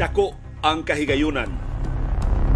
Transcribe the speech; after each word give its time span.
Dako 0.00 0.32
ang 0.64 0.88
kahigayunan. 0.88 1.52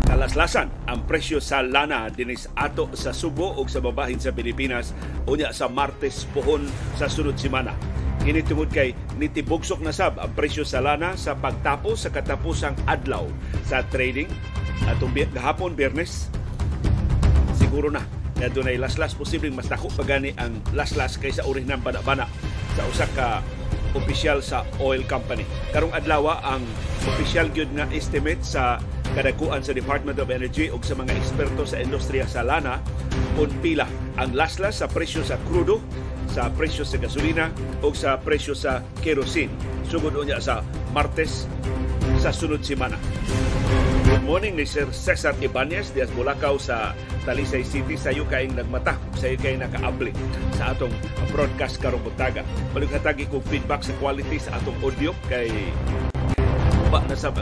Kalaslasan 0.08 0.72
ang 0.88 1.04
presyo 1.04 1.36
sa 1.36 1.60
lana 1.60 2.08
dinis 2.08 2.48
ato 2.56 2.88
sa 2.96 3.12
Subo 3.12 3.52
ug 3.60 3.68
sa 3.68 3.84
babahin 3.84 4.16
sa 4.16 4.32
Pilipinas 4.32 4.96
unya 5.28 5.52
sa 5.52 5.68
Martes 5.68 6.24
pohon 6.32 6.64
sa 6.96 7.12
sunod 7.12 7.36
semana. 7.36 7.76
Kini 8.24 8.40
tungod 8.40 8.72
kay 8.72 8.96
nitibugsok 9.20 9.84
na 9.84 9.92
sab 9.92 10.16
ang 10.16 10.32
presyo 10.32 10.64
sa 10.64 10.80
lana 10.80 11.12
sa 11.20 11.36
pagtapos 11.36 12.08
sa 12.08 12.10
katapusang 12.14 12.74
adlaw 12.88 13.28
sa 13.68 13.84
trading 13.92 14.32
atong 14.88 15.12
gahapon 15.36 15.76
Biyernes 15.76 16.32
siguro 17.60 17.92
na 17.92 18.00
na 18.40 18.48
dunay 18.48 18.76
laslas 18.80 19.16
posibleng 19.16 19.56
mas 19.56 19.68
dako 19.68 19.88
pa 19.92 20.04
gani 20.04 20.36
ang 20.36 20.60
laslas 20.76 21.16
kaysa 21.16 21.44
orihinang 21.48 21.80
bana-bana 21.80 22.28
sa 22.76 22.82
usa 22.84 23.06
ka 23.16 23.40
opisyal 23.96 24.44
sa 24.44 24.68
oil 24.78 25.00
company. 25.08 25.48
Karong 25.72 25.90
adlaw 25.96 26.36
ang 26.44 26.62
opisyal 27.08 27.48
gyud 27.48 27.72
nga 27.72 27.88
estimate 27.90 28.44
sa 28.44 28.76
kadakuan 29.16 29.64
sa 29.64 29.72
Department 29.72 30.20
of 30.20 30.28
Energy 30.28 30.68
ug 30.68 30.84
sa 30.84 30.92
mga 30.92 31.16
eksperto 31.16 31.64
sa 31.64 31.80
industriya 31.80 32.28
sa 32.28 32.44
lana 32.44 32.84
kung 33.32 33.48
pila 33.64 33.88
ang 34.20 34.36
laslas 34.36 34.84
sa 34.84 34.86
presyo 34.88 35.24
sa 35.24 35.40
krudo, 35.48 35.80
sa 36.28 36.52
presyo 36.52 36.84
sa 36.84 37.00
gasolina 37.00 37.48
ug 37.80 37.96
sa 37.96 38.20
presyo 38.20 38.52
sa 38.52 38.84
kerosene. 39.00 39.52
Sugod 39.88 40.12
unya 40.12 40.36
sa 40.36 40.60
Martes 40.92 41.48
sa 42.20 42.28
sunod 42.28 42.60
semana. 42.60 43.00
Good 44.06 44.22
morning 44.22 44.54
ni 44.54 44.62
Sir 44.62 44.86
Cesar 44.94 45.34
Ibanez 45.42 45.90
dias 45.90 46.06
Bulacau 46.14 46.62
sa 46.62 46.94
Talisay 47.26 47.66
City. 47.66 47.98
Sa 47.98 48.14
kaing 48.14 48.54
nagmata 48.54 48.94
sa 49.18 49.26
kay 49.34 49.58
nakaabli 49.58 50.14
sa 50.54 50.70
atong 50.70 50.94
broadcast 51.34 51.82
karong 51.82 51.98
buntaga. 52.06 52.46
Palighatagi 52.70 53.26
kog 53.26 53.42
feedback 53.50 53.82
sa 53.82 53.90
quality 53.98 54.38
sa 54.38 54.62
atong 54.62 54.78
audio 54.78 55.10
kay 55.26 55.50
ba 56.86 57.02
na 57.10 57.18
sa 57.18 57.34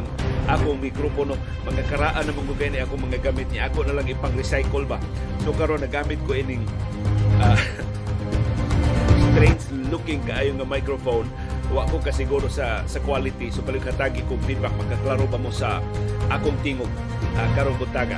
akong 0.48 0.80
mikropono. 0.80 1.36
Mga 1.68 1.84
karaan 1.84 2.24
na 2.24 2.32
mong 2.32 2.56
ni 2.56 2.80
ako 2.80 2.96
mga 2.96 3.18
gamit 3.20 3.48
ni 3.52 3.60
ako 3.60 3.84
na 3.84 4.00
lang 4.00 4.08
ipang-recycle 4.08 4.88
ba? 4.88 4.96
So 5.44 5.52
karon 5.52 5.84
nagamit 5.84 6.16
ko 6.24 6.32
ining 6.32 6.64
uh, 7.44 7.60
strange 9.36 9.68
looking 9.92 10.24
kaayo 10.24 10.56
nga 10.56 10.64
microphone 10.64 11.28
wa 11.74 11.82
ko 11.90 11.98
kasiguro 11.98 12.46
sa 12.46 12.86
sa 12.86 13.02
quality. 13.02 13.50
So 13.50 13.66
palighatagi 13.66 14.22
kog 14.30 14.38
feedback. 14.46 14.72
Magkaklaro 14.78 15.26
ba 15.26 15.38
mo 15.42 15.50
sa 15.50 15.82
akong 16.30 16.56
tingog? 16.62 16.90
Uh, 17.34 17.50
karong 17.58 17.74
buntaga 17.82 18.14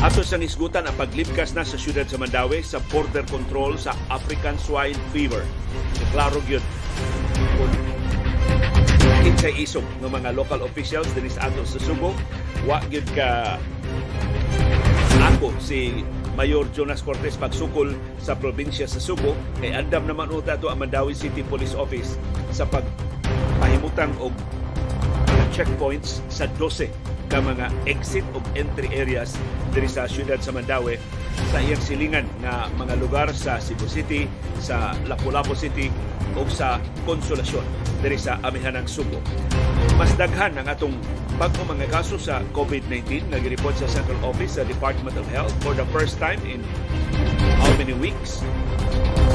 Ato 0.00 0.24
sa 0.24 0.40
isgutan 0.40 0.88
ang 0.88 0.96
paglipkas 0.96 1.52
na 1.52 1.66
sa 1.66 1.76
siyudad 1.76 2.08
sa 2.08 2.16
Mandawi 2.16 2.64
sa 2.64 2.80
border 2.88 3.26
control 3.28 3.76
sa 3.76 3.92
African 4.08 4.56
Swine 4.56 4.96
Fever. 5.12 5.44
Klaro 6.14 6.40
kung 7.58 7.74
kinsay 9.26 9.58
isog 9.58 9.82
ng 9.98 10.08
mga 10.08 10.38
local 10.38 10.62
officials 10.64 11.10
din 11.12 11.26
sa 11.26 11.50
ato 11.50 11.66
sa 11.66 11.82
Subo, 11.82 12.14
wa 12.64 12.78
gyud 12.86 13.04
ka 13.12 13.58
ako 15.34 15.50
si 15.58 16.06
Mayor 16.38 16.70
Jonas 16.70 17.02
Cortez 17.02 17.34
pagsukol 17.34 17.98
sa 18.22 18.38
probinsya 18.38 18.86
sa 18.86 19.02
Subo 19.02 19.34
kay 19.58 19.74
andam 19.74 20.06
naman 20.06 20.30
uta 20.30 20.54
to 20.54 20.70
ang 20.70 20.78
Mandawi 20.78 21.10
City 21.10 21.42
Police 21.42 21.74
Office 21.74 22.14
sa 22.54 22.62
pagpahimutang 22.70 24.14
og 24.22 24.30
checkpoints 25.50 26.22
sa 26.30 26.46
12 26.54 26.94
ka 27.26 27.42
mga 27.42 27.66
exit 27.90 28.22
of 28.38 28.46
entry 28.54 28.86
areas 28.94 29.34
diri 29.74 29.90
sa 29.90 30.06
siyudad 30.06 30.38
sa 30.38 30.54
Mandawi 30.54 30.94
sa 31.50 31.58
iyang 31.58 31.82
silingan 31.82 32.30
nga 32.38 32.70
mga 32.78 32.94
lugar 33.02 33.26
sa 33.34 33.58
Cebu 33.58 33.90
City, 33.90 34.30
sa 34.62 34.94
Lapu-Lapu 35.10 35.58
City 35.58 35.90
o 36.38 36.46
sa 36.46 36.78
Konsolasyon 37.02 37.66
diri 37.98 38.14
sa 38.14 38.38
Amihanang 38.46 38.86
Subo. 38.86 39.18
Mas 39.98 40.14
daghan 40.14 40.54
ang 40.54 40.70
atong 40.70 40.94
bago 41.38 41.62
mga 41.70 41.86
kaso 41.86 42.18
sa 42.18 42.42
COVID-19 42.50 43.30
nga 43.30 43.38
gireport 43.38 43.78
sa 43.78 43.86
Central 43.86 44.18
Office 44.26 44.58
sa 44.58 44.66
Department 44.66 45.14
of 45.14 45.22
Health 45.30 45.54
for 45.62 45.70
the 45.70 45.86
first 45.94 46.18
time 46.18 46.42
in 46.42 46.66
how 47.62 47.70
many 47.78 47.94
weeks? 47.94 48.42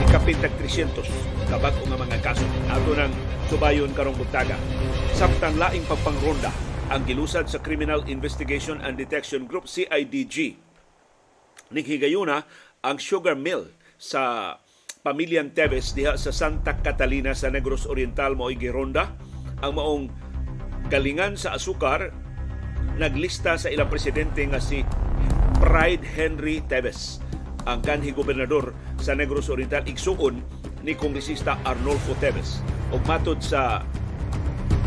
Ikapintag 0.04 0.52
300 0.60 1.00
kabag 1.48 1.72
nga 1.72 1.96
mga 1.96 2.20
kaso. 2.20 2.44
Ato 2.68 2.92
nang 2.92 3.16
subayon 3.48 3.96
karong 3.96 4.20
buntaga. 4.20 4.60
Samtang 5.16 5.56
laing 5.56 5.88
pagpangronda 5.88 6.52
ang 6.92 7.08
gilusad 7.08 7.48
sa 7.48 7.64
Criminal 7.64 8.04
Investigation 8.12 8.84
and 8.84 9.00
Detection 9.00 9.48
Group 9.48 9.72
CIDG. 9.72 10.60
Nighigayuna 11.72 12.44
ang 12.84 13.00
sugar 13.00 13.40
mill 13.40 13.72
sa 13.96 14.54
pamilyang 15.08 15.56
Teves 15.56 15.96
diha 15.96 16.20
sa 16.20 16.36
Santa 16.36 16.76
Catalina 16.84 17.32
sa 17.32 17.48
Negros 17.48 17.88
Oriental 17.88 18.36
mo'y 18.36 18.60
gironda 18.60 19.08
ang 19.64 19.80
maong 19.80 20.23
galingan 20.94 21.34
sa 21.34 21.58
asukar 21.58 22.14
naglista 23.02 23.58
sa 23.58 23.74
ilang 23.74 23.90
presidente 23.90 24.46
nga 24.46 24.62
si 24.62 24.86
Pride 25.58 26.06
Henry 26.06 26.62
Teves 26.70 27.18
ang 27.66 27.82
kanhi 27.82 28.14
gobernador 28.14 28.78
sa 29.02 29.18
Negros 29.18 29.50
Oriental 29.50 29.82
igsuon 29.90 30.38
ni 30.86 30.94
Kongresista 30.94 31.58
Arnolfo 31.66 32.14
Teves 32.22 32.62
ug 32.94 33.02
matod 33.10 33.42
sa 33.42 33.82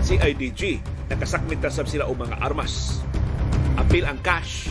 CIDG 0.06 0.78
nakasakmit 1.10 1.58
na 1.58 1.74
sab 1.74 1.90
sila 1.90 2.06
og 2.06 2.22
mga 2.22 2.38
armas. 2.38 3.02
Apil 3.74 4.06
ang 4.06 4.22
cash 4.22 4.70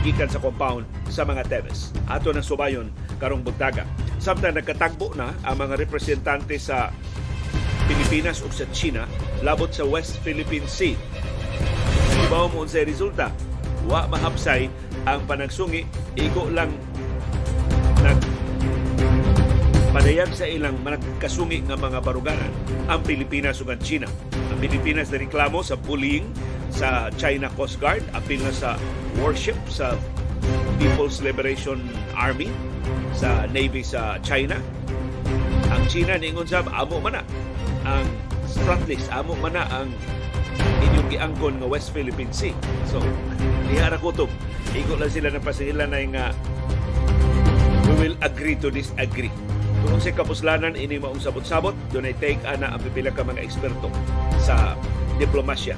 gikan 0.00 0.32
sa 0.32 0.40
compound 0.40 0.88
sa 1.12 1.28
mga 1.28 1.44
Teves. 1.44 1.92
Ato 2.08 2.32
na 2.32 2.40
subayon 2.40 2.88
karong 3.20 3.44
buntaga. 3.44 3.84
Samtang 4.16 4.56
nagkatagbo 4.56 5.12
na 5.12 5.36
ang 5.44 5.60
mga 5.60 5.76
representante 5.76 6.56
sa 6.56 6.88
Pilipinas 7.90 8.38
ug 8.46 8.54
sa 8.54 8.62
China 8.70 9.02
labot 9.42 9.66
sa 9.74 9.82
West 9.82 10.22
Philippine 10.22 10.62
Sea. 10.70 10.94
Ibaw 12.30 12.46
mo 12.54 12.62
sa 12.62 12.86
resulta, 12.86 13.34
wa 13.90 14.06
mahapsay 14.06 14.70
ang 15.10 15.26
panagsungi, 15.26 15.82
igo 16.14 16.46
lang 16.54 16.70
nag 18.06 18.18
padayag 19.90 20.30
sa 20.30 20.46
ilang 20.46 20.78
managkasungi 20.86 21.66
nga 21.66 21.74
mga 21.74 21.98
baruganan 21.98 22.54
ang 22.86 23.02
Pilipinas 23.02 23.58
ug 23.58 23.74
ang 23.74 23.82
China. 23.82 24.06
Ang 24.54 24.62
Pilipinas 24.62 25.10
na 25.10 25.18
reklamo 25.18 25.58
sa 25.66 25.74
bullying 25.74 26.30
sa 26.70 27.10
China 27.18 27.50
Coast 27.58 27.82
Guard, 27.82 28.06
apil 28.14 28.38
na 28.38 28.54
sa 28.54 28.78
warship 29.18 29.58
sa 29.66 29.98
People's 30.78 31.18
Liberation 31.26 31.82
Army 32.14 32.54
sa 33.18 33.50
Navy 33.50 33.82
sa 33.82 34.22
China. 34.22 34.62
Ang 35.74 35.82
China 35.90 36.14
niingon 36.14 36.46
sa 36.46 36.62
amo 36.70 37.02
man 37.02 37.18
ang 37.86 38.06
Spratlys, 38.50 39.06
amo 39.14 39.38
man 39.38 39.54
na 39.54 39.64
ang 39.70 39.88
inyong 40.60 41.08
giangkon 41.08 41.62
nga 41.62 41.68
West 41.70 41.94
Philippine 41.94 42.34
Sea. 42.34 42.56
So, 42.90 42.98
diha 43.70 43.92
ra 43.92 43.98
kutob. 44.00 44.28
Igo 44.74 44.98
lang 44.98 45.10
sila 45.10 45.30
ng 45.30 45.44
pasigilan 45.44 45.90
na 45.90 46.02
nga 46.10 46.24
we 47.90 48.08
will 48.08 48.18
agree 48.22 48.54
to 48.54 48.70
disagree 48.70 49.30
Tungkol 49.80 50.00
sa 50.04 50.12
kapuslanan, 50.12 50.76
ini 50.76 51.00
maong 51.00 51.24
sabot-sabot, 51.24 51.72
doon 51.88 52.12
ay 52.12 52.14
take 52.20 52.40
ana 52.44 52.76
ang 52.76 52.80
pipila 52.84 53.08
ka 53.08 53.24
mga 53.24 53.40
eksperto 53.40 53.88
sa 54.36 54.76
diplomasya. 55.16 55.72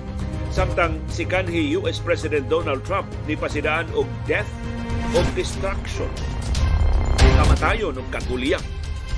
Samtang 0.50 0.98
si 1.06 1.22
kanhi 1.22 1.78
US 1.78 2.02
President 2.02 2.50
Donald 2.50 2.82
Trump 2.82 3.06
ni 3.30 3.38
pasidaan 3.38 3.86
og 3.94 4.04
death 4.26 4.50
of 5.14 5.24
destruction. 5.38 6.10
Kamatayon 7.38 7.94
og 7.94 8.06
kaguliyang 8.10 8.64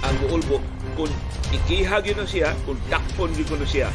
ang 0.04 0.14
muulbo 0.28 0.60
kung 0.94 1.10
ikihag 1.50 2.06
yun 2.06 2.26
siya, 2.26 2.54
kung 2.64 2.78
dakpon 2.90 3.30
yun 3.34 3.62
siya, 3.66 3.90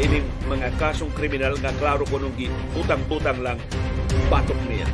ining 0.00 0.24
mga 0.48 0.72
kasong 0.80 1.12
kriminal 1.14 1.54
nga 1.60 1.72
klaro 1.76 2.04
ko 2.08 2.20
nung 2.20 2.34
utang-butang 2.76 3.40
lang 3.44 3.60
batok 4.32 4.58
niya. 4.68 4.88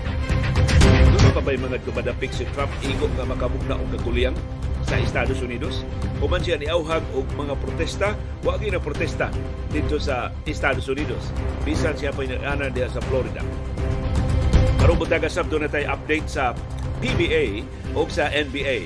Doon 1.14 1.32
pa 1.34 1.43
ba 1.43 1.50
yung 1.54 1.66
mga 1.70 1.82
dumadapik 1.87 2.31
si 2.34 2.44
Trump, 2.54 2.70
igo 2.84 3.06
nga 3.14 3.26
makamugna 3.26 3.78
og 3.78 3.88
kaguliyang? 3.98 4.37
sa 4.84 5.00
Estados 5.00 5.41
Unidos. 5.41 5.82
Human 6.20 6.44
siya 6.44 6.60
ni 6.60 6.69
Auhag 6.69 7.03
og 7.16 7.25
mga 7.34 7.56
protesta, 7.56 8.12
wa 8.44 8.60
na 8.60 8.81
protesta 8.81 9.32
dito 9.72 9.97
sa 9.97 10.31
Estados 10.44 10.87
Unidos. 10.93 11.32
Bisan 11.64 11.96
siya 11.96 12.12
pa 12.12 12.23
inaanan 12.23 12.70
diha 12.70 12.88
sa 12.93 13.00
Florida. 13.08 13.40
Karong 14.78 15.00
sabdo 15.32 15.56
na 15.56 15.73
tayo 15.73 15.88
update 15.96 16.28
sa 16.28 16.52
PBA 17.00 17.64
o 17.96 18.05
sa 18.08 18.28
NBA. 18.28 18.84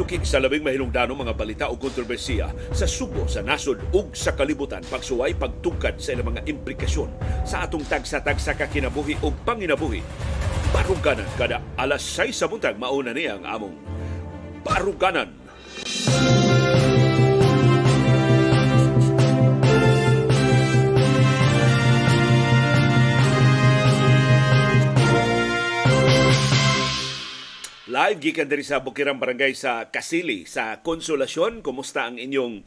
Pagtukig 0.00 0.24
sa 0.24 0.40
labing 0.40 0.64
mahilungdano 0.64 1.12
mga 1.12 1.36
balita 1.36 1.64
o 1.68 1.76
kontrobersiya 1.76 2.48
sa 2.72 2.88
subo 2.88 3.28
sa 3.28 3.44
nasod 3.44 3.76
ug 3.92 4.16
sa 4.16 4.32
kalibutan 4.32 4.80
pagsuway 4.88 5.36
pagtugkad 5.36 6.00
sa 6.00 6.16
ilang 6.16 6.32
mga 6.32 6.48
implikasyon 6.48 7.12
sa 7.44 7.68
atong 7.68 7.84
tagsa-tagsa 7.84 8.56
ka 8.56 8.64
kinabuhi 8.72 9.20
ug 9.20 9.36
panginabuhi 9.44 10.00
Baruganan 10.72 11.28
kada 11.36 11.60
alas 11.76 12.00
6 12.16 12.32
sa 12.32 12.48
buntag 12.48 12.80
mauna 12.80 13.12
niya 13.12 13.36
ang 13.36 13.44
among 13.44 13.76
Baruganan. 14.64 15.36
Live 27.90 28.22
gikan 28.22 28.46
diri 28.46 28.62
sa 28.62 28.78
Bukirang 28.78 29.18
Barangay 29.18 29.50
sa 29.50 29.90
Kasili 29.90 30.46
sa 30.46 30.78
Konsolasyon. 30.78 31.58
Kumusta 31.58 32.06
ang 32.06 32.22
inyong 32.22 32.62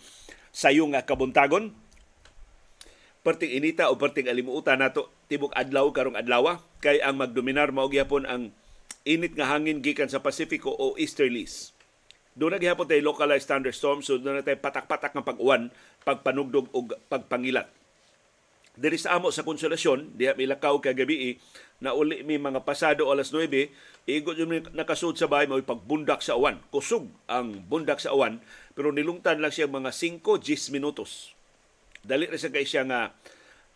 sayong 0.52 1.00
kabuntagon? 1.08 1.72
perting 3.24 3.56
inita 3.56 3.88
o 3.88 3.96
perting 3.96 4.28
alimuutan 4.28 4.84
nato 4.84 5.08
tibok 5.32 5.56
adlaw 5.56 5.88
karong 5.96 6.20
adlaw 6.20 6.60
kay 6.84 7.00
ang 7.00 7.24
magdominar 7.24 7.72
mao 7.72 7.88
gyapon 7.88 8.28
ang 8.28 8.52
init 9.08 9.40
nga 9.40 9.48
hangin 9.48 9.80
gikan 9.80 10.12
sa 10.12 10.20
Pasifiko 10.20 10.76
o 10.76 11.00
easterlies. 11.00 11.72
Doon 12.36 12.60
na 12.60 12.60
gihapon 12.60 12.84
tayo 12.84 13.00
localized 13.00 13.48
thunderstorms, 13.48 14.12
so 14.12 14.20
doon 14.20 14.44
na 14.44 14.44
tayo 14.44 14.60
patak-patak 14.60 15.16
ng 15.16 15.24
pag-uwan, 15.24 15.72
pagpanugdog 16.04 16.68
o 16.76 16.84
pagpangilat. 17.08 17.72
Diri 18.76 18.98
sa 18.98 19.16
amo 19.16 19.30
sa 19.30 19.46
konsolasyon, 19.46 20.18
diha 20.18 20.34
milakaw 20.34 20.82
kagabi 20.82 21.38
na 21.78 21.94
uli 21.94 22.26
mi 22.26 22.42
mga 22.42 22.66
pasado 22.66 23.06
alas 23.06 23.30
9, 23.30 23.70
igot 24.10 24.36
yung 24.36 24.52
nakasud 24.76 25.16
sa 25.16 25.32
bahay, 25.32 25.48
may 25.48 25.64
pagbundak 25.64 26.20
sa 26.20 26.36
awan. 26.36 26.60
Kusog 26.70 27.08
ang 27.32 27.64
bundak 27.68 28.04
sa 28.04 28.12
awan, 28.12 28.44
pero 28.76 28.92
nilungtan 28.92 29.40
lang 29.40 29.54
siya 29.54 29.72
mga 29.72 29.92
5-10 29.96 30.76
minutos. 30.76 31.32
Dali 32.04 32.28
rin 32.28 32.40
sa 32.40 32.52
kay 32.52 32.68
siya 32.68 32.84
nga 32.84 33.16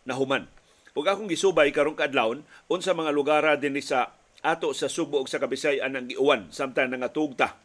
nahuman. 0.04 0.44
Ug 0.92 1.06
akong 1.06 1.30
gisubay 1.30 1.72
karong 1.72 1.96
kadlawon 1.96 2.44
unsa 2.68 2.92
mga 2.92 3.14
lugar 3.14 3.44
din 3.56 3.78
sa 3.80 4.12
ato 4.44 4.74
sa 4.76 4.90
Subo 4.90 5.22
ug 5.22 5.30
sa 5.30 5.40
Kabisayan 5.40 5.96
ang 5.96 6.10
giuwan 6.10 6.52
samtang 6.52 6.92
nangatugta. 6.92 7.56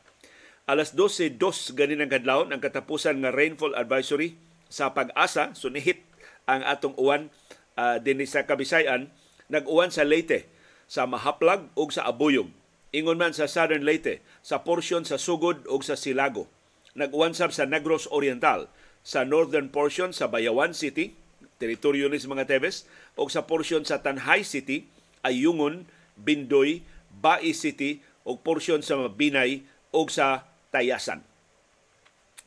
Alas 0.63 0.95
12:02 0.95 1.75
ganin 1.75 2.06
ang 2.06 2.12
kadlawon 2.12 2.56
ang 2.56 2.62
katapusan 2.63 3.19
nga 3.19 3.36
rainfall 3.36 3.75
advisory 3.75 4.39
sa 4.71 4.95
pag-asa 4.95 5.51
sunihit 5.57 6.00
ang 6.48 6.63
atong 6.63 6.95
uwan 6.95 7.27
uh, 7.75 8.00
din 8.00 8.24
sa 8.24 8.48
Kabisayan 8.48 9.12
nag-uwan 9.51 9.92
sa 9.92 10.07
Leyte 10.07 10.48
sa 10.89 11.09
Mahaplag 11.09 11.69
ug 11.74 11.89
sa 11.91 12.07
Abuyog. 12.07 12.50
Ingon 12.94 13.18
man 13.18 13.33
sa 13.33 13.50
Southern 13.50 13.83
Leyte 13.83 14.21
sa 14.45 14.62
porsyon 14.62 15.03
sa 15.03 15.18
Sugod 15.18 15.65
ug 15.65 15.81
sa 15.81 15.97
Silago. 15.97 16.45
Nag-uwan 16.94 17.33
sab 17.33 17.50
sa 17.50 17.65
Negros 17.65 18.06
Oriental 18.13 18.69
sa 19.01 19.25
northern 19.25 19.74
portion 19.74 20.13
sa 20.13 20.30
Bayawan 20.30 20.77
City 20.77 21.18
teritoryo 21.63 22.12
ni 22.12 22.19
mga 22.19 22.44
Tebes 22.44 22.83
o 23.15 23.24
sa 23.31 23.47
porsyon 23.47 23.88
sa 23.88 24.03
Tanhay 24.03 24.44
City, 24.44 24.83
Ayungon, 25.24 25.88
Bindoy, 26.19 26.83
Bai 27.07 27.56
City 27.56 28.03
o 28.27 28.35
porsyon 28.35 28.83
sa 28.83 29.00
Binay 29.07 29.63
o 29.95 30.03
sa 30.12 30.44
Tayasan. 30.75 31.24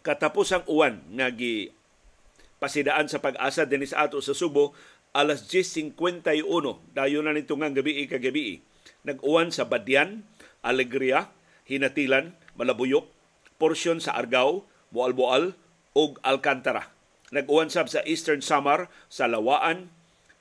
Katapos 0.04 0.52
ang 0.52 0.64
uwan 0.68 1.00
nga 1.16 1.32
gi 1.32 1.72
pasidaan 2.60 3.08
sa 3.08 3.20
pag-asa 3.20 3.64
din 3.64 3.84
sa 3.88 4.06
ato 4.06 4.20
sa 4.20 4.36
Subo 4.36 4.76
alas 5.16 5.48
10.51 5.48 5.96
dayon 6.92 7.24
na 7.24 7.32
nito 7.32 7.56
nga 7.56 7.72
gabi 7.72 8.04
kagabi 8.04 8.60
nag-uwan 9.08 9.48
sa 9.48 9.64
Badyan, 9.64 10.28
Alegria, 10.60 11.32
Hinatilan, 11.64 12.36
Malabuyok, 12.58 13.08
porsyon 13.56 14.02
sa 14.02 14.18
Argao, 14.18 14.66
Boal-Boal 14.92 15.56
ug 15.94 16.18
Alcantara 16.26 16.96
Nag-uwan 17.34 17.66
sab 17.74 17.90
sa 17.90 18.06
Eastern 18.06 18.38
Samar, 18.38 18.86
sa 19.10 19.26
Lawaan, 19.26 19.90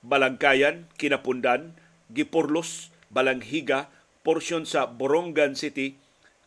Balangkayan, 0.05 0.85
Kinapundan, 1.01 1.73
Gipurlos, 2.13 2.93
Balanghiga, 3.09 3.89
porsyon 4.21 4.69
sa 4.69 4.85
Borongan 4.85 5.57
City 5.57 5.97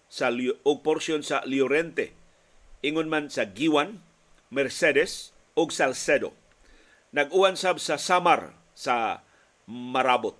sa 0.06 0.30
o 0.62 0.72
porsyon 0.80 1.26
sa 1.26 1.42
Llorente. 1.42 2.14
Ingon 2.86 3.10
man 3.10 3.34
sa 3.34 3.50
Giwan, 3.50 3.98
Mercedes 4.54 5.34
ug 5.58 5.74
Salcedo. 5.74 6.37
Nag-uwan 7.12 7.56
sab 7.56 7.80
sa 7.80 7.96
Samar 7.96 8.52
sa 8.76 9.24
Marabot. 9.68 10.36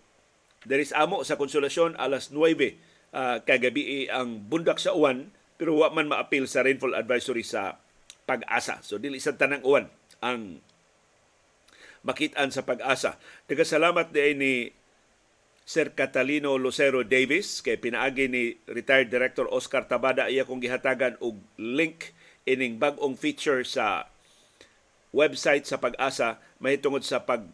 There 0.69 0.81
is 0.81 0.93
amo 0.93 1.25
sa 1.25 1.41
konsolasyon 1.41 1.97
alas 1.97 2.29
9 2.29 2.37
uh, 2.37 2.69
ah, 3.15 3.38
kagabi 3.41 4.09
ang 4.09 4.44
bundak 4.49 4.76
sa 4.76 4.93
uwan 4.93 5.32
pero 5.56 5.81
wa 5.81 5.91
man 5.91 6.12
maapil 6.12 6.44
sa 6.47 6.62
rainfall 6.62 6.94
advisory 6.94 7.43
sa 7.43 7.81
pag-asa. 8.29 8.85
So 8.85 9.00
dili 9.00 9.19
sa 9.19 9.35
tanang 9.35 9.65
uwan 9.65 9.88
ang 10.20 10.61
makitaan 12.05 12.53
sa 12.53 12.62
pag-asa. 12.62 13.17
Nagkasalamat 13.49 14.12
di 14.12 14.32
ni 14.37 14.53
Sir 15.69 15.93
Catalino 15.93 16.56
Lucero 16.56 17.05
Davis 17.05 17.61
kay 17.61 17.76
pinaagi 17.76 18.29
ni 18.32 18.56
retired 18.69 19.12
director 19.12 19.44
Oscar 19.53 19.85
Tabada 19.85 20.32
iya 20.32 20.49
kong 20.49 20.65
gihatagan 20.65 21.20
og 21.20 21.37
link 21.61 22.17
ining 22.49 22.81
bag-ong 22.81 23.20
feature 23.20 23.61
sa 23.69 24.09
website 25.14 25.64
sa 25.64 25.81
pag-asa 25.81 26.43
mahitungod 26.60 27.05
sa 27.05 27.25
pag 27.25 27.46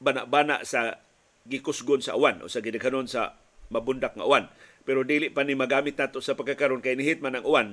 bana-bana 0.00 0.64
sa 0.64 1.00
gikusgon 1.48 2.00
sa 2.04 2.16
awan 2.16 2.40
o 2.44 2.48
sa 2.48 2.60
gidaghanon 2.64 3.08
sa 3.08 3.36
mabundak 3.72 4.16
nga 4.16 4.24
awan. 4.24 4.48
Pero 4.84 5.04
dili 5.04 5.28
pa 5.28 5.44
ni 5.44 5.52
magamit 5.56 5.96
nato 5.96 6.24
sa 6.24 6.36
pagkakaroon 6.36 6.80
kay 6.80 6.96
nihit 6.96 7.20
man 7.20 7.36
ang 7.36 7.46
uwan 7.46 7.68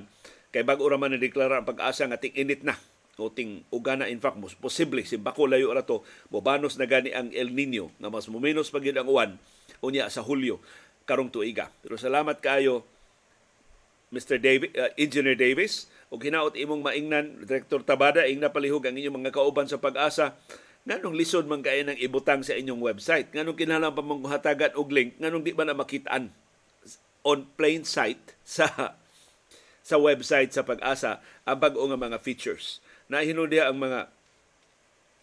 Kay 0.48 0.64
bago 0.64 0.88
ra 0.88 0.96
man 0.96 1.12
deklara 1.12 1.60
ang 1.60 1.68
pag-asa 1.68 2.08
nga 2.08 2.16
ting 2.16 2.32
init 2.32 2.64
na 2.64 2.72
o 3.20 3.28
ting 3.28 3.66
ugana 3.74 4.08
in 4.08 4.22
fact 4.22 4.38
posible 4.62 5.02
si 5.02 5.18
bako 5.18 5.50
layo 5.50 5.74
ra 5.74 5.82
to 5.82 6.06
mobanos 6.30 6.78
na 6.78 6.86
gani 6.86 7.10
ang 7.12 7.34
El 7.34 7.50
Nino 7.52 7.90
nga 7.98 8.08
mas 8.08 8.30
muminos 8.30 8.70
pag 8.70 8.86
ang 8.86 9.10
uwan 9.10 9.30
unya 9.82 10.08
sa 10.08 10.24
Hulyo 10.24 10.62
karong 11.04 11.28
tuiga. 11.28 11.68
Pero 11.84 12.00
salamat 12.00 12.40
kaayo 12.40 12.86
Mr. 14.08 14.40
David, 14.40 14.72
uh, 14.72 14.88
Engineer 14.96 15.36
Davis 15.36 15.84
ug 16.08 16.20
hinaot 16.20 16.56
imong 16.56 16.80
maingnan 16.80 17.44
Director 17.44 17.84
Tabada 17.84 18.24
ing 18.24 18.40
napalihog 18.40 18.84
ang 18.88 18.96
inyong 18.96 19.16
mga 19.20 19.34
kauban 19.36 19.68
sa 19.68 19.76
pag-asa 19.76 20.40
nganong 20.88 21.12
lisod 21.12 21.44
man 21.44 21.60
kay 21.60 21.84
nang 21.84 22.00
ibutang 22.00 22.40
sa 22.40 22.56
inyong 22.56 22.80
website 22.80 23.28
nganong 23.36 23.56
kinahanglan 23.58 23.92
pa 23.92 24.00
mong 24.00 24.24
hatagan 24.32 24.72
og 24.72 24.88
link 24.88 25.20
nganong 25.20 25.44
di 25.44 25.52
ba 25.52 25.68
na 25.68 25.76
makitaan 25.76 26.32
on 27.28 27.44
plain 27.60 27.84
sight 27.84 28.36
sa 28.46 28.96
sa 29.88 29.96
website 29.96 30.52
sa 30.52 30.64
pag-asa 30.68 31.24
ang 31.48 31.56
bag-o 31.56 31.80
nga 31.88 31.96
mga 31.96 32.20
features. 32.20 32.84
Nahinudya 33.08 33.72
ang 33.72 33.80
mga 33.80 34.12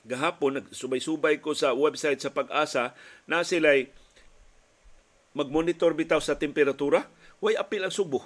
gahapon 0.10 0.58
nagsubay-subay 0.58 1.38
ko 1.38 1.54
sa 1.54 1.78
website 1.78 2.18
sa 2.18 2.34
pag-asa 2.34 2.98
na 3.30 3.46
sila'y 3.46 3.94
magmonitor 5.38 5.94
bitaw 5.94 6.18
sa 6.18 6.34
temperatura, 6.34 7.06
way 7.46 7.54
apil 7.54 7.86
ang 7.86 7.94
Subo. 7.94 8.26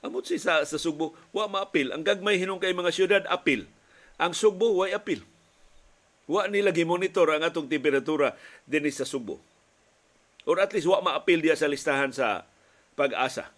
Amot 0.00 0.24
si 0.24 0.40
sa, 0.40 0.64
sa 0.64 0.80
Subo, 0.80 1.12
wa 1.36 1.44
maapil. 1.44 1.92
Ang 1.92 2.04
gagmay 2.04 2.40
hinong 2.40 2.60
kay 2.60 2.72
mga 2.72 2.92
syudad, 2.92 3.22
apil. 3.28 3.68
Ang 4.16 4.32
Subo, 4.32 4.80
way 4.80 4.96
apil. 4.96 5.20
Wa 6.30 6.46
nila 6.46 6.70
monitor 6.86 7.34
ang 7.34 7.42
atong 7.42 7.66
temperatura 7.66 8.38
din 8.64 8.86
sa 8.88 9.04
Subo. 9.04 9.42
Or 10.48 10.56
at 10.62 10.72
least 10.72 10.88
wa 10.88 11.04
maapil 11.04 11.44
diya 11.44 11.58
sa 11.58 11.68
listahan 11.68 12.14
sa 12.16 12.48
pag-asa. 12.96 13.52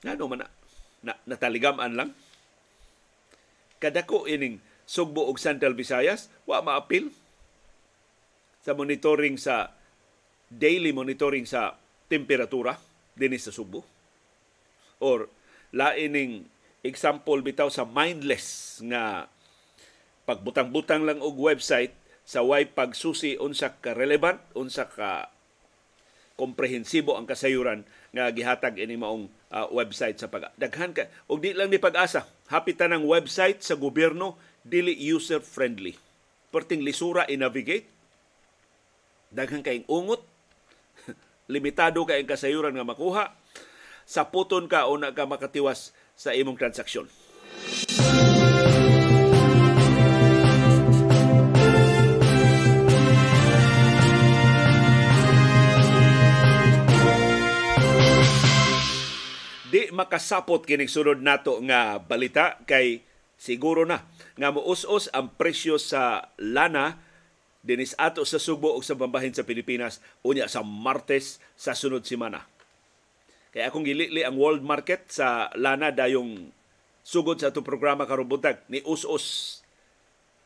Nga 0.00 0.16
man 0.24 0.46
na 0.46 0.48
na, 1.00 1.16
nataligaman 1.28 1.96
lang. 1.96 2.10
Kadako 3.80 4.28
ining 4.28 4.60
Sugbo 4.84 5.30
ug 5.30 5.38
Central 5.38 5.72
Visayas, 5.78 6.28
wa 6.44 6.60
maapil 6.60 7.14
sa 8.60 8.74
monitoring 8.76 9.38
sa 9.38 9.72
daily 10.50 10.90
monitoring 10.90 11.46
sa 11.46 11.78
temperatura 12.10 12.76
dinhi 13.14 13.38
sa 13.38 13.54
Sugbo. 13.54 13.86
Or 15.00 15.30
laining 15.70 16.46
example 16.82 17.38
bitaw 17.44 17.68
sa 17.68 17.86
mindless 17.86 18.78
nga 18.84 19.28
pagbutang-butang 20.24 21.04
lang 21.04 21.18
og 21.20 21.36
website 21.36 21.94
sa 22.22 22.46
way 22.46 22.62
pagsusi 22.62 23.34
unsa 23.42 23.74
ka 23.82 23.90
relevant, 23.96 24.38
unsa 24.54 24.86
ka 24.86 25.28
komprehensibo 26.38 27.18
ang 27.18 27.28
kasayuran 27.28 27.84
nga 28.16 28.32
gihatag 28.32 28.80
ini 28.80 28.96
maong 28.96 29.28
uh, 29.52 29.68
website 29.76 30.16
sa 30.16 30.32
pag 30.32 30.48
daghan 30.56 30.96
ka 30.96 31.10
og 31.28 31.44
di 31.44 31.52
lang 31.52 31.68
ni 31.68 31.76
pag-asa 31.76 32.24
hapitan 32.48 32.96
ang 32.96 33.04
website 33.04 33.60
sa 33.60 33.76
gobyerno 33.76 34.40
dili 34.64 34.96
user 34.96 35.44
friendly 35.44 35.92
perting 36.50 36.82
lisura 36.82 37.24
i-navigate. 37.30 37.86
Daghan 39.30 39.62
kay 39.62 39.86
ungot. 39.86 40.26
Limitado 41.52 42.02
kay 42.02 42.22
ang 42.22 42.28
kasayuran 42.28 42.74
nga 42.74 42.86
makuha 42.86 43.30
sa 44.10 44.26
puton 44.26 44.66
ka 44.66 44.90
o 44.90 44.98
ka 44.98 45.22
makatiwas 45.22 45.94
sa 46.18 46.34
imong 46.34 46.58
transaksyon. 46.58 47.06
di 59.70 59.86
makasapot 59.94 60.66
kining 60.66 60.90
sunod 60.90 61.22
nato 61.22 61.62
nga 61.62 62.02
balita 62.02 62.58
kay 62.66 63.06
siguro 63.38 63.86
na 63.86 64.02
nga 64.34 64.50
muus-us 64.50 65.06
ang 65.14 65.30
presyo 65.38 65.78
sa 65.78 66.34
lana 66.42 66.98
dinis 67.62 67.94
ato 67.94 68.26
sa 68.26 68.42
Subo 68.42 68.74
ug 68.74 68.82
sa 68.82 68.98
bambahin 68.98 69.30
sa 69.30 69.46
Pilipinas 69.46 70.02
unya 70.26 70.50
sa 70.50 70.66
Martes 70.66 71.38
sa 71.54 71.70
sunod 71.78 72.02
semana. 72.02 72.50
Kaya 73.50 73.66
akong 73.66 73.82
gilili 73.82 74.22
ang 74.22 74.38
world 74.38 74.62
market 74.62 75.10
sa 75.10 75.50
lana 75.58 75.90
dayong 75.90 76.54
sugod 77.02 77.42
sa 77.42 77.50
itong 77.50 77.66
programa 77.66 78.06
karong 78.06 78.30
buntag 78.30 78.62
ni 78.70 78.78
us-us 78.86 79.58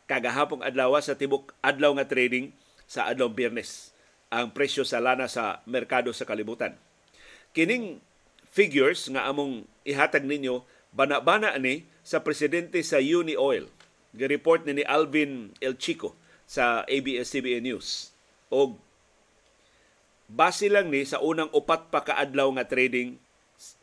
kagahapong 0.09 0.65
adlaw 0.65 0.97
sa 1.01 1.17
tibok 1.17 1.53
adlaw 1.61 1.93
nga 1.97 2.09
trading 2.09 2.53
sa 2.89 3.09
adlaw 3.09 3.29
Biyernes 3.29 3.93
ang 4.33 4.53
presyo 4.57 4.83
sa 4.83 5.05
lana 5.05 5.29
sa 5.29 5.61
merkado 5.69 6.11
sa 6.17 6.25
kalibutan. 6.25 6.75
Kining 7.55 8.01
figures 8.51 9.07
nga 9.13 9.29
among 9.31 9.69
ihatag 9.87 10.27
ninyo 10.27 10.65
bana-bana 10.91 11.55
ni 11.61 11.87
sa 12.03 12.25
presidente 12.25 12.83
sa 12.83 12.99
Uni 12.99 13.39
Oil. 13.39 13.71
Gi-report 14.15 14.67
ni, 14.67 14.83
ni 14.83 14.85
Alvin 14.87 15.55
El 15.59 15.79
Chico 15.79 16.15
sa 16.47 16.87
ABS-CBN 16.87 17.67
News. 17.67 18.15
O 18.51 18.79
base 20.29 20.73
lang 20.73 20.89
ni 20.89 21.05
sa 21.05 21.21
unang 21.21 21.53
upat 21.53 21.93
pa 21.93 22.05
kaadlaw 22.05 22.49
nga 22.57 22.65
trading 22.69 23.21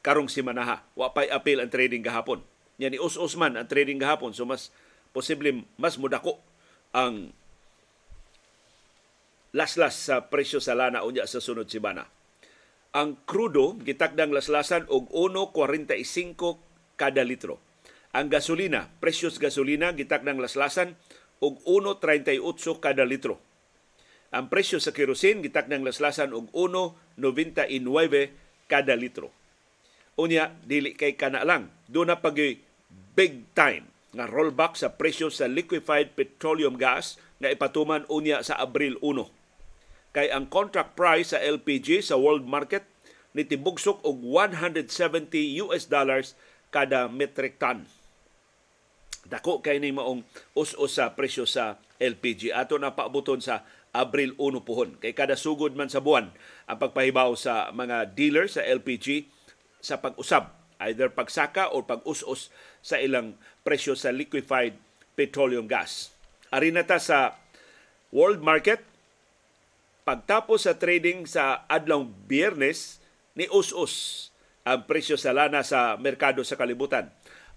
karong 0.01 0.29
simanaha. 0.29 0.83
Wa 0.97 1.13
pay 1.13 1.29
appeal 1.29 1.61
ang 1.61 1.71
trading 1.71 2.01
gahapon. 2.01 2.41
Yan 2.81 2.93
ni 2.93 2.99
Us 2.99 3.17
Usman 3.17 3.57
ang 3.57 3.69
trading 3.69 4.01
gahapon 4.01 4.33
so 4.33 4.45
mas 4.45 4.73
posible 5.13 5.65
mas 5.77 6.01
mudako 6.01 6.41
ang 6.91 7.29
laslas 9.51 9.95
sa 9.95 10.31
presyo 10.31 10.63
sa 10.63 10.73
lana 10.73 11.03
unya 11.03 11.27
sa 11.27 11.43
sunod 11.43 11.67
simana. 11.67 12.07
Ang 12.91 13.15
krudo 13.23 13.79
gitakdang 13.79 14.35
laslasan 14.35 14.83
og 14.91 15.07
1.45 15.15 16.35
kada 16.99 17.23
litro. 17.23 17.63
Ang 18.11 18.27
gasolina, 18.27 18.91
presyos 18.99 19.39
gasolina 19.39 19.95
gitakdang 19.95 20.43
laslasan 20.43 20.99
og 21.39 21.63
1.38 21.63 22.43
kada 22.83 23.07
litro 23.07 23.39
ang 24.31 24.47
presyo 24.47 24.79
sa 24.79 24.95
kerosene 24.95 25.43
gitakdang 25.43 25.83
laslasan 25.83 26.31
og 26.31 26.47
1.99 26.55 27.19
kada 28.71 28.95
litro. 28.95 29.27
Unya 30.15 30.55
dili 30.63 30.95
kay 30.95 31.19
kana 31.19 31.43
lang, 31.43 31.67
do 31.91 32.07
na 32.07 32.19
pag 32.19 32.39
big 33.11 33.33
time 33.51 33.91
nga 34.15 34.27
rollback 34.27 34.75
sa 34.79 34.95
presyo 34.95 35.27
sa 35.31 35.47
liquefied 35.47 36.15
petroleum 36.15 36.79
gas 36.79 37.19
nga 37.43 37.51
ipatuman 37.51 38.07
unya 38.07 38.43
sa 38.43 38.59
Abril 38.59 38.95
1. 39.03 39.27
Kay 40.11 40.27
ang 40.31 40.47
contract 40.51 40.95
price 40.99 41.31
sa 41.31 41.39
LPG 41.39 42.03
sa 42.03 42.19
world 42.19 42.43
market 42.43 42.83
nitibugsok 43.31 44.03
og 44.03 44.19
170 44.23 45.63
US 45.63 45.87
dollars 45.87 46.35
kada 46.71 47.07
metric 47.07 47.59
ton. 47.59 47.87
Dako 49.27 49.63
kay 49.63 49.79
ni 49.79 49.95
maong 49.95 50.25
us-us 50.57 50.99
sa 50.99 51.15
presyo 51.15 51.47
sa 51.47 51.79
LPG. 52.01 52.51
Ato 52.51 52.75
na 52.75 52.91
paabuton 52.91 53.39
sa 53.39 53.63
Abril 53.91 54.35
1 54.39 54.63
puhon. 54.63 54.95
Kay 54.99 55.11
kada 55.11 55.35
sugod 55.35 55.75
man 55.75 55.91
sa 55.91 55.99
buwan 55.99 56.31
ang 56.67 56.77
pagpahibaw 56.79 57.35
sa 57.35 57.69
mga 57.75 58.15
dealer 58.15 58.47
sa 58.47 58.63
LPG 58.63 59.27
sa 59.83 59.99
pag-usab, 59.99 60.47
either 60.87 61.11
pagsaka 61.11 61.75
o 61.75 61.83
pag-us-us 61.83 62.47
sa 62.79 62.97
ilang 62.97 63.35
presyo 63.67 63.93
sa 63.93 64.15
liquefied 64.15 64.79
petroleum 65.19 65.67
gas. 65.67 66.15
Ari 66.55 66.71
na 66.71 66.87
ta 66.87 67.03
sa 67.03 67.35
world 68.15 68.39
market, 68.39 68.79
pagtapos 70.07 70.67
sa 70.67 70.79
trading 70.79 71.27
sa 71.27 71.67
adlaw 71.67 72.07
biyernes, 72.07 73.03
ni 73.35 73.47
us-us 73.51 74.27
ang 74.67 74.85
presyo 74.85 75.15
sa 75.15 75.31
lana 75.31 75.63
sa 75.63 75.95
merkado 75.99 76.43
sa 76.43 76.59
kalibutan. 76.59 77.09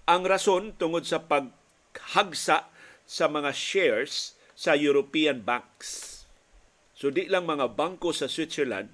Ang 0.07 0.27
rason 0.27 0.73
tungod 0.75 1.05
sa 1.07 1.23
paghagsa 1.23 2.71
sa 3.05 3.27
mga 3.29 3.51
shares 3.53 4.39
sa 4.55 4.79
European 4.79 5.43
banks 5.43 6.14
So 6.95 7.11
di 7.11 7.27
lang 7.27 7.51
mga 7.51 7.75
bangko 7.75 8.15
sa 8.15 8.31
Switzerland, 8.31 8.91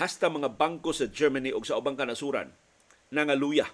hasta 0.00 0.32
mga 0.32 0.56
bangko 0.56 0.96
sa 0.96 1.04
Germany 1.04 1.52
o 1.52 1.60
sa 1.60 1.76
ubang 1.76 1.94
kanasuran 1.96 2.48
nangaluya. 3.12 3.68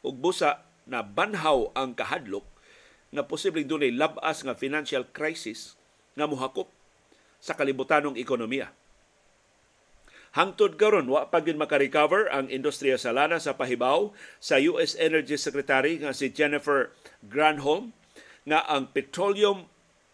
Ug 0.00 0.16
busa 0.16 0.64
na 0.88 1.04
banhaw 1.04 1.68
ang 1.76 1.92
kahadlok 1.92 2.46
nga 3.12 3.26
posibleng 3.26 3.68
dunay 3.68 3.92
labas 3.92 4.40
nga 4.40 4.56
financial 4.56 5.04
crisis 5.10 5.76
nga 6.16 6.24
mohakop 6.24 6.70
sa 7.42 7.52
kalibutanong 7.52 8.16
ekonomiya. 8.16 8.72
Hangtod 10.36 10.76
karon 10.76 11.08
wa 11.08 11.26
pa 11.28 11.40
gyud 11.40 11.56
maka-recover 11.56 12.28
ang 12.28 12.52
industriya 12.52 13.00
sa 13.00 13.16
lana 13.16 13.40
sa 13.40 13.56
pahibaw 13.56 14.12
sa 14.38 14.60
US 14.60 14.94
Energy 15.00 15.40
Secretary 15.40 15.98
nga 15.98 16.12
si 16.12 16.28
Jennifer 16.30 16.92
Granholm 17.24 17.96
nga 18.44 18.64
ang 18.68 18.92
petroleum 18.92 19.66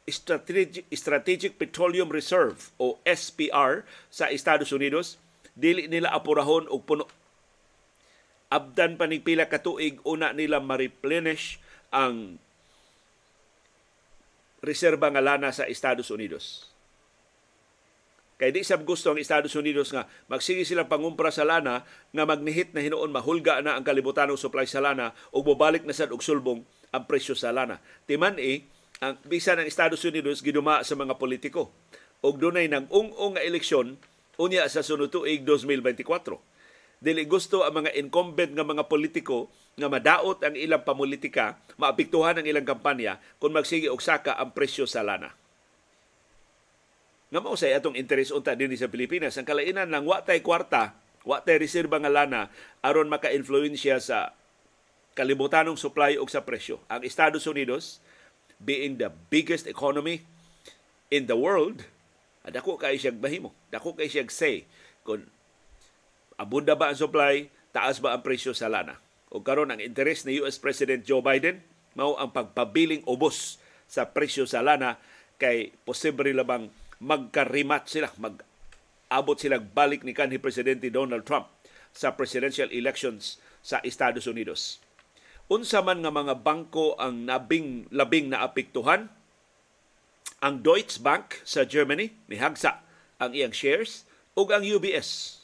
Strategic, 0.05 0.85
Strategic 0.93 1.57
Petroleum 1.57 2.13
Reserve 2.13 2.73
o 2.77 3.01
SPR 3.09 3.89
sa 4.13 4.29
Estados 4.29 4.69
Unidos 4.69 5.17
dili 5.57 5.89
nila 5.89 6.13
apurahon 6.13 6.69
og 6.69 6.85
puno 6.85 7.05
abdan 8.53 9.01
pa 9.01 9.09
pila 9.09 9.49
ka 9.49 9.65
tuig 9.65 9.99
una 10.05 10.37
nila 10.37 10.61
ma-replenish 10.61 11.59
ang 11.89 12.37
reserba 14.61 15.09
nga 15.09 15.25
lana 15.25 15.53
sa 15.53 15.69
Estados 15.69 16.13
Unidos. 16.13 16.73
Kay 18.35 18.51
di 18.51 18.67
sab 18.67 18.83
gusto 18.83 19.15
ang 19.15 19.21
Estados 19.23 19.55
Unidos 19.55 19.95
nga 19.95 20.11
magsige 20.27 20.67
sila 20.67 20.91
pangumpra 20.91 21.31
sa 21.31 21.47
lana 21.47 21.87
nga 22.11 22.25
magnihit 22.27 22.75
na 22.75 22.83
hinuon 22.83 23.15
mahulga 23.15 23.63
na 23.63 23.79
ang 23.79 23.87
kalibutanong 23.87 24.35
supply 24.35 24.67
sa 24.67 24.83
lana 24.83 25.15
ug 25.31 25.47
mobalik 25.47 25.87
na 25.87 25.95
sad 25.95 26.11
og 26.11 26.21
sulbong 26.21 26.67
ang 26.91 27.05
presyo 27.07 27.39
sa 27.39 27.55
lana. 27.55 27.79
Timan 28.11 28.35
eh, 28.43 28.67
ang 29.05 29.21
bisa 29.29 29.53
ng 29.53 29.69
Estados 29.69 30.01
Unidos 30.09 30.41
giduma 30.41 30.81
sa 30.81 30.97
mga 30.97 31.21
politiko. 31.21 31.69
Og 32.25 32.41
dunay 32.41 32.73
nang 32.73 32.89
ung-ung 32.89 33.37
nga 33.37 33.45
eleksyon 33.45 34.01
unya 34.41 34.65
sa 34.65 34.81
sunod 34.81 35.13
tuig 35.13 35.45
2024. 35.45 36.41
Dili 37.05 37.29
gusto 37.29 37.69
ang 37.69 37.85
mga 37.85 37.93
incumbent 38.01 38.57
nga 38.57 38.65
mga 38.65 38.89
politiko 38.89 39.53
nga 39.77 39.93
madaot 39.93 40.41
ang 40.41 40.57
ilang 40.57 40.87
pamulitika, 40.89 41.61
maapektuhan 41.77 42.41
ang 42.41 42.47
ilang 42.49 42.65
kampanya 42.65 43.21
kung 43.37 43.53
magsige 43.53 43.93
og 43.93 44.01
saka 44.01 44.41
ang 44.41 44.57
presyo 44.57 44.89
sa 44.89 45.05
lana. 45.05 45.37
Nga 47.29 47.41
mao 47.45 47.59
say 47.61 47.77
atong 47.77 47.99
interes 47.99 48.33
unta 48.33 48.57
dinhi 48.57 48.79
sa 48.79 48.89
Pilipinas, 48.89 49.37
ang 49.37 49.45
kalainan 49.45 49.91
lang 49.93 50.09
wa 50.09 50.25
tay 50.25 50.41
kwarta, 50.41 50.97
wa 51.29 51.45
reserba 51.45 52.01
nga 52.01 52.09
lana 52.09 52.49
aron 52.81 53.11
maka-influensya 53.13 54.01
sa 54.01 54.33
kalibutanong 55.19 55.77
supply 55.77 56.17
og 56.17 56.31
sa 56.33 56.47
presyo. 56.47 56.81
Ang 56.89 57.05
Estados 57.05 57.45
Unidos 57.45 58.01
being 58.65 58.97
the 58.97 59.13
biggest 59.29 59.69
economy 59.69 60.25
in 61.13 61.29
the 61.29 61.37
world, 61.37 61.85
dako 62.49 62.81
kay 62.81 62.97
siyang 62.97 63.21
bahimo. 63.21 63.53
Dako 63.69 63.95
kay 63.95 64.09
siyang 64.09 64.33
say 64.33 64.65
kung 65.05 65.29
abunda 66.41 66.75
ba 66.75 66.91
ang 66.91 66.99
supply, 66.99 67.53
taas 67.71 68.01
ba 68.01 68.17
ang 68.17 68.25
presyo 68.25 68.57
sa 68.57 68.73
lana. 68.73 68.99
O 69.29 69.45
karon 69.45 69.71
ang 69.71 69.79
interes 69.79 70.25
ni 70.25 70.41
US 70.41 70.57
President 70.57 71.05
Joe 71.05 71.21
Biden 71.21 71.61
mao 71.95 72.19
ang 72.19 72.35
pagpabiling 72.35 73.07
ubos 73.07 73.63
sa 73.87 74.11
presyo 74.11 74.49
sa 74.49 74.65
lana 74.65 74.99
kay 75.39 75.71
posible 75.87 76.33
labang 76.35 76.73
magkarimat 76.99 77.87
sila, 77.87 78.11
mag 78.19 78.43
abot 79.13 79.39
sila 79.39 79.63
balik 79.63 80.03
ni 80.03 80.17
kanhi 80.17 80.43
Presidente 80.43 80.91
Donald 80.91 81.23
Trump 81.23 81.47
sa 81.95 82.19
presidential 82.19 82.67
elections 82.75 83.39
sa 83.63 83.79
Estados 83.87 84.27
Unidos 84.27 84.83
unsa 85.49 85.85
man 85.85 86.01
nga 86.01 86.13
mga 86.13 86.41
bangko 86.41 86.97
ang 86.97 87.29
nabing 87.29 87.89
labing 87.93 88.33
na 88.33 88.41
apektuhan 88.41 89.13
ang 90.45 90.61
Deutsche 90.61 91.01
Bank 91.01 91.41
sa 91.45 91.65
Germany 91.69 92.13
nihagsa 92.29 92.81
ang 93.21 93.33
iyang 93.37 93.53
shares 93.53 94.09
ug 94.37 94.53
ang 94.53 94.65
UBS 94.65 95.41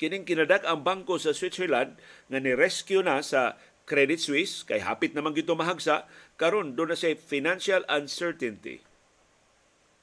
kining 0.00 0.26
kinadak 0.26 0.66
ang 0.66 0.82
bangko 0.82 1.16
sa 1.20 1.32
Switzerland 1.32 1.96
nga 2.28 2.38
ni-rescue 2.42 3.04
na 3.04 3.22
sa 3.22 3.56
Credit 3.84 4.16
Suisse 4.16 4.64
kay 4.64 4.80
hapit 4.80 5.12
naman 5.12 5.36
gito 5.36 5.52
mahagsa 5.52 6.08
karon 6.40 6.72
do 6.72 6.88
na 6.88 6.96
say 6.96 7.12
financial 7.14 7.84
uncertainty. 7.86 8.80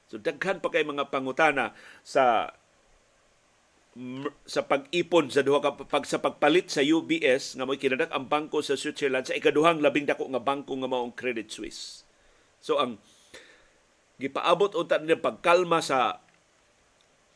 So 0.07 0.21
daghan 0.21 0.61
pa 0.61 0.69
kay 0.69 0.85
mga 0.85 1.09
pangutana 1.09 1.73
sa 2.05 2.53
sa 4.47 4.63
pag-ipon 4.63 5.27
sa 5.27 5.43
duha 5.43 5.59
ka 5.59 5.75
pag 5.75 6.07
sa 6.07 6.23
pagpalit 6.23 6.71
sa 6.71 6.79
UBS 6.79 7.59
nga 7.59 7.67
mo 7.67 7.75
kinadak 7.75 8.07
ang 8.15 8.31
bangko 8.31 8.63
sa 8.63 8.79
Switzerland 8.79 9.27
sa 9.27 9.35
ikaduhang 9.35 9.83
labing 9.83 10.07
dako 10.07 10.31
nga 10.31 10.39
bangko 10.39 10.79
nga 10.79 10.87
maong 10.87 11.11
Credit 11.11 11.51
Suisse. 11.51 12.07
So 12.63 12.79
ang 12.79 13.03
gipaabot 14.15 14.79
unta 14.79 14.95
nila 14.95 15.19
pagkalma 15.19 15.83
sa 15.83 16.23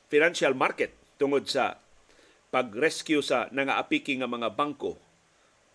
financial 0.07 0.55
market 0.55 0.95
tungod 1.19 1.43
sa 1.51 1.75
pag-rescue 2.55 3.19
sa 3.19 3.51
nangaapiki 3.51 4.15
nga 4.15 4.31
mga 4.31 4.55
bangko 4.55 4.95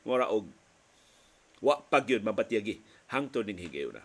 mura 0.08 0.32
og 0.32 0.48
wa 1.60 1.76
pagyud 1.76 2.24
mabatyagi 2.24 2.80
hangtod 3.12 3.44
ning 3.44 3.60
higayon. 3.60 4.00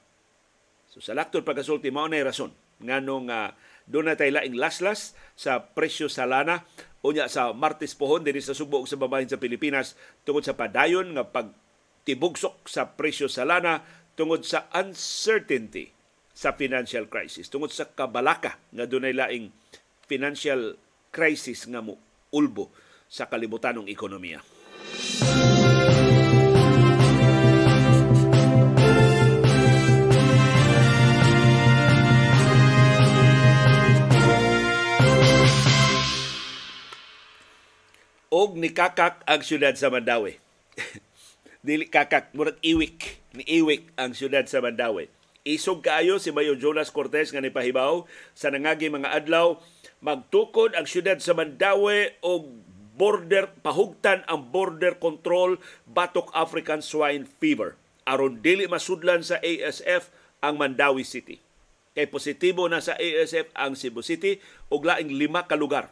So 0.91 0.99
sa 0.99 1.15
laktod 1.15 1.47
pagkasulti 1.47 1.87
mao 1.87 2.11
na 2.11 2.19
rason 2.19 2.51
nganong 2.83 3.31
uh, 3.31 3.55
doon 3.85 4.09
na 4.09 4.17
tayo 4.17 4.33
laing 4.37 4.57
laslas 4.57 5.13
sa 5.37 5.71
presyo 5.73 6.09
sa 6.09 6.25
lana. 6.25 6.65
Unya 7.05 7.29
sa 7.29 7.53
Martes 7.53 7.93
pohon 7.93 8.25
diri 8.25 8.41
sa 8.41 8.57
Subo 8.57 8.81
sa 8.89 8.97
babahin 8.97 9.29
sa 9.29 9.37
Pilipinas 9.37 9.93
tungod 10.25 10.41
sa 10.41 10.57
padayon 10.57 11.13
nga 11.13 11.29
pagtibugsok 11.29 12.65
sa 12.65 12.97
presyo 12.97 13.29
sa 13.29 13.45
lana 13.45 13.85
tungod 14.17 14.41
sa 14.41 14.65
uncertainty 14.73 15.93
sa 16.33 16.57
financial 16.57 17.05
crisis. 17.05 17.47
Tungod 17.47 17.69
sa 17.69 17.85
kabalaka 17.93 18.57
nga 18.73 18.89
dunay 18.89 19.13
laing 19.13 19.53
financial 20.09 20.81
crisis 21.13 21.69
nga 21.69 21.79
mo 21.79 22.01
ulbo 22.33 22.73
sa 23.05 23.29
kalibutanong 23.29 23.85
ekonomiya. 23.87 24.41
Og 38.31 38.57
ni 38.57 38.71
kakak 38.71 39.21
ang 39.25 39.41
syudad 39.41 39.73
sa 39.77 39.89
Mandawi. 39.93 40.37
Dili 41.65 41.89
kakak, 41.89 42.33
murag 42.37 42.61
iwik. 42.61 43.21
Ni 43.35 43.43
iwik 43.45 43.91
ang 43.97 44.13
syudad 44.13 44.45
sa 44.45 44.61
Mandawi. 44.61 45.09
Isog 45.45 45.85
kaayo 45.85 46.17
si 46.17 46.33
Mayor 46.33 46.57
Jonas 46.57 46.89
Cortez 46.89 47.29
nga 47.29 47.41
nipahibaw 47.41 48.09
sa 48.33 48.49
nangagi 48.49 48.89
mga 48.89 49.13
adlaw 49.13 49.61
magtukod 50.01 50.73
ang 50.73 50.89
syudad 50.89 51.21
sa 51.21 51.37
Mandawi 51.37 52.17
og 52.25 52.49
border 52.95 53.51
pahugtan 53.61 54.25
ang 54.25 54.49
border 54.49 54.97
control 54.97 55.61
batok 55.85 56.31
African 56.33 56.81
swine 56.81 57.27
fever 57.27 57.77
aron 58.05 58.39
dili 58.39 58.69
masudlan 58.69 59.25
sa 59.25 59.41
ASF 59.41 60.13
ang 60.39 60.61
Mandawi 60.61 61.01
City. 61.01 61.41
Kay 61.97 62.05
positibo 62.11 62.69
na 62.69 62.79
sa 62.79 62.93
ASF 62.95 63.49
ang 63.57 63.73
Cebu 63.73 64.05
City 64.05 64.37
ug 64.69 64.85
laing 64.85 65.09
lima 65.15 65.49
ka 65.49 65.57
lugar. 65.57 65.89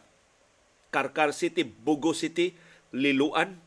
Karkar 0.94 1.34
City, 1.34 1.66
Bugo 1.66 2.14
City, 2.14 2.54
Liluan, 2.94 3.58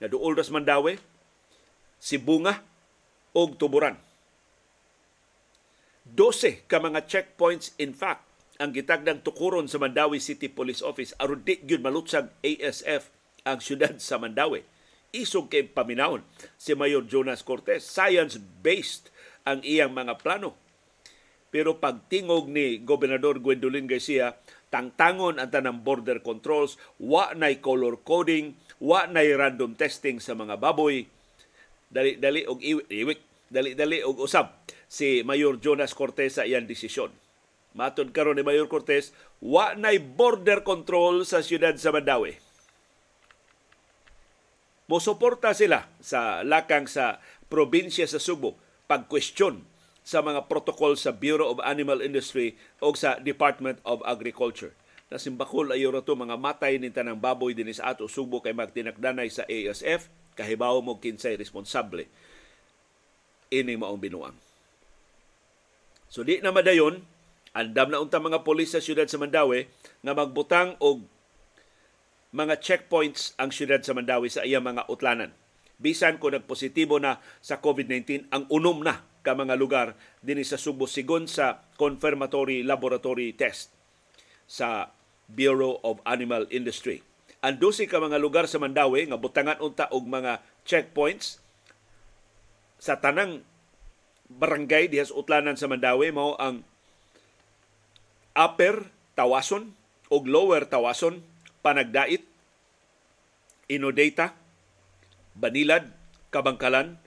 na 0.00 0.08
duol 0.08 0.32
Mandawi, 0.32 0.96
Sibunga 2.00 2.64
ug 3.36 3.60
Tuburan. 3.60 4.00
12 6.08 6.64
ka 6.68 6.80
mga 6.80 7.04
checkpoints 7.08 7.76
in 7.80 7.92
fact 7.96 8.24
ang 8.60 8.76
gitagdang 8.76 9.24
tukuron 9.24 9.66
sa 9.66 9.80
Mandawi 9.80 10.20
City 10.20 10.52
Police 10.52 10.84
Office 10.84 11.16
aron 11.16 11.42
di 11.42 11.58
gyud 11.64 11.80
malutsag 11.80 12.28
ASF 12.44 13.08
ang 13.44 13.58
syudad 13.60 13.96
sa 14.00 14.20
Mandawi. 14.20 14.64
Isog 15.14 15.48
kay 15.52 15.68
paminawon 15.68 16.26
si 16.58 16.74
Mayor 16.74 17.06
Jonas 17.06 17.46
Cortez. 17.46 17.86
Science-based 17.86 19.14
ang 19.46 19.62
iyang 19.62 19.94
mga 19.94 20.18
plano. 20.18 20.58
Pero 21.54 21.78
pagtingog 21.78 22.50
ni 22.50 22.82
Gobernador 22.82 23.38
Gwendolyn 23.38 23.86
Garcia, 23.86 24.34
tangtangon 24.74 25.38
ang 25.38 25.54
tanang 25.54 25.86
border 25.86 26.18
controls, 26.18 26.74
wa 26.98 27.30
nay 27.38 27.62
color 27.62 27.94
coding, 28.02 28.58
wa 28.82 29.06
nay 29.06 29.30
random 29.30 29.78
testing 29.78 30.18
sa 30.18 30.34
mga 30.34 30.58
baboy. 30.58 31.06
Dali 31.86 32.18
dali 32.18 32.42
og 32.42 32.58
iwik, 32.58 33.46
dali 33.46 33.78
dali 33.78 34.02
og 34.02 34.18
usab 34.18 34.66
si 34.90 35.22
Mayor 35.22 35.62
Jonas 35.62 35.94
Cortez 35.94 36.34
sa 36.34 36.42
iyang 36.42 36.66
desisyon. 36.66 37.14
Matod 37.78 38.10
karon 38.10 38.34
ni 38.34 38.42
Mayor 38.42 38.66
Cortez, 38.66 39.14
wa 39.38 39.78
nay 39.78 40.02
border 40.02 40.66
control 40.66 41.22
sa 41.22 41.38
siyudad 41.38 41.78
sa 41.78 41.94
Mandawi. 41.94 42.34
Mosuporta 44.90 45.54
sila 45.54 45.86
sa 46.02 46.42
lakang 46.42 46.90
sa 46.90 47.22
probinsya 47.46 48.10
sa 48.10 48.18
Subo 48.18 48.58
pag-question 48.90 49.64
sa 50.04 50.20
mga 50.20 50.46
protocol 50.46 50.94
sa 51.00 51.16
Bureau 51.16 51.48
of 51.48 51.64
Animal 51.64 52.04
Industry 52.04 52.60
o 52.84 52.92
sa 52.92 53.16
Department 53.16 53.80
of 53.88 54.04
Agriculture. 54.04 54.76
Nasimbakol 55.08 55.72
ayo 55.72 55.88
ra 55.88 56.04
to 56.04 56.12
mga 56.12 56.36
matay 56.36 56.76
ni 56.76 56.92
tanang 56.92 57.16
baboy 57.16 57.56
dinis 57.56 57.80
ato 57.80 58.04
Subo 58.04 58.44
kay 58.44 58.52
magtinakdanay 58.52 59.32
sa 59.32 59.48
ASF 59.48 60.12
kahibaw 60.36 60.82
mo 60.84 61.00
kinsay 61.00 61.40
responsable 61.40 62.04
ini 63.54 63.78
maong 63.78 64.02
binuang. 64.02 64.36
So 66.10 66.26
di 66.26 66.42
na 66.42 66.50
madayon, 66.50 67.06
andam 67.54 67.90
na 67.90 68.02
unta 68.02 68.18
mga 68.18 68.42
polis 68.42 68.74
sa 68.74 68.82
siyudad 68.82 69.06
sa 69.06 69.18
Mandawi 69.18 69.70
nga 70.02 70.12
magbutang 70.14 70.74
og 70.82 71.06
mga 72.34 72.58
checkpoints 72.58 73.38
ang 73.38 73.54
siyudad 73.54 73.82
sa 73.86 73.94
Mandawi 73.94 74.26
sa 74.26 74.42
iyang 74.42 74.66
mga 74.66 74.90
utlanan. 74.90 75.30
Bisan 75.78 76.18
ko 76.18 76.30
nagpositibo 76.34 76.98
na 76.98 77.22
sa 77.38 77.62
COVID-19 77.62 78.30
ang 78.34 78.46
unom 78.50 78.82
na 78.82 79.13
ka 79.24 79.32
mga 79.32 79.56
lugar 79.56 79.96
din 80.20 80.44
sa 80.44 80.60
Subo 80.60 80.84
sigon 80.84 81.24
sa 81.24 81.64
confirmatory 81.80 82.60
laboratory 82.60 83.32
test 83.32 83.72
sa 84.44 84.92
Bureau 85.24 85.80
of 85.80 86.04
Animal 86.04 86.44
Industry. 86.52 87.00
Ang 87.40 87.56
dosi 87.56 87.88
ka 87.88 87.96
mga 87.96 88.20
lugar 88.20 88.44
sa 88.44 88.60
Mandawi 88.60 89.08
nga 89.08 89.16
butangan 89.16 89.64
unta 89.64 89.88
og 89.88 90.04
mga 90.04 90.44
checkpoints 90.68 91.40
sa 92.76 93.00
tanang 93.00 93.40
barangay 94.28 94.92
diha 94.92 95.08
sa 95.08 95.16
Utlanan 95.16 95.56
sa 95.56 95.68
Mandawi 95.68 96.12
mao 96.12 96.36
ang 96.36 96.60
Upper 98.36 98.92
Tawason 99.16 99.72
ug 100.12 100.22
Lower 100.28 100.68
Tawason, 100.68 101.24
Panagdait, 101.64 102.20
Inodata, 103.70 104.36
Banilad, 105.32 105.88
Kabangkalan, 106.28 107.00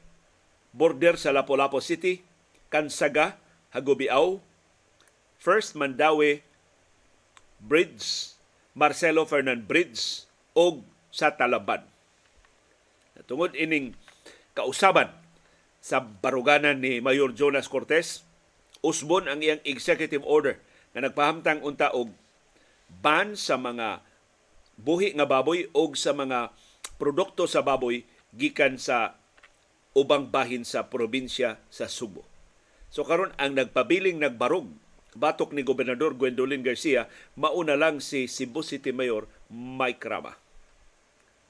border 0.77 1.17
sa 1.17 1.33
Lapu-Lapu 1.33 1.81
City, 1.81 2.21
Kansaga, 2.69 3.41
Hagubiao, 3.73 4.45
First 5.41 5.73
Mandawi 5.73 6.45
Bridge, 7.57 8.37
Marcelo 8.77 9.25
Fernan 9.25 9.65
Bridge 9.65 10.29
ug 10.53 10.85
sa 11.09 11.33
Talaban. 11.33 11.81
Tungod 13.25 13.57
ining 13.57 13.97
kausaban 14.53 15.09
sa 15.81 15.99
baruganan 15.99 16.77
ni 16.77 17.01
Mayor 17.01 17.33
Jonas 17.33 17.65
Cortez, 17.65 18.21
usbon 18.85 19.25
ang 19.25 19.41
iyang 19.41 19.61
executive 19.65 20.21
order 20.21 20.61
na 20.93 21.09
nagpahamtang 21.09 21.65
unta 21.65 21.89
og 21.91 22.13
ban 23.01 23.33
sa 23.33 23.57
mga 23.57 24.05
buhi 24.77 25.17
nga 25.17 25.25
baboy 25.25 25.65
o 25.73 25.89
sa 25.97 26.13
mga 26.13 26.53
produkto 27.01 27.49
sa 27.49 27.65
baboy 27.65 28.05
gikan 28.37 28.77
sa 28.77 29.17
ubang 29.97 30.29
bahin 30.29 30.61
sa 30.61 30.93
probinsya 30.93 31.57
sa 31.73 31.89
Subo. 31.89 32.21
So 32.93 33.01
karon 33.01 33.33
ang 33.41 33.57
nagpabiling 33.57 34.21
nagbarog 34.21 34.69
batok 35.17 35.57
ni 35.57 35.65
Gobernador 35.65 36.13
Gwendolyn 36.13 36.61
Garcia 36.61 37.09
mauna 37.33 37.73
lang 37.73 37.97
si 37.97 38.29
Cebu 38.29 38.61
City 38.61 38.93
Mayor 38.93 39.25
Mike 39.49 40.05
Rama. 40.05 40.37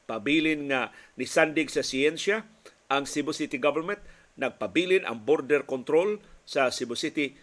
Pabilin 0.08 0.72
nga 0.72 0.96
ni 1.20 1.28
sandig 1.28 1.68
sa 1.68 1.84
siyensya 1.84 2.48
ang 2.88 3.04
Cebu 3.04 3.36
City 3.36 3.60
government 3.60 4.00
nagpabilin 4.40 5.04
ang 5.04 5.28
border 5.28 5.68
control 5.68 6.24
sa 6.48 6.72
Cebu 6.72 6.96
City 6.96 7.36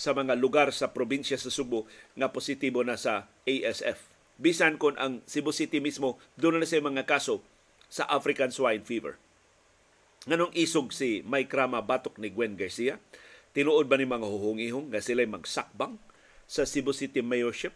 sa 0.00 0.16
mga 0.16 0.32
lugar 0.40 0.72
sa 0.72 0.96
probinsya 0.96 1.36
sa 1.36 1.52
Subo 1.52 1.84
nga 2.16 2.32
positibo 2.32 2.80
na 2.80 2.96
sa 2.96 3.28
ASF. 3.44 4.00
Bisan 4.40 4.80
kon 4.80 4.96
ang 4.96 5.20
Cebu 5.28 5.52
City 5.52 5.84
mismo 5.84 6.16
doon 6.40 6.60
na 6.60 6.68
sa 6.68 6.80
mga 6.80 7.04
kaso 7.04 7.44
sa 7.92 8.08
African 8.08 8.48
swine 8.48 8.84
fever. 8.84 9.20
Nganong 10.26 10.50
isog 10.58 10.90
si 10.90 11.22
Mike 11.22 11.54
Rama 11.54 11.78
batok 11.86 12.18
ni 12.18 12.34
Gwen 12.34 12.58
Garcia? 12.58 12.98
Tinuod 13.54 13.86
ba 13.86 13.94
ni 13.94 14.10
mga 14.10 14.26
huhungihong 14.26 14.90
nga 14.90 14.98
sila 14.98 15.22
magsakbang 15.22 16.02
sa 16.50 16.66
Cebu 16.66 16.90
City 16.90 17.22
Mayorship 17.22 17.70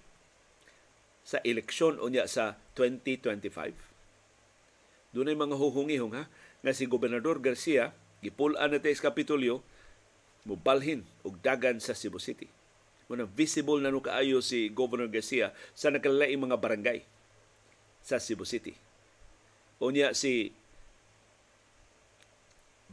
sa 1.23 1.39
eleksyon 1.47 2.03
unya 2.03 2.27
sa 2.27 2.59
2025? 2.75 5.15
Doon 5.15 5.31
ay 5.31 5.39
mga 5.39 5.55
huhungihong 5.55 6.15
ha 6.19 6.27
nga 6.61 6.73
si 6.75 6.91
Gobernador 6.91 7.39
Garcia 7.39 7.95
gipulan 8.19 8.75
na 8.75 8.83
sa 8.83 9.07
Kapitolyo 9.09 9.63
mubalhin 10.43 11.07
og 11.23 11.39
dagan 11.39 11.79
sa 11.79 11.95
Cebu 11.95 12.19
City. 12.19 12.51
Muna 13.07 13.31
visible 13.31 13.79
na 13.79 13.95
no 13.95 14.03
kaayo 14.03 14.43
si 14.43 14.75
Governor 14.75 15.07
Garcia 15.07 15.55
sa 15.75 15.95
nakalaing 15.95 16.43
mga 16.43 16.59
barangay 16.59 17.07
sa 18.03 18.19
Cebu 18.19 18.43
City. 18.43 18.75
Unya 19.79 20.11
si 20.19 20.51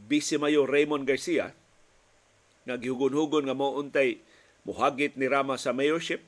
Vice 0.08 0.40
Mayor 0.40 0.64
Raymond 0.64 1.04
Garcia. 1.04 1.52
Nga 2.64 2.80
gihugon-hugon 2.80 3.44
nga 3.44 3.56
mao 3.56 3.76
untay 3.76 4.24
muhagit 4.64 5.14
ni 5.20 5.28
Rama 5.28 5.60
sa 5.60 5.76
mayorship. 5.76 6.24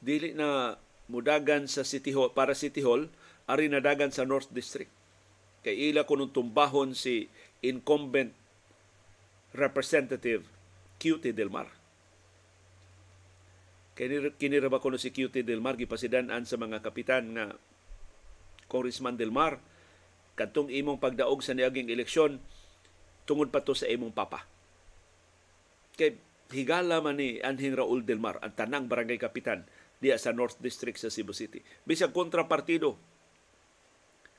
Dili 0.00 0.32
na 0.32 0.80
mudagan 1.12 1.68
sa 1.68 1.84
City 1.84 2.16
Hall 2.16 2.32
para 2.32 2.56
City 2.56 2.80
Hall 2.80 3.12
ari 3.46 3.68
nadagan 3.68 4.10
sa 4.10 4.24
North 4.24 4.48
District. 4.50 4.90
Kay 5.62 5.92
ila 5.92 6.08
kunong 6.08 6.32
tumbahon 6.32 6.96
si 6.96 7.28
incumbent 7.60 8.32
Representative 9.56 10.44
QT 11.00 11.32
Del 11.32 11.52
Mar. 11.52 11.68
Kini 13.96 14.60
ba 14.68 14.80
kuno 14.80 15.00
si 15.00 15.08
QT 15.08 15.40
Del 15.40 15.64
Mar 15.64 15.80
gipasidan-an 15.80 16.44
sa 16.44 16.60
mga 16.60 16.84
kapitan 16.84 17.32
nga 17.32 17.56
Congressman 18.68 19.16
Del 19.16 19.32
Mar 19.32 19.56
kadtong 20.36 20.68
imong 20.68 21.00
pagdaog 21.00 21.40
sa 21.40 21.56
niaging 21.56 21.88
eleksyon 21.88 22.38
tungod 23.24 23.50
pa 23.50 23.64
to 23.64 23.72
sa 23.72 23.88
imong 23.88 24.12
papa. 24.12 24.44
Kay 25.96 26.20
higala 26.52 27.00
man 27.00 27.18
ni 27.18 27.40
Anhing 27.42 27.74
Raul 27.74 28.04
Del 28.04 28.20
Mar 28.20 28.38
ang 28.44 28.54
tanang 28.54 28.86
barangay 28.86 29.18
kapitan 29.18 29.66
diya 29.98 30.20
sa 30.20 30.30
North 30.36 30.60
District 30.60 31.00
sa 31.00 31.08
Cebu 31.08 31.32
City. 31.32 31.64
Bisag 31.88 32.12
kontrapartido 32.12 33.00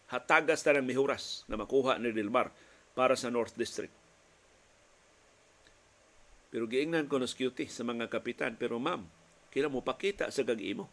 hatagas 0.07 0.63
ta 0.63 0.71
ng 0.75 0.87
mihuras 0.87 1.43
na 1.51 1.59
makuha 1.59 1.99
ni 1.99 2.15
Dilmar 2.15 2.51
para 2.95 3.19
sa 3.19 3.27
North 3.27 3.59
District. 3.59 3.91
Pero 6.47 6.63
giingnan 6.65 7.11
ko 7.11 7.19
nos 7.19 7.35
cutie 7.35 7.67
sa 7.67 7.83
mga 7.83 8.07
kapitan. 8.07 8.55
Pero 8.55 8.79
ma'am, 8.79 9.03
kila 9.51 9.67
mo 9.67 9.83
pakita 9.83 10.31
sa 10.31 10.47
gag-imo. 10.47 10.87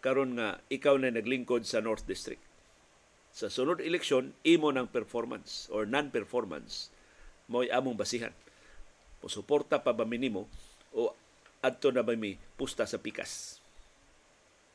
Karon 0.00 0.38
nga 0.38 0.62
ikaw 0.70 0.96
na 0.96 1.10
naglingkod 1.10 1.66
sa 1.66 1.82
North 1.82 2.06
District. 2.06 2.40
Sa 3.30 3.46
sunod 3.46 3.78
eleksyon, 3.78 4.34
imo 4.42 4.74
ng 4.74 4.90
performance 4.90 5.70
or 5.70 5.86
non-performance 5.86 6.90
mo'y 7.50 7.70
among 7.70 7.98
basihan. 7.98 8.34
Musuporta 9.20 9.82
pa 9.82 9.94
ba 9.94 10.06
minimo 10.06 10.50
o 10.94 11.14
adto 11.60 11.92
na 11.92 12.02
ba 12.02 12.16
mi 12.16 12.34
pusta 12.56 12.88
sa 12.88 12.96
pikas 12.96 13.60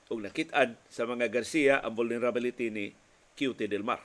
ug 0.06 0.22
nakit-an 0.22 0.78
sa 0.86 1.10
mga 1.10 1.34
Garcia 1.34 1.82
ang 1.82 1.98
vulnerability 1.98 2.70
ni 2.70 2.94
QT 3.34 3.65
Del 3.65 3.82
Mar. 3.82 4.02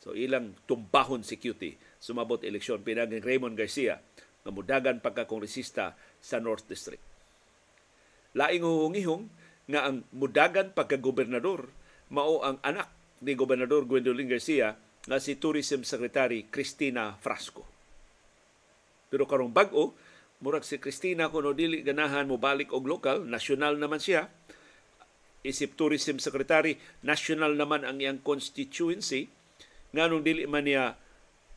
So 0.00 0.16
ilang 0.16 0.56
tumbahon 0.66 1.22
si 1.22 1.36
QT 1.36 1.76
sumabot 2.00 2.40
eleksyon 2.42 2.82
pinaging 2.82 3.22
Raymond 3.22 3.54
Garcia 3.54 4.00
nga 4.42 4.50
mudagan 4.50 4.98
pagka-kongresista 4.98 5.94
sa 6.18 6.36
North 6.42 6.66
District. 6.66 7.04
Laing 8.34 8.64
huhungihong 8.64 9.30
nga 9.70 9.86
ang 9.86 10.02
mudagan 10.10 10.74
pagka-gobernador 10.74 11.70
mao 12.12 12.44
ang 12.44 12.60
anak 12.60 12.92
ni 13.24 13.32
Gobernador 13.32 13.88
Gwendolyn 13.88 14.28
Garcia 14.28 14.76
nga 15.08 15.18
si 15.18 15.40
Tourism 15.40 15.82
Secretary 15.82 16.46
Cristina 16.46 17.16
Frasco. 17.18 17.64
Pero 19.08 19.24
karong 19.24 19.50
bag-o, 19.50 19.96
murag 20.44 20.62
si 20.62 20.76
Cristina 20.76 21.32
kuno 21.32 21.56
dili 21.56 21.80
ganahan 21.80 22.28
mo 22.28 22.36
balik 22.36 22.70
og 22.70 22.86
lokal, 22.86 23.24
national 23.24 23.80
naman 23.80 23.98
siya. 23.98 24.28
Isip 25.42 25.74
Tourism 25.74 26.22
Secretary, 26.22 26.78
national 27.02 27.58
naman 27.58 27.82
ang 27.82 27.98
iyang 27.98 28.22
constituency 28.22 29.26
nganong 29.92 30.22
dili 30.22 30.46
man 30.46 30.64
niya 30.64 30.96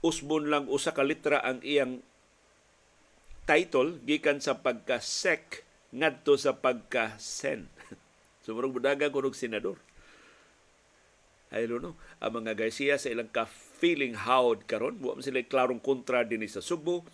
usbon 0.01 0.49
lang 0.49 0.65
usa 0.67 0.91
ka 0.91 1.05
litra 1.05 1.39
ang 1.39 1.61
iyang 1.61 2.01
title 3.45 4.01
gikan 4.03 4.41
sa 4.41 4.57
pagka-sec 4.57 5.61
ngadto 5.93 6.33
sa 6.35 6.57
pagka-sen. 6.57 7.69
Sumurong 8.43 8.73
budaga 8.73 9.13
kunog 9.13 9.37
senador. 9.37 9.85
I 11.53 11.69
don't 11.69 11.81
know. 11.81 11.95
Ang 12.23 12.41
mga 12.41 12.58
Garcia 12.58 12.97
sa 12.97 13.12
ilang 13.12 13.29
ka-feeling 13.29 14.17
howd 14.17 14.65
karon, 14.65 14.97
wa 15.01 15.17
sila 15.21 15.45
klarong 15.45 15.81
kontra 15.81 16.25
din 16.25 16.41
sa 16.49 16.63
Subo, 16.63 17.05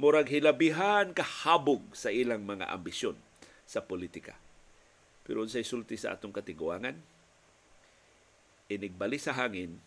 murag 0.00 0.28
hilabihan 0.32 1.12
kahabog 1.12 1.84
sa 1.92 2.08
ilang 2.08 2.44
mga 2.44 2.68
ambisyon 2.72 3.16
sa 3.68 3.84
politika. 3.84 4.36
Pero 5.26 5.42
sa 5.50 5.60
sulti 5.60 5.98
sa 5.98 6.14
atong 6.14 6.32
katiguangan, 6.32 6.96
inigbali 8.70 9.18
sa 9.18 9.34
hangin, 9.34 9.82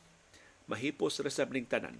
mahipos 0.68 1.24
resab 1.24 1.56
ning 1.56 1.66
tanan. 1.66 1.96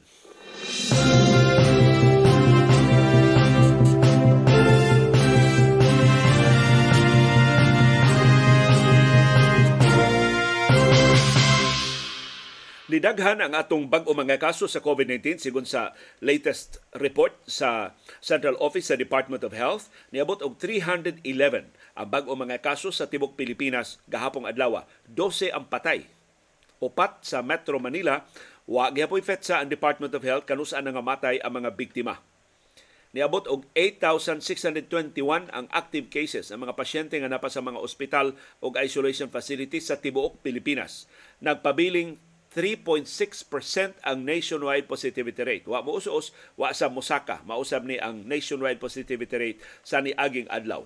Nidaghan 13.00 13.40
ang 13.40 13.56
atong 13.56 13.88
bag-o 13.88 14.12
mga 14.12 14.36
kaso 14.36 14.68
sa 14.68 14.84
COVID-19 14.84 15.40
sigon 15.40 15.64
sa 15.64 15.96
latest 16.20 16.84
report 17.00 17.32
sa 17.48 17.96
Central 18.20 18.60
Office 18.60 18.92
sa 18.92 19.00
Department 19.00 19.40
of 19.48 19.56
Health. 19.56 19.88
Niabot 20.12 20.36
og 20.44 20.60
311 20.60 21.24
ang 21.96 22.08
bag-o 22.12 22.36
mga 22.36 22.60
kaso 22.60 22.92
sa 22.92 23.08
tibok 23.08 23.40
Pilipinas 23.40 24.04
gahapong 24.12 24.44
adlaw. 24.44 24.84
12 25.16 25.48
ang 25.48 25.72
patay. 25.72 26.12
Upat 26.84 27.24
sa 27.24 27.40
Metro 27.40 27.80
Manila 27.80 28.28
Wa 28.68 28.92
gyapon 28.92 29.24
fetsa 29.24 29.64
ang 29.64 29.72
Department 29.72 30.12
of 30.12 30.28
Health 30.28 30.44
kanus-an 30.44 30.92
nga 30.92 31.00
ang 31.00 31.54
mga 31.56 31.80
biktima. 31.80 32.20
Niabot 33.16 33.48
og 33.48 33.64
8,621 33.80 35.48
ang 35.56 35.72
active 35.72 36.12
cases 36.12 36.52
ang 36.52 36.68
mga 36.68 36.76
pasyente 36.76 37.16
nga 37.16 37.32
napa 37.32 37.48
sa 37.48 37.64
mga 37.64 37.80
ospital 37.80 38.36
o 38.60 38.76
isolation 38.76 39.32
facilities 39.32 39.88
sa 39.88 39.96
tibuok 39.96 40.44
Pilipinas. 40.44 41.08
Nagpabiling 41.40 42.29
3.6% 42.50 43.06
ang 44.02 44.18
nationwide 44.26 44.90
positivity 44.90 45.44
rate. 45.46 45.66
Wa 45.70 45.86
mo 45.86 46.02
usos, 46.02 46.34
wa 46.58 46.74
sa 46.74 46.90
Mosaka, 46.90 47.46
mausab 47.46 47.86
ni 47.86 48.02
ang 48.02 48.26
nationwide 48.26 48.82
positivity 48.82 49.38
rate 49.38 49.60
sa 49.86 50.02
niaging 50.02 50.50
adlaw. 50.50 50.82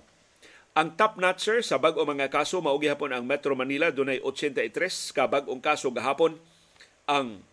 Ang 0.74 0.98
top 0.98 1.16
notcher 1.22 1.62
sa 1.62 1.78
bag-o 1.78 2.02
mga 2.02 2.28
kaso 2.28 2.58
mao 2.58 2.74
gihapon 2.82 3.14
ang 3.14 3.22
Metro 3.24 3.54
Manila 3.54 3.94
dunay 3.94 4.18
83 4.18 5.14
ka 5.14 5.30
bag-ong 5.30 5.62
kaso 5.62 5.88
gahapon. 5.94 6.36
Ang 7.06 7.46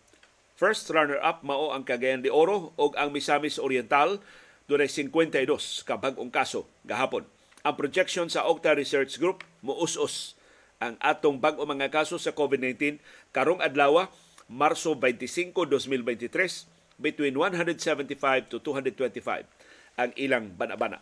First 0.57 0.93
runner-up 0.93 1.41
mao 1.41 1.73
ang 1.73 1.81
Cagayan 1.81 2.21
de 2.21 2.29
Oro 2.29 2.69
o 2.77 2.85
ang 2.93 3.09
Misamis 3.09 3.57
Oriental 3.57 4.21
dunay 4.65 4.89
52 4.89 5.45
ka 5.85 6.01
bag-ong 6.01 6.33
kaso 6.33 6.65
gahapon. 6.85 7.25
Ang 7.61 7.77
projection 7.77 8.25
sa 8.25 8.49
Octa 8.49 8.73
Research 8.73 9.21
Group 9.21 9.45
muus-us 9.61 10.33
ang 10.81 10.97
atong 10.97 11.37
bag-o 11.37 11.61
mga 11.61 11.93
kaso 11.93 12.17
sa 12.17 12.33
COVID-19 12.33 12.97
karong 13.29 13.61
adlaw 13.61 14.09
Marso 14.51 14.97
25, 14.97 15.53
2023 15.53 16.99
between 16.99 17.37
175 17.37 18.51
to 18.51 18.57
225 18.59 19.47
ang 19.95 20.11
ilang 20.17 20.51
banabana. 20.51 20.99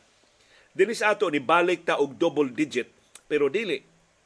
Dinis 0.75 1.01
ato 1.01 1.31
ni 1.31 1.41
balik 1.41 1.87
ta 1.87 1.97
og 1.97 2.19
double 2.19 2.51
digit 2.53 2.91
pero 3.25 3.47
dili 3.47 3.81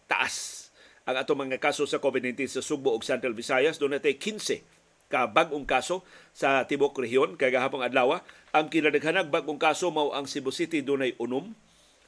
taas 0.10 0.68
ang 1.04 1.20
atong 1.20 1.48
mga 1.48 1.62
kaso 1.62 1.86
sa 1.88 2.02
COVID-19 2.02 2.48
sa 2.50 2.62
Sugbo 2.64 2.96
ug 2.96 3.04
Central 3.04 3.36
Visayas. 3.36 3.80
Doon 3.80 4.00
natay 4.00 4.16
15 4.20 4.64
ka 5.12 5.30
bag-ong 5.30 5.68
kaso 5.68 6.02
sa 6.34 6.64
tibok 6.66 6.98
rehiyon. 6.98 7.36
Kay 7.36 7.54
gahapon 7.54 7.84
adlaw 7.86 8.24
ang 8.56 8.68
kinadaghanag 8.72 9.30
bag-ong 9.30 9.60
kaso 9.60 9.92
mao 9.94 10.16
ang 10.16 10.26
Cebu 10.26 10.50
City 10.50 10.82
dunay 10.82 11.14
unom 11.22 11.54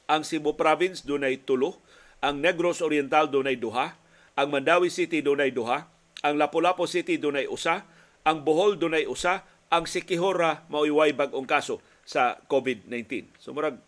ang 0.06 0.22
Cebu 0.22 0.54
Province 0.54 1.02
dunay 1.04 1.42
tulo 1.42 1.78
ang 2.22 2.40
Negros 2.40 2.80
Oriental 2.80 3.28
dunay 3.28 3.56
duha 3.56 3.96
ang 4.36 4.48
Mandawi 4.52 4.92
City 4.92 5.20
dunay 5.20 5.52
duha 5.52 5.88
ang 6.24 6.34
Lapu-Lapu 6.36 6.88
City 6.88 7.20
dunay 7.20 7.48
usa 7.48 7.84
ang 8.26 8.42
Bohol 8.42 8.80
dunay 8.80 9.04
usa 9.04 9.44
ang 9.68 9.84
Sikihora 9.84 10.64
mauiway 10.70 11.12
bag-ong 11.12 11.48
kaso 11.48 11.82
sa 12.06 12.38
COVID-19 12.46 13.36
so 13.40 13.50
murag 13.50 13.80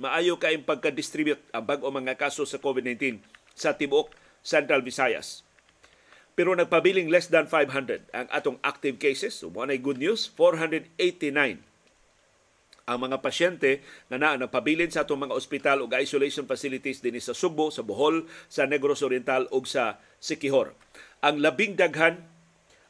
maayo 0.00 0.40
kay 0.40 0.56
pagka-distribute 0.60 1.40
ang 1.52 1.68
bag-o 1.68 1.92
mga 1.92 2.16
kaso 2.16 2.48
sa 2.48 2.56
COVID-19 2.56 3.20
sa 3.52 3.76
tibuok 3.76 4.16
Central 4.40 4.80
Visayas 4.80 5.44
pero 6.40 6.56
nagpabiling 6.56 7.12
less 7.12 7.28
than 7.28 7.44
500 7.44 8.08
ang 8.16 8.24
atong 8.32 8.56
active 8.64 8.96
cases. 8.96 9.36
So, 9.36 9.52
mo 9.52 9.66
good 9.68 10.00
news, 10.00 10.24
489 10.32 10.96
ang 12.90 13.06
mga 13.06 13.22
pasyente 13.22 13.86
nga 14.10 14.18
naa 14.18 14.34
nagpabilin 14.34 14.90
sa 14.90 15.06
atong 15.06 15.30
mga 15.30 15.38
ospital 15.38 15.78
ug 15.86 15.94
isolation 15.94 16.42
facilities 16.50 16.98
dinhi 16.98 17.22
sa 17.22 17.30
Subo, 17.30 17.70
sa 17.70 17.86
Bohol, 17.86 18.26
sa 18.50 18.66
Negros 18.66 19.06
Oriental 19.06 19.46
ug 19.54 19.62
sa 19.62 20.02
Sikihor. 20.18 20.74
Ang 21.22 21.38
labing 21.38 21.78
daghan 21.78 22.26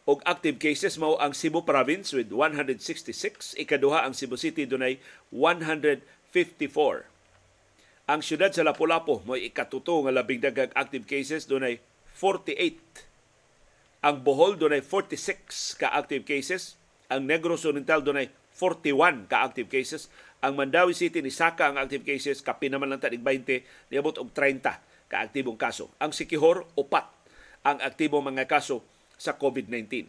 og 0.09 0.25
active 0.25 0.57
cases 0.57 0.97
mao 0.97 1.21
ang 1.21 1.37
Cebu 1.37 1.69
Province 1.69 2.17
with 2.17 2.33
166, 2.33 3.61
ikaduha 3.61 4.09
ang 4.09 4.17
Cebu 4.17 4.41
City 4.41 4.65
dunay 4.65 4.97
154. 5.29 7.05
Ang 8.09 8.25
siyudad 8.25 8.51
sa 8.57 8.65
Lapu-Lapu 8.65 9.21
mo 9.29 9.37
ikatuto 9.37 10.01
nga 10.09 10.17
labing 10.17 10.41
daghang 10.41 10.73
active 10.73 11.05
cases 11.05 11.45
dunay 11.45 11.77
48 12.17 13.11
ang 14.01 14.25
Bohol 14.25 14.57
dunay 14.57 14.81
46 14.81 15.77
ka 15.77 15.93
active 15.93 16.25
cases, 16.25 16.81
ang 17.13 17.29
Negros 17.29 17.69
Oriental 17.69 18.01
dunay 18.01 18.33
41 18.61 19.25
ka 19.25 19.49
active 19.49 19.73
cases, 19.73 20.12
ang 20.44 20.53
Mandawi 20.53 20.92
City 20.92 21.25
ni 21.25 21.33
Saka 21.33 21.73
ang 21.73 21.81
active 21.81 22.05
cases 22.05 22.44
kapin 22.44 22.77
naman 22.77 22.92
lang 22.92 23.01
tanig 23.01 23.25
20 23.25 23.64
niabot 23.88 24.16
og 24.20 24.29
30 24.37 24.61
ka 25.09 25.16
aktibong 25.25 25.57
kaso. 25.57 25.88
Ang 25.96 26.12
Sikihor 26.12 26.68
upat 26.77 27.09
ang 27.64 27.81
aktibong 27.81 28.25
mga 28.25 28.44
kaso 28.44 28.85
sa 29.20 29.37
COVID-19. 29.37 30.09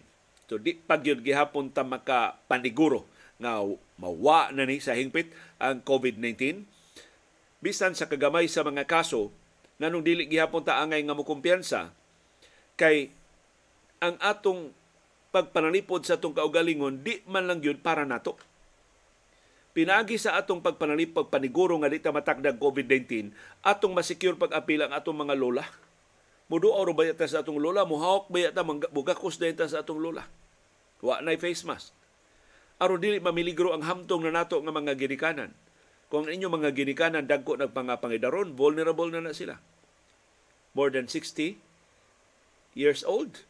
So 0.51 0.59
di 0.59 0.75
pag 0.75 1.03
gihapon 1.03 1.71
ta 1.71 1.87
maka 1.87 2.35
paniguro 2.51 3.07
nga 3.39 3.63
mawa 3.95 4.51
na 4.51 4.67
ni 4.67 4.83
sa 4.83 4.95
hingpit 4.95 5.31
ang 5.57 5.79
COVID-19 5.79 6.67
bisan 7.63 7.95
sa 7.95 8.11
kagamay 8.11 8.51
sa 8.51 8.67
mga 8.67 8.83
kaso 8.83 9.31
nganong 9.79 10.03
dili 10.03 10.23
gihapon 10.27 10.67
ta 10.67 10.83
angay 10.83 11.01
nga 11.07 11.15
mo 11.15 11.23
kumpiyansa 11.23 11.95
kay 12.75 13.15
ang 14.03 14.19
atong 14.21 14.75
pagpanalipod 15.31 16.03
sa 16.03 16.19
atong 16.19 16.35
kaugalingon 16.35 17.01
di 17.01 17.23
man 17.25 17.47
lang 17.47 17.63
yun 17.63 17.79
para 17.79 18.03
nato. 18.03 18.35
Pinagi 19.71 20.19
sa 20.19 20.35
atong 20.35 20.59
pagpanalip 20.59 21.15
pagpaniguro 21.15 21.79
nga 21.79 21.87
di 21.87 22.03
ta 22.03 22.11
matakdag 22.11 22.59
COVID-19 22.59 23.31
atong 23.63 23.95
masecure 23.95 24.35
pag-apil 24.35 24.83
ang 24.83 24.91
atong 24.91 25.15
mga 25.15 25.39
lola. 25.39 25.63
Muduaw 26.51 26.83
ro 26.83 26.91
ba 26.91 27.07
sa 27.15 27.39
atong 27.39 27.55
lola, 27.55 27.87
muhawak 27.87 28.27
ba 28.27 28.51
ta 28.51 28.67
bugakos 28.67 29.39
na 29.39 29.71
sa 29.71 29.79
atong 29.79 30.03
lola. 30.03 30.27
Wa 30.99 31.23
na 31.23 31.39
face 31.39 31.63
mask. 31.63 31.95
Aron 32.83 32.99
dili 32.99 33.23
mamiligro 33.23 33.71
ang 33.71 33.87
hamtong 33.87 34.27
na 34.27 34.43
nato 34.43 34.59
nga 34.59 34.75
mga 34.75 34.99
ginikanan. 34.99 35.55
Kung 36.11 36.27
inyo 36.27 36.51
mga 36.51 36.75
ginikanan 36.75 37.23
dagko 37.23 37.55
nagpangapangidaron, 37.55 38.59
vulnerable 38.59 39.07
na 39.07 39.23
na 39.23 39.31
sila. 39.31 39.63
More 40.75 40.91
than 40.91 41.07
60 41.07 41.55
years 42.75 43.07
old 43.07 43.47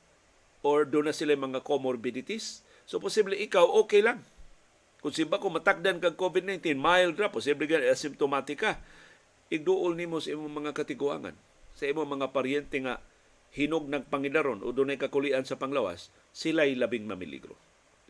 or 0.62 0.86
doon 0.86 1.10
na 1.10 1.16
sila 1.16 1.38
mga 1.38 1.66
comorbidities. 1.66 2.66
So 2.86 2.98
posible 3.02 3.38
ikaw 3.38 3.66
okay 3.86 4.02
lang. 4.06 4.22
Kung 5.02 5.14
simba 5.14 5.42
ko 5.42 5.50
matakdan 5.50 5.98
kag 5.98 6.14
COVID-19, 6.14 6.78
mild 6.78 7.18
ra, 7.18 7.34
posible 7.34 7.66
ka 7.66 7.82
asymptomatic 7.82 8.62
ka. 8.62 8.78
Igduol 9.50 9.98
nimo 9.98 10.22
sa 10.22 10.32
imong 10.32 10.62
mga 10.62 10.72
katiguangan, 10.78 11.34
sa 11.74 11.90
imong 11.90 12.08
mga 12.08 12.30
paryente 12.30 12.78
nga 12.80 13.02
hinog 13.52 13.90
nagpangidaron 13.90 14.64
o 14.64 14.72
dunay 14.72 14.96
kakulian 14.96 15.44
sa 15.44 15.60
panglawas, 15.60 16.14
sila'y 16.32 16.78
labing 16.78 17.04
mamiligro. 17.10 17.58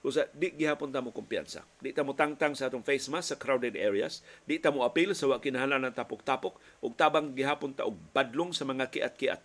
Usa 0.02 0.26
di 0.34 0.50
gihapon 0.50 0.90
ta 0.90 1.00
mo 1.00 1.14
kumpiyansa. 1.14 1.62
Di 1.78 1.94
ta 1.94 2.02
mo 2.02 2.18
tangtang 2.18 2.58
sa 2.58 2.74
atong 2.74 2.82
face 2.82 3.06
mask 3.08 3.34
sa 3.34 3.38
crowded 3.38 3.78
areas, 3.78 4.26
di 4.50 4.58
ta 4.58 4.74
mo 4.74 4.82
apil 4.82 5.14
sa 5.14 5.30
wa 5.30 5.38
kinahanglan 5.38 5.88
ng 5.88 5.96
tapok-tapok 5.96 6.58
ug 6.82 6.92
tabang 6.98 7.38
gihapon 7.38 7.78
ta 7.78 7.86
og 7.86 7.96
badlong 8.12 8.50
sa 8.50 8.66
mga 8.66 8.90
kiat-kiat. 8.90 9.42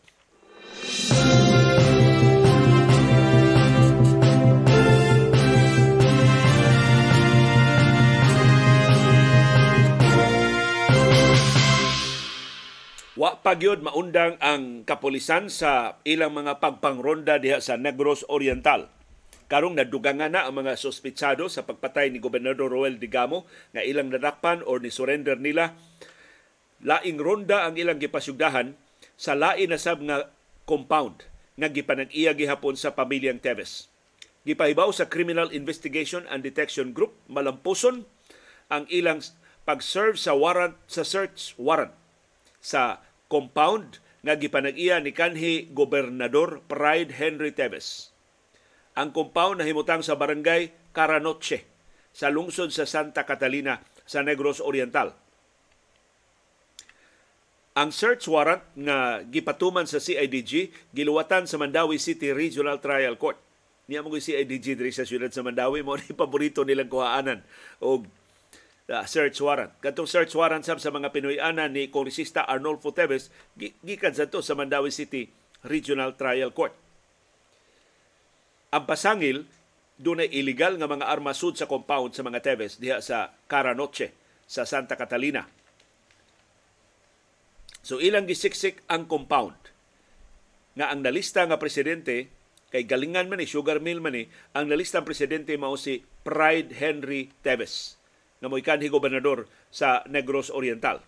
Pagyod 13.47 13.79
maundang 13.79 14.35
ang 14.43 14.83
kapulisan 14.83 15.47
sa 15.47 16.03
ilang 16.03 16.35
mga 16.35 16.59
pagpangronda 16.59 17.39
diha 17.39 17.63
sa 17.63 17.79
Negros 17.79 18.27
Oriental. 18.27 18.91
Karong 19.47 19.79
nadugangan 19.79 20.35
na 20.35 20.51
ang 20.51 20.59
mga 20.59 20.75
sospitsado 20.75 21.47
sa 21.47 21.63
pagpatay 21.63 22.11
ni 22.11 22.19
Gobernador 22.19 22.75
Roel 22.75 22.99
Digamo 22.99 23.47
nga 23.71 23.87
ilang 23.87 24.11
nadakpan 24.11 24.67
or 24.67 24.83
ni 24.83 24.91
surrender 24.91 25.39
nila. 25.39 25.79
Laing 26.83 27.23
ronda 27.23 27.71
ang 27.71 27.79
ilang 27.79 28.03
gipasugdahan 28.03 28.75
sa 29.15 29.39
lain 29.39 29.71
na 29.71 29.79
sab 29.79 30.03
nga 30.03 30.27
compound 30.67 31.31
nga 31.55 31.71
gipanag-iya 31.71 32.35
gihapon 32.35 32.75
sa 32.75 32.99
pamilyang 32.99 33.39
Teves. 33.39 33.87
Gipahibaw 34.43 34.91
sa 34.91 35.07
Criminal 35.07 35.55
Investigation 35.55 36.27
and 36.27 36.43
Detection 36.43 36.91
Group 36.91 37.15
malampuson 37.31 38.11
ang 38.75 38.91
ilang 38.91 39.23
pag-serve 39.63 40.19
sa 40.19 40.35
warrant 40.35 40.75
sa 40.91 41.07
search 41.07 41.55
warrant 41.55 41.95
sa 42.59 43.06
compound 43.27 44.03
nga 44.27 44.35
gipanag-iya 44.35 44.99
ni 44.99 45.15
kanhi 45.15 45.71
Gobernador 45.71 46.63
Pride 46.67 47.15
Henry 47.15 47.55
Teves 47.55 48.17
ang 48.97 49.13
compound 49.13 49.61
na 49.61 49.69
himutang 49.69 50.01
sa 50.01 50.17
barangay 50.17 50.73
Caranoche 50.97 51.69
sa 52.17 52.33
lungsod 52.33 52.73
sa 52.73 52.89
Santa 52.89 53.29
Catalina 53.29 53.85
sa 54.09 54.25
Negros 54.25 54.65
Oriental. 54.65 55.13
Ang 57.77 57.93
search 57.93 58.25
warrant 58.25 58.65
nga 58.73 59.21
gipatuman 59.29 59.85
sa 59.85 60.01
CIDG 60.01 60.73
giluwatan 60.97 61.45
sa 61.45 61.61
Mandawi 61.61 62.01
City 62.01 62.33
Regional 62.33 62.81
Trial 62.81 63.21
Court. 63.21 63.37
Niya 63.85 64.01
mo 64.01 64.09
CIDG 64.17 64.81
diri 64.81 64.89
sa 64.97 65.05
siyudad 65.05 65.29
sa 65.29 65.45
Mandawi 65.45 65.85
mo 65.85 66.01
ni 66.01 66.17
paborito 66.17 66.65
nilang 66.65 66.89
kuhaanan 66.89 67.45
og 67.85 68.09
uh, 68.91 69.07
search 69.07 69.39
warrant. 69.39 69.73
Katong 69.83 70.09
search 70.09 70.35
warrant 70.35 70.63
sab 70.67 70.83
sa 70.83 70.95
mga 70.95 71.15
Pinoy-ana 71.15 71.71
ni 71.71 71.91
Kongresista 71.91 72.47
Arnolfo 72.47 72.91
Teves 72.91 73.31
gikan 73.59 74.13
sa 74.15 74.27
to 74.27 74.43
sa 74.43 74.55
Mandawi 74.59 74.91
City 74.95 75.31
Regional 75.67 76.15
Trial 76.15 76.51
Court 76.55 76.87
ang 78.77 78.85
pasangil 78.85 79.49
dunay 79.97 80.29
illegal 80.37 80.77
nga 80.77 80.85
mga 80.85 81.09
armas 81.09 81.41
sud 81.41 81.57
sa 81.57 81.65
compound 81.65 82.13
sa 82.13 82.21
mga 82.21 82.45
Teves 82.45 82.77
diha 82.77 83.01
sa 83.01 83.33
Caranoche 83.49 84.13
sa 84.45 84.69
Santa 84.69 85.01
Catalina. 85.01 85.49
So 87.81 88.03
ilang 88.03 88.29
gisiksik 88.29 88.85
ang 88.93 89.09
compound 89.09 89.57
nga 90.77 90.93
ang 90.93 91.01
nalista 91.01 91.49
nga 91.49 91.57
presidente 91.57 92.29
kay 92.69 92.85
galingan 92.85 93.33
man 93.33 93.41
ni 93.41 93.49
Sugar 93.49 93.81
Mill 93.81 94.05
man 94.05 94.13
ni 94.13 94.29
ang 94.53 94.69
nalista 94.69 95.01
ang 95.01 95.09
presidente 95.09 95.57
mao 95.57 95.81
si 95.81 96.05
Pride 96.21 96.77
Henry 96.77 97.33
Teves 97.41 97.96
nga 98.41 98.49
mo'y 98.51 98.65
kanhi 98.65 98.93
gobernador 98.93 99.49
sa 99.73 100.05
Negros 100.09 100.53
Oriental. 100.53 101.01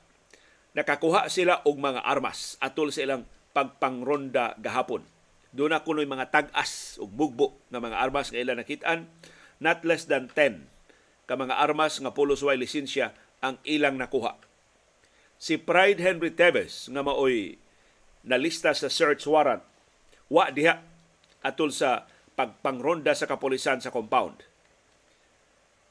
Nakakuha 0.73 1.29
sila 1.33 1.65
og 1.65 1.77
mga 1.81 2.05
armas 2.05 2.57
atol 2.61 2.93
sa 2.93 3.05
ilang 3.05 3.25
pagpangronda 3.57 4.57
gahapon 4.61 5.03
doon 5.53 5.73
na 5.73 5.81
kuno'y 5.81 6.05
mga 6.05 6.29
tag-as 6.29 7.01
ug 7.01 7.09
bugbo 7.09 7.57
nga 7.73 7.81
mga 7.81 7.97
armas 7.97 8.29
nga 8.29 8.41
ilang 8.41 8.61
nakitaan. 8.61 9.09
Not 9.59 9.83
less 9.83 10.07
than 10.07 10.31
10 10.31 10.69
ka 11.29 11.35
mga 11.35 11.57
armas 11.61 11.99
nga 12.01 12.13
pulos 12.15 12.45
way 12.45 12.57
lisensya 12.57 13.17
ang 13.43 13.59
ilang 13.65 13.97
nakuha. 13.97 14.37
Si 15.39 15.57
Pride 15.57 16.03
Henry 16.03 16.35
Teves 16.35 16.91
nga 16.93 17.03
maoy 17.03 17.57
nalista 18.27 18.75
sa 18.77 18.93
search 18.93 19.25
warrant 19.25 19.65
wa 20.29 20.51
diha 20.53 20.85
atol 21.41 21.73
sa 21.73 22.05
pagpangronda 22.37 23.17
sa 23.17 23.27
kapulisan 23.27 23.81
sa 23.81 23.91
compound. 23.91 24.45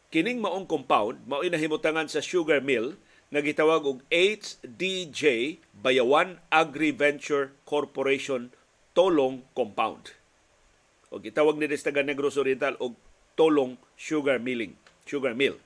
Kining 0.08 0.40
maong 0.40 0.72
compound 0.72 1.20
mao'y 1.28 1.52
nahimutangan 1.52 2.08
sa 2.08 2.24
sugar 2.24 2.64
mill 2.64 2.96
nga 3.28 3.44
gitawag 3.44 3.84
og 3.84 4.00
HDJ 4.08 5.60
Bayawan 5.76 6.40
Agri 6.48 6.96
Venture 6.96 7.52
Corporation 7.68 8.56
Tolong 8.96 9.44
Compound. 9.52 10.16
O 11.12 11.20
gitawag 11.20 11.60
ni 11.60 11.68
Destaga 11.68 12.08
Negros 12.08 12.40
Oriental 12.40 12.80
og 12.80 12.96
Tolong 13.36 13.76
Sugar 14.00 14.40
Milling, 14.40 14.80
Sugar 15.04 15.36
Mill. 15.36 15.60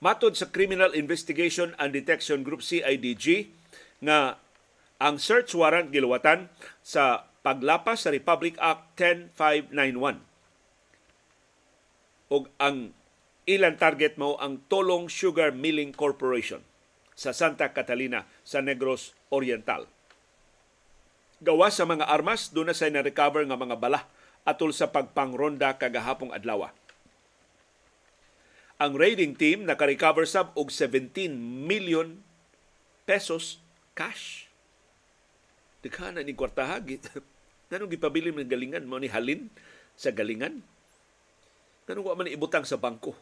Matod 0.00 0.38
sa 0.38 0.48
Criminal 0.48 0.94
Investigation 0.96 1.76
and 1.76 1.92
Detection 1.92 2.40
Group 2.46 2.64
CIDG 2.64 3.52
nga 4.00 4.40
ang 5.02 5.18
search 5.18 5.52
warrant 5.52 5.92
giluwatan 5.92 6.48
sa 6.80 7.28
paglapas 7.42 8.06
sa 8.06 8.14
Republic 8.14 8.54
Act 8.62 8.96
10591. 8.96 10.29
Og 12.30 12.46
ang 12.62 12.94
ilang 13.50 13.74
target 13.74 14.14
mo 14.14 14.38
ang 14.38 14.62
Tolong 14.70 15.10
Sugar 15.10 15.50
Milling 15.50 15.90
Corporation 15.90 16.62
sa 17.18 17.34
Santa 17.34 17.74
Catalina 17.74 18.24
sa 18.46 18.62
Negros 18.62 19.18
Oriental. 19.34 19.90
Gawa 21.42 21.74
sa 21.74 21.84
mga 21.84 22.06
armas, 22.06 22.54
doon 22.54 22.70
na 22.70 22.76
say 22.76 22.88
na-recover 22.88 23.42
nga 23.44 23.58
mga 23.58 23.76
bala 23.82 24.06
atol 24.46 24.70
sa 24.70 24.88
pagpangronda 24.88 25.76
kagahapong 25.76 26.30
adlaw. 26.30 26.70
Ang 28.80 28.96
raiding 28.96 29.36
team 29.36 29.68
naka-recover 29.68 30.24
sab 30.24 30.56
og 30.56 30.72
17 30.72 31.36
million 31.66 32.24
pesos 33.04 33.60
cash. 33.92 34.48
Dikha 35.84 36.14
na 36.14 36.24
ni 36.24 36.32
kwartaha. 36.32 36.80
Nanong 37.74 37.92
gipabili 37.92 38.32
ng 38.32 38.48
galingan 38.48 38.88
mo 38.88 38.96
ni 38.96 39.12
halin 39.12 39.52
sa 39.98 40.14
galingan? 40.14 40.64
Nanong 41.90 42.06
wa 42.06 42.22
man 42.22 42.30
ibutang 42.30 42.62
sa 42.62 42.78
bangko 42.78 43.18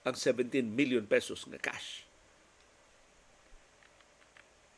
ang 0.00 0.16
17 0.16 0.64
million 0.64 1.04
pesos 1.04 1.44
nga 1.44 1.60
cash. 1.60 2.08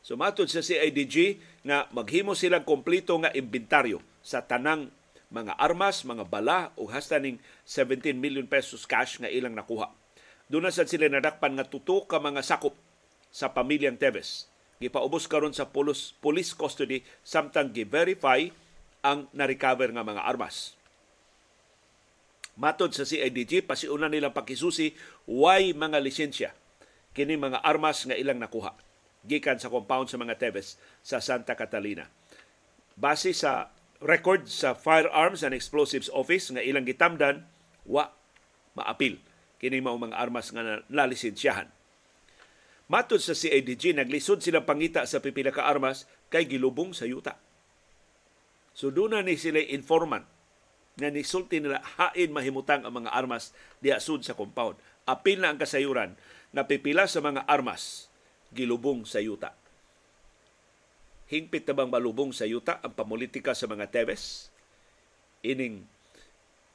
So 0.03 0.19
matod 0.19 0.51
sa 0.51 0.59
CIDG 0.59 1.39
nga 1.63 1.87
maghimo 1.95 2.35
silang 2.35 2.67
kompleto 2.67 3.15
nga 3.23 3.31
inventaryo 3.31 4.03
sa 4.19 4.43
tanang 4.43 4.91
mga 5.31 5.55
armas, 5.63 6.03
mga 6.03 6.27
bala 6.27 6.75
ug 6.75 6.91
hasta 6.91 7.23
ning 7.23 7.39
17 7.63 8.19
million 8.19 8.51
pesos 8.51 8.83
cash 8.83 9.23
nga 9.23 9.31
ilang 9.31 9.55
nakuha. 9.55 9.95
Doon 10.51 10.67
na 10.67 10.75
sila 10.75 11.07
nadakpan 11.07 11.55
nga 11.55 11.63
tuto 11.63 12.11
ka 12.11 12.19
mga 12.19 12.43
sakop 12.43 12.75
sa 13.31 13.55
pamilyang 13.55 13.95
Teves. 13.95 14.51
Gipaubos 14.83 15.31
karon 15.31 15.55
sa 15.55 15.71
police, 15.71 16.19
police 16.19 16.51
custody 16.51 17.07
samtang 17.23 17.71
gi-verify 17.71 18.51
ang 19.07 19.31
na-recover 19.31 19.95
nga 19.95 20.03
mga 20.03 20.27
armas. 20.27 20.80
Matod 22.59 22.91
sa 22.95 23.07
CIDG, 23.07 23.63
pasiuna 23.67 24.11
nilang 24.11 24.35
pakisusi 24.35 24.95
why 25.29 25.71
mga 25.71 25.99
lisensya 26.03 26.51
kini 27.11 27.35
mga 27.35 27.63
armas 27.67 28.07
nga 28.07 28.15
ilang 28.15 28.39
nakuha 28.39 28.75
gikan 29.27 29.61
sa 29.61 29.69
compound 29.69 30.09
sa 30.09 30.17
mga 30.17 30.39
Teves 30.41 30.81
sa 31.05 31.21
Santa 31.21 31.53
Catalina. 31.59 32.09
Base 32.97 33.37
sa 33.37 33.69
record 34.01 34.49
sa 34.49 34.73
Firearms 34.73 35.45
and 35.45 35.53
Explosives 35.53 36.09
Office 36.13 36.49
nga 36.49 36.65
ilang 36.65 36.89
gitamdan, 36.89 37.45
wa 37.85 38.13
maapil 38.73 39.21
kini 39.61 39.85
mao 39.85 40.01
mga 40.01 40.17
armas 40.17 40.49
nga 40.57 40.81
nalisensyahan. 40.89 41.69
Matod 42.91 43.23
sa 43.23 43.37
CIDG, 43.37 43.95
naglisod 43.95 44.43
silang 44.43 44.67
pangita 44.67 45.05
sa 45.07 45.23
pipila 45.23 45.55
ka 45.55 45.69
armas 45.69 46.11
kay 46.33 46.49
gilubong 46.49 46.91
sa 46.91 47.07
yuta. 47.07 47.39
So 48.75 48.89
doon 48.89 49.21
ni 49.23 49.37
sila 49.37 49.61
informant 49.61 50.27
nga 51.01 51.09
nisulti 51.09 51.59
nila 51.59 51.81
hain 51.97 52.31
mahimutang 52.31 52.85
ang 52.85 52.93
mga 52.93 53.11
armas 53.17 53.57
diha 53.81 53.97
sud 53.97 54.23
sa 54.23 54.37
compound. 54.37 54.77
Apil 55.09 55.41
na 55.41 55.51
ang 55.51 55.59
kasayuran 55.59 56.15
na 56.53 56.69
pipila 56.69 57.09
sa 57.09 57.25
mga 57.25 57.49
armas 57.49 58.13
gilubong 58.53 59.09
sa 59.09 59.19
yuta. 59.19 59.57
Hingpit 61.31 61.63
na 61.71 61.75
bang 61.79 61.91
malubong 61.91 62.35
sa 62.35 62.45
yuta 62.45 62.83
ang 62.83 62.93
pamulitika 62.93 63.55
sa 63.55 63.71
mga 63.71 63.87
Teves? 63.89 64.51
Ining 65.47 65.87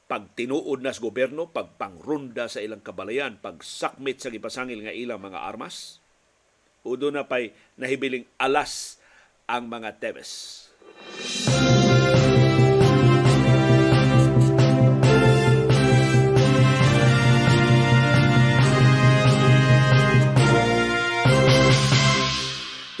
pagtinuod 0.08 0.80
nas 0.80 0.96
gobyerno, 0.96 1.52
pagpangrunda 1.52 2.48
sa 2.48 2.64
ilang 2.64 2.80
kabalayan, 2.80 3.36
pagsakmit 3.36 4.22
sa 4.24 4.32
gipasangil 4.32 4.80
nga 4.80 4.96
ilang 4.96 5.20
mga 5.20 5.44
armas? 5.44 6.00
Udo 6.86 7.12
na 7.12 7.28
pa'y 7.28 7.52
nahibiling 7.76 8.24
alas 8.40 8.96
ang 9.44 9.68
mga 9.68 10.00
Teves. 10.00 10.64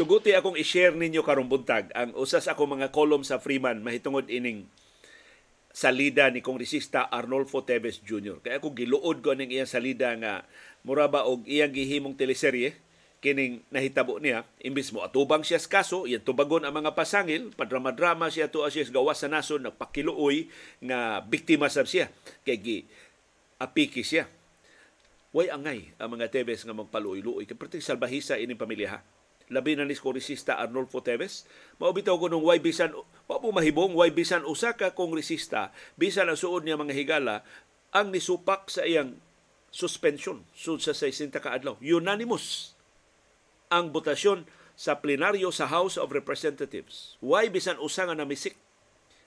Tuguti 0.06 0.38
akong 0.38 0.54
i-share 0.54 0.94
ninyo 0.94 1.18
karong 1.26 1.50
buntag 1.50 1.90
ang 1.90 2.14
usas 2.14 2.46
ako 2.46 2.78
mga 2.78 2.94
kolom 2.94 3.26
sa 3.26 3.42
Freeman 3.42 3.82
mahitungod 3.82 4.30
ining 4.30 4.70
salida 5.74 6.30
ni 6.30 6.46
Kongresista 6.46 7.10
Arnolfo 7.10 7.66
Teves 7.66 7.98
Jr. 8.06 8.38
Kaya 8.38 8.62
ako 8.62 8.70
giluod 8.70 9.18
ko 9.18 9.34
ning 9.34 9.50
iyang 9.50 9.66
salida 9.66 10.14
nga 10.14 10.46
mura 10.86 11.10
ba 11.10 11.26
og 11.26 11.42
iyang 11.50 11.74
gihimong 11.74 12.14
teleserye 12.14 12.78
kining 13.18 13.66
nahitabo 13.74 14.22
niya 14.22 14.46
imbis 14.62 14.94
mo 14.94 15.02
atubang 15.02 15.42
siya 15.42 15.58
sa 15.58 15.82
kaso 15.82 16.06
iyang 16.06 16.22
tubagon 16.22 16.62
ang 16.62 16.70
mga 16.70 16.94
pasangil 16.94 17.50
padrama-drama 17.58 18.30
siya 18.30 18.46
to 18.46 18.62
siya 18.70 18.86
gawas 18.94 19.18
sa 19.18 19.26
nason 19.26 19.66
nagpakiluoy 19.66 20.46
nga 20.86 21.18
biktima 21.18 21.66
sab 21.66 21.90
siya 21.90 22.14
kay 22.46 22.62
gi 22.62 22.78
apiki 23.58 24.06
siya 24.06 24.30
way 25.34 25.50
angay 25.50 25.90
ang 25.98 26.14
mga 26.14 26.30
Tevez 26.30 26.62
nga 26.62 26.78
magpaluoy-luoy 26.78 27.42
kay 27.42 27.58
perting 27.58 27.82
salbahisa 27.82 28.38
ini 28.38 28.54
pamilya 28.54 28.90
ha 28.94 29.00
labi 29.48 29.78
na 29.78 29.86
ni 29.86 29.94
kongresista 29.94 30.58
Arnolfo 30.58 31.02
Teves. 31.02 31.46
Maubitaw 31.78 32.18
ko 32.18 32.26
nung 32.26 32.42
why 32.42 32.58
bisan, 32.58 32.90
wa 33.30 33.36
po 33.38 33.54
mahibong, 33.54 33.94
why 33.94 34.10
bisan 34.10 34.42
usa 34.42 34.74
kongresista, 34.74 35.70
bisan 35.94 36.26
ang 36.26 36.38
suod 36.38 36.66
niya 36.66 36.78
mga 36.78 36.96
higala, 36.96 37.46
ang 37.94 38.10
nisupak 38.10 38.66
sa 38.66 38.82
iyang 38.82 39.16
suspension 39.70 40.42
sud 40.56 40.82
sa 40.82 40.96
60 40.96 41.30
ka 41.36 41.52
adlaw. 41.52 41.78
Unanimous 41.78 42.74
ang 43.70 43.90
botasyon 43.90 44.46
sa 44.76 45.00
plenaryo 45.00 45.48
sa 45.54 45.70
House 45.70 45.96
of 45.96 46.12
Representatives. 46.12 47.16
Why 47.24 47.48
bisan 47.48 47.80
usa 47.80 48.04
nga 48.04 48.16
namisik? 48.16 48.58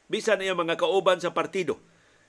Bisan 0.10 0.42
iya 0.42 0.58
mga 0.58 0.78
kauban 0.78 1.22
sa 1.22 1.34
partido. 1.34 1.78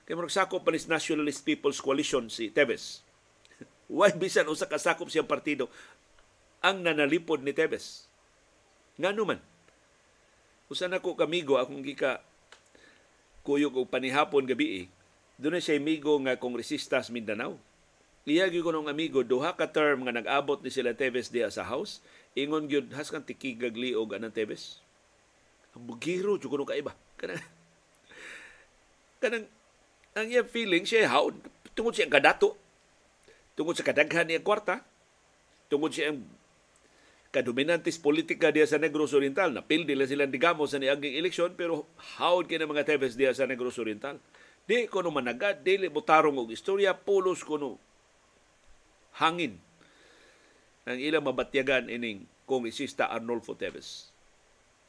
Kay 0.05 0.17
murag 0.17 0.33
sakop 0.33 0.65
pa 0.65 0.73
Nationalist 0.73 1.45
People's 1.45 1.81
Coalition 1.81 2.29
si 2.29 2.49
Teves. 2.49 3.05
Why 3.91 4.13
bisan 4.17 4.49
usa 4.49 4.65
ka 4.65 4.81
sakop 4.81 5.09
siyang 5.09 5.29
partido 5.29 5.69
ang 6.61 6.85
nanalipod 6.85 7.41
ni 7.41 7.51
Tebes. 7.51 8.05
Nga 9.01 9.17
naman. 9.17 9.41
Usa 10.69 10.87
na 10.87 11.01
ko 11.01 11.17
kamigo 11.17 11.57
akong 11.57 11.83
gika 11.83 12.21
kuyog 13.41 13.75
og 13.75 13.89
panihapon 13.89 14.45
gabi 14.45 14.85
eh. 14.85 14.87
Doon 15.41 15.57
siya 15.57 15.81
amigo 15.81 16.13
nga 16.21 16.37
kongresista 16.37 17.01
sa 17.01 17.09
Mindanao. 17.09 17.57
Iyagi 18.29 18.61
ko 18.61 18.69
ng 18.69 18.85
amigo, 18.85 19.25
duha 19.25 19.57
ka 19.57 19.73
term 19.73 20.05
nga 20.05 20.13
nag-abot 20.13 20.61
ni 20.61 20.69
sila 20.69 20.93
Tebes 20.93 21.33
diya 21.33 21.49
sa 21.49 21.65
house, 21.65 22.05
ingon 22.37 22.69
gyud 22.69 22.93
has 22.93 23.09
kan 23.09 23.25
tikigag 23.25 23.73
liog 23.73 24.13
anang 24.13 24.29
Tebes. 24.29 24.77
Ang 25.73 25.89
bugiro 25.89 26.37
jud 26.37 26.53
kuno 26.53 26.61
kaiba. 26.61 26.93
Kanang 27.17 27.41
kanang 29.17 29.45
ang 30.13 30.27
iya 30.27 30.45
feeling 30.45 30.83
siya 30.83 31.09
how 31.09 31.33
tungod 31.77 31.95
siya 31.95 32.09
kadato 32.09 32.57
tungod 33.55 33.77
sa 33.77 33.85
kadaghan 33.85 34.27
niya 34.27 34.43
kwarta 34.43 34.83
tungod 35.71 35.93
siya 35.93 36.11
kadominantes 37.31 37.95
politika 37.95 38.51
diya 38.51 38.67
sa 38.67 38.77
Negros 38.77 39.15
Oriental. 39.15 39.55
Napildi 39.55 39.95
lang 39.95 40.07
silang 40.07 40.31
digamo 40.31 40.67
sa 40.67 40.77
niaging 40.77 41.15
eleksyon 41.15 41.55
pero 41.55 41.87
hawd 42.19 42.51
kina 42.51 42.67
mga 42.67 42.83
Tevez 42.83 43.15
diya 43.15 43.31
sa 43.31 43.47
Negros 43.47 43.79
Oriental. 43.79 44.19
Di 44.67 44.85
ko 44.91 45.01
no 45.01 45.09
managad, 45.09 45.63
dili 45.63 45.89
mo 45.89 46.05
tarong 46.05 46.37
og 46.37 46.53
istorya, 46.53 46.93
pulos 46.93 47.41
ko 47.41 47.57
no 47.57 47.71
hangin 49.17 49.59
ang 50.87 50.99
ilang 50.99 51.25
mabatyagan 51.25 51.87
ining 51.87 52.27
kongresista 52.45 53.07
Arnolfo 53.07 53.55
Tevez. 53.55 54.11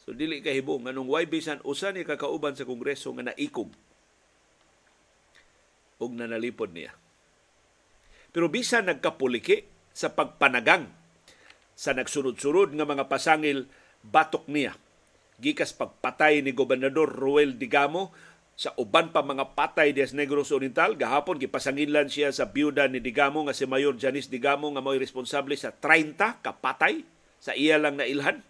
So 0.02 0.10
dili 0.10 0.42
kahibong 0.42 0.90
anong 0.90 1.06
why 1.06 1.30
bisan 1.30 1.62
usa 1.62 1.94
ni 1.94 2.02
kakauban 2.02 2.58
sa 2.58 2.66
kongreso 2.66 3.14
nga 3.14 3.30
naikog 3.30 3.70
og 6.02 6.10
nanalipod 6.10 6.74
niya. 6.74 6.90
Pero 8.34 8.50
bisan 8.50 8.90
nagkapuliki 8.90 9.62
sa 9.94 10.10
pagpanagang 10.10 11.01
sa 11.76 11.96
nagsunod-sunod 11.96 12.76
nga 12.76 12.86
mga 12.86 13.08
pasangil 13.08 13.68
batok 14.04 14.46
niya. 14.50 14.76
Gikas 15.42 15.74
pagpatay 15.74 16.44
ni 16.44 16.54
Gobernador 16.54 17.10
Ruel 17.10 17.58
Digamo 17.58 18.14
sa 18.52 18.70
uban 18.76 19.10
pa 19.10 19.24
mga 19.24 19.56
patay 19.56 19.96
des 19.96 20.12
Negros 20.12 20.52
Oriental 20.52 20.94
gahapon 20.94 21.40
gipasangilan 21.40 22.06
siya 22.06 22.30
sa 22.30 22.52
byuda 22.52 22.86
ni 22.86 23.00
Digamo 23.00 23.42
nga 23.48 23.56
si 23.56 23.64
Mayor 23.64 23.96
Janice 23.96 24.28
Digamo 24.28 24.68
nga 24.70 24.84
mo'y 24.84 25.00
responsable 25.00 25.56
sa 25.56 25.72
30 25.72 26.44
kapatay 26.44 27.02
sa 27.42 27.56
iya 27.56 27.80
lang 27.80 27.96
na 27.96 28.06
ilhan 28.06 28.44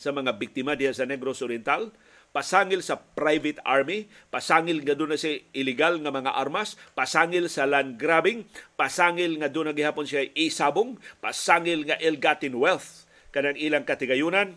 sa 0.00 0.10
mga 0.10 0.34
biktima 0.40 0.74
diya 0.74 0.96
sa 0.96 1.06
Negros 1.06 1.44
Oriental 1.44 1.92
pasangil 2.32 2.80
sa 2.80 2.96
private 2.98 3.60
army, 3.62 4.08
pasangil 4.32 4.80
nga 4.82 4.96
doon 4.96 5.14
na 5.14 5.20
siya 5.20 5.40
illegal 5.52 6.00
nga 6.00 6.08
mga 6.08 6.32
armas, 6.32 6.80
pasangil 6.96 7.46
sa 7.52 7.68
land 7.68 8.00
grabbing, 8.00 8.48
pasangil 8.74 9.36
nga 9.36 9.52
doon 9.52 9.70
na 9.70 9.76
gihapon 9.76 10.08
siya 10.08 10.26
isabong, 10.32 10.96
pasangil 11.20 11.84
nga 11.84 12.00
ill-gotten 12.00 12.56
wealth. 12.56 13.04
Kanang 13.32 13.56
ilang 13.60 13.84
katigayunan, 13.84 14.56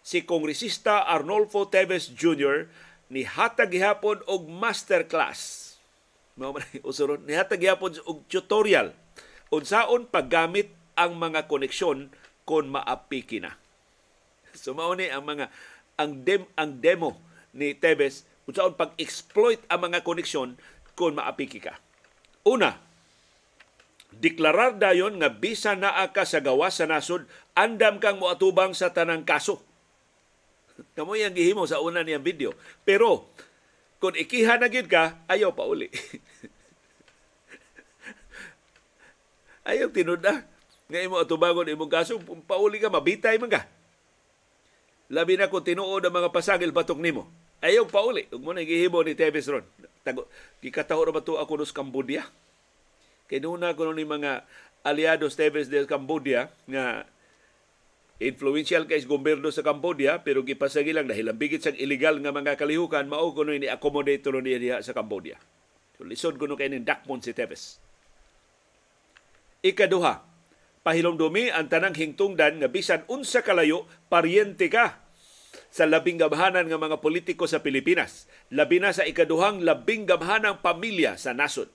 si 0.00 0.24
Kongresista 0.24 1.04
Arnolfo 1.04 1.68
Teves 1.68 2.08
Jr. 2.08 2.68
ni 3.12 3.28
hatag 3.28 3.72
gihapon 3.72 4.24
og 4.24 4.48
masterclass. 4.48 5.76
Mao 6.40 6.56
man 6.56 6.64
ni 7.28 7.34
hatag 7.36 7.60
gihapon 7.60 8.00
og 8.08 8.24
tutorial 8.32 8.96
unsaon 9.52 10.08
paggamit 10.08 10.72
ang 10.94 11.18
mga 11.18 11.50
koneksyon 11.50 12.08
kon 12.48 12.70
maapiki 12.70 13.42
na. 13.42 13.56
So 14.60 14.74
mao 14.74 14.94
ni 14.96 15.10
ang 15.10 15.26
mga 15.26 15.52
ang 16.00 16.24
dem 16.24 16.48
ang 16.56 16.80
demo 16.80 17.20
ni 17.52 17.76
Tevez 17.76 18.24
kung 18.48 18.56
saan 18.56 18.72
pag-exploit 18.72 19.60
ang 19.68 19.84
mga 19.84 20.00
koneksyon 20.00 20.56
kung 20.96 21.20
maapiki 21.20 21.60
ka. 21.60 21.76
Una, 22.48 22.80
deklarar 24.16 24.80
dayon 24.80 25.20
nga 25.20 25.28
bisa 25.28 25.76
naa 25.76 26.08
ka 26.10 26.24
sa 26.24 26.40
gawas 26.40 26.80
sa 26.80 26.88
nasod, 26.88 27.28
andam 27.52 28.00
kang 28.00 28.16
moatubang 28.16 28.72
sa 28.72 28.96
tanang 28.96 29.28
kaso. 29.28 29.60
Kamo 30.96 31.12
yang 31.14 31.36
gihimo 31.36 31.68
sa 31.68 31.84
una 31.84 32.00
niyang 32.00 32.24
video. 32.24 32.56
Pero 32.82 33.28
kung 34.00 34.16
ikiha 34.16 34.56
na 34.56 34.72
ka, 34.72 35.20
ayaw 35.28 35.52
pa 35.52 35.68
uli. 35.68 35.92
ayaw 39.70 39.92
tinud. 39.92 40.24
Nga 40.90 41.06
imo 41.06 41.20
atubangon 41.20 41.70
imong 41.70 41.92
kaso, 41.92 42.16
pauli 42.48 42.80
ka, 42.80 42.88
mabitay 42.88 43.36
man 43.36 43.52
ka. 43.52 43.68
Labi 45.10 45.34
na 45.34 45.50
kung 45.50 45.66
tinuod 45.66 46.06
ang 46.06 46.14
mga 46.14 46.30
pasagil 46.30 46.70
batok 46.70 47.02
nimo. 47.02 47.26
Ayaw 47.60 47.90
pauli. 47.90 48.30
Ug 48.30 48.40
mo 48.40 48.54
na 48.54 48.62
gihibo 48.62 49.02
ni 49.02 49.18
Teves 49.18 49.50
ron. 49.50 49.66
Tago, 50.06 50.30
gikataho 50.62 51.10
ra 51.10 51.12
ba 51.12 51.20
to 51.20 51.36
ako 51.36 51.66
sa 51.66 51.82
Cambodia? 51.82 52.24
Kay 53.26 53.42
nuna 53.42 53.74
ko 53.74 53.90
ni 53.90 54.06
mga 54.06 54.46
aliados 54.86 55.36
Teves 55.36 55.68
de 55.68 55.84
Cambodia 55.84 56.48
nga 56.64 57.04
influential 58.20 58.84
kay 58.84 59.02
gobyerno 59.04 59.50
sa 59.50 59.66
Cambodia 59.66 60.20
pero 60.22 60.44
gipasagi 60.44 60.92
lang 60.92 61.08
dahil 61.08 61.32
ang 61.32 61.38
bigit 61.40 61.60
sa 61.60 61.72
illegal 61.72 62.20
nga 62.20 62.32
mga 62.32 62.56
kalihukan 62.56 63.08
mao 63.08 63.32
kuno 63.32 63.52
ni 63.52 63.68
accommodate 63.68 64.24
no 64.28 64.40
niya 64.40 64.60
diha 64.60 64.76
sa 64.80 64.96
Cambodia. 64.96 65.36
So 65.98 66.06
lisod 66.06 66.38
kuno 66.38 66.54
kay 66.54 66.70
ni 66.70 66.80
Dakmon 66.80 67.20
si 67.20 67.34
Teves. 67.36 67.82
Ikaduha, 69.60 70.29
pahilom 70.80 71.20
dumi 71.20 71.52
ang 71.52 71.68
tanang 71.68 71.96
hingtungdan 71.96 72.60
nga 72.60 72.68
bisan 72.68 73.04
unsa 73.12 73.44
kalayo 73.44 73.84
paryente 74.08 74.72
ka 74.72 75.00
sa 75.70 75.86
labing 75.86 76.18
gamhanan 76.18 76.66
nga 76.66 76.78
mga 76.78 76.98
politiko 76.98 77.46
sa 77.46 77.62
Pilipinas. 77.62 78.26
Labi 78.50 78.82
na 78.82 78.90
sa 78.90 79.06
ikaduhang 79.06 79.62
labing 79.62 80.06
gamhanang 80.06 80.58
pamilya 80.58 81.14
sa 81.14 81.30
nasod. 81.30 81.70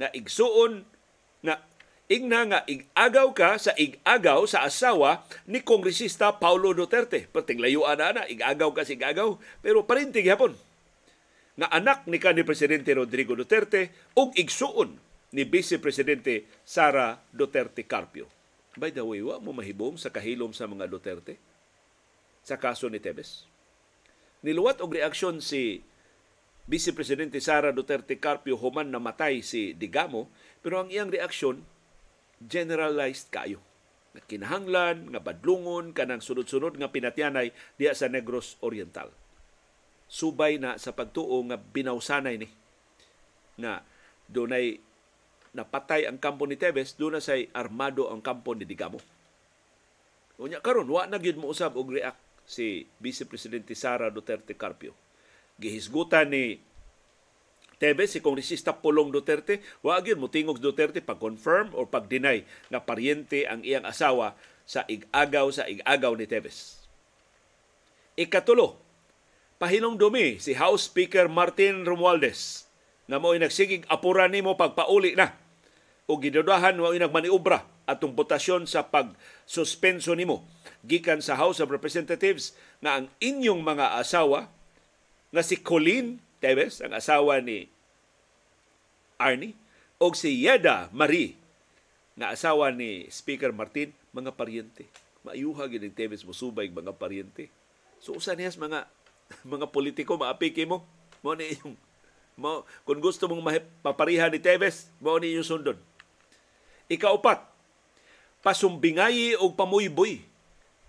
Nga 0.00 0.08
igsuon 0.16 0.88
nga 1.44 1.60
igna 2.08 2.40
nga 2.48 2.60
igagaw 2.64 3.28
ka 3.36 3.60
sa 3.60 3.76
igagaw 3.76 4.48
sa 4.48 4.64
asawa 4.64 5.24
ni 5.44 5.60
Kongresista 5.60 6.32
Paulo 6.40 6.72
Duterte. 6.72 7.28
Perting 7.28 7.60
layuan 7.60 8.00
na 8.00 8.20
na, 8.20 8.22
igagaw 8.24 8.72
ka 8.72 8.88
sa 8.88 8.96
igagaw. 8.96 9.36
Pero 9.60 9.84
parintig 9.84 10.24
hapon. 10.28 10.56
Nga 11.60 11.68
anak 11.70 11.98
ni 12.08 12.18
kanhi 12.18 12.42
Presidente 12.42 12.96
Rodrigo 12.96 13.36
Duterte 13.36 13.92
ug 14.16 14.32
igsuon 14.34 15.03
ni 15.34 15.42
Vice 15.42 15.82
Presidente 15.82 16.46
Sara 16.62 17.18
Duterte 17.34 17.82
Carpio. 17.90 18.30
By 18.78 18.94
the 18.94 19.02
way, 19.02 19.18
wa 19.18 19.42
mo 19.42 19.50
mahibom 19.50 19.98
sa 19.98 20.14
kahilom 20.14 20.54
sa 20.54 20.70
mga 20.70 20.86
Duterte 20.86 21.42
sa 22.46 22.54
kaso 22.54 22.86
ni 22.86 23.02
Tebes. 23.02 23.50
Niluwat 24.46 24.78
og 24.78 24.94
reaksyon 24.94 25.42
si 25.42 25.82
Vice 26.70 26.94
Presidente 26.94 27.42
Sara 27.42 27.74
Duterte 27.74 28.14
Carpio 28.22 28.54
human 28.54 28.94
namatay 28.94 29.42
si 29.42 29.74
Digamo, 29.74 30.30
pero 30.62 30.78
ang 30.78 30.88
iyang 30.94 31.10
reaksyon 31.10 31.66
generalized 32.38 33.34
kayo. 33.34 33.58
Nga 34.14 34.22
kinahanglan, 34.30 35.10
nga 35.10 35.18
badlungon, 35.18 35.90
kanang 35.90 36.22
sunod-sunod 36.22 36.78
nga 36.78 36.94
pinatyanay 36.94 37.50
diya 37.74 37.90
sa 37.90 38.06
Negros 38.06 38.54
Oriental. 38.62 39.10
Subay 40.06 40.62
na 40.62 40.78
sa 40.78 40.94
pagtuo 40.94 41.42
nga 41.50 41.58
binawsanay 41.58 42.38
ni 42.38 42.48
nga 43.58 43.82
dunay 44.30 44.78
napatay 45.54 46.10
ang 46.10 46.18
kampo 46.18 46.44
ni 46.44 46.58
Tevez, 46.58 46.98
doon 46.98 47.16
na 47.16 47.22
say 47.22 47.46
armado 47.54 48.10
ang 48.10 48.18
kampo 48.18 48.52
ni 48.52 48.66
Digamo. 48.66 48.98
Unya 50.34 50.58
karon 50.58 50.90
wa 50.90 51.06
na 51.06 51.22
gyud 51.22 51.38
mo 51.38 51.46
usab 51.46 51.78
og 51.78 51.94
react 51.94 52.18
si 52.44 52.90
Vice 52.98 53.22
Presidente 53.24 53.78
Sara 53.78 54.10
Duterte 54.10 54.58
Carpio. 54.58 54.92
Gihisgutan 55.62 56.34
ni 56.34 56.58
Tevez 57.78 58.14
si 58.14 58.18
Kongresista 58.18 58.74
Pulong 58.74 59.14
Duterte, 59.14 59.62
wa 59.86 59.94
gyud 60.02 60.18
mo 60.18 60.26
tingog 60.26 60.58
Duterte 60.58 60.98
pag-confirm 60.98 61.70
or 61.78 61.86
pag-deny 61.86 62.42
nga 62.66 62.82
paryente 62.82 63.46
ang 63.46 63.62
iyang 63.62 63.86
asawa 63.86 64.34
sa 64.66 64.82
igagaw 64.90 65.54
sa 65.54 65.70
igagaw 65.70 66.18
ni 66.18 66.26
Tevez. 66.26 66.82
Ikatulo, 68.18 68.78
pahilong 69.62 69.94
dumi 69.94 70.42
si 70.42 70.54
House 70.58 70.90
Speaker 70.90 71.30
Martin 71.30 71.86
Romualdez 71.86 72.66
nga 73.06 73.22
mo'y 73.22 73.38
nagsigig 73.38 73.86
apuran 73.86 74.32
nimo 74.32 74.58
pagpauli 74.58 75.14
na 75.14 75.43
o 76.04 76.20
gidudahan 76.20 76.76
mo 76.76 76.92
nagmaniobra 76.92 77.64
atong 77.88 78.12
botasyon 78.12 78.68
sa 78.68 78.84
pag-suspenso 78.84 80.12
nimo 80.12 80.44
gikan 80.84 81.24
sa 81.24 81.36
House 81.36 81.60
of 81.64 81.72
Representatives 81.72 82.52
nga 82.84 83.00
ang 83.00 83.06
inyong 83.20 83.64
mga 83.64 83.96
asawa 83.96 84.52
nga 85.32 85.42
si 85.42 85.58
Colleen 85.58 86.20
Teves, 86.38 86.84
ang 86.84 86.92
asawa 86.92 87.40
ni 87.40 87.66
Arnie, 89.16 89.56
o 89.96 90.12
si 90.12 90.44
Yeda 90.44 90.92
Marie 90.92 91.40
nga 92.14 92.30
asawa 92.30 92.68
ni 92.70 93.08
Speaker 93.08 93.50
Martin 93.50 93.90
mga 94.14 94.36
paryente. 94.36 94.86
Maayuha 95.24 95.66
gid 95.72 95.88
Teves 95.96 96.22
musubay 96.22 96.68
mga 96.68 96.94
paryente. 96.94 97.48
So 97.98 98.14
usa 98.14 98.36
niyas 98.36 98.60
mga 98.60 98.86
mga 99.56 99.72
politiko 99.72 100.20
maapiki 100.20 100.68
mo 100.68 100.84
mo 101.24 101.32
ni 101.32 101.56
yung 101.64 101.74
mo 102.36 102.68
kung 102.84 103.00
gusto 103.00 103.24
mong 103.24 103.42
maparihan 103.80 104.28
ni 104.28 104.38
Teves 104.38 104.92
mo 105.00 105.16
ni 105.16 105.32
yung 105.32 105.46
sundon. 105.46 105.80
Ikaupat, 106.92 107.40
pasumbingayi 108.44 109.40
o 109.40 109.56
pamuyboy 109.56 110.20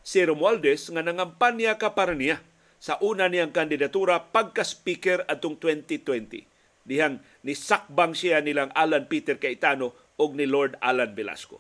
si 0.06 0.22
Romualdez 0.22 0.92
nga 0.92 1.02
nangampanya 1.02 1.80
ka 1.80 1.96
para 1.96 2.14
niya 2.14 2.44
sa 2.78 3.02
una 3.02 3.26
niyang 3.26 3.50
kandidatura 3.50 4.22
pagka-speaker 4.30 5.26
atong 5.26 5.58
2020. 5.58 6.46
Dihang 6.86 7.18
nisakbang 7.42 8.14
siya 8.14 8.46
nilang 8.46 8.70
Alan 8.78 9.10
Peter 9.10 9.42
Cayetano 9.42 9.98
o 10.22 10.24
ni 10.30 10.46
Lord 10.46 10.78
Alan 10.84 11.18
Velasco. 11.18 11.58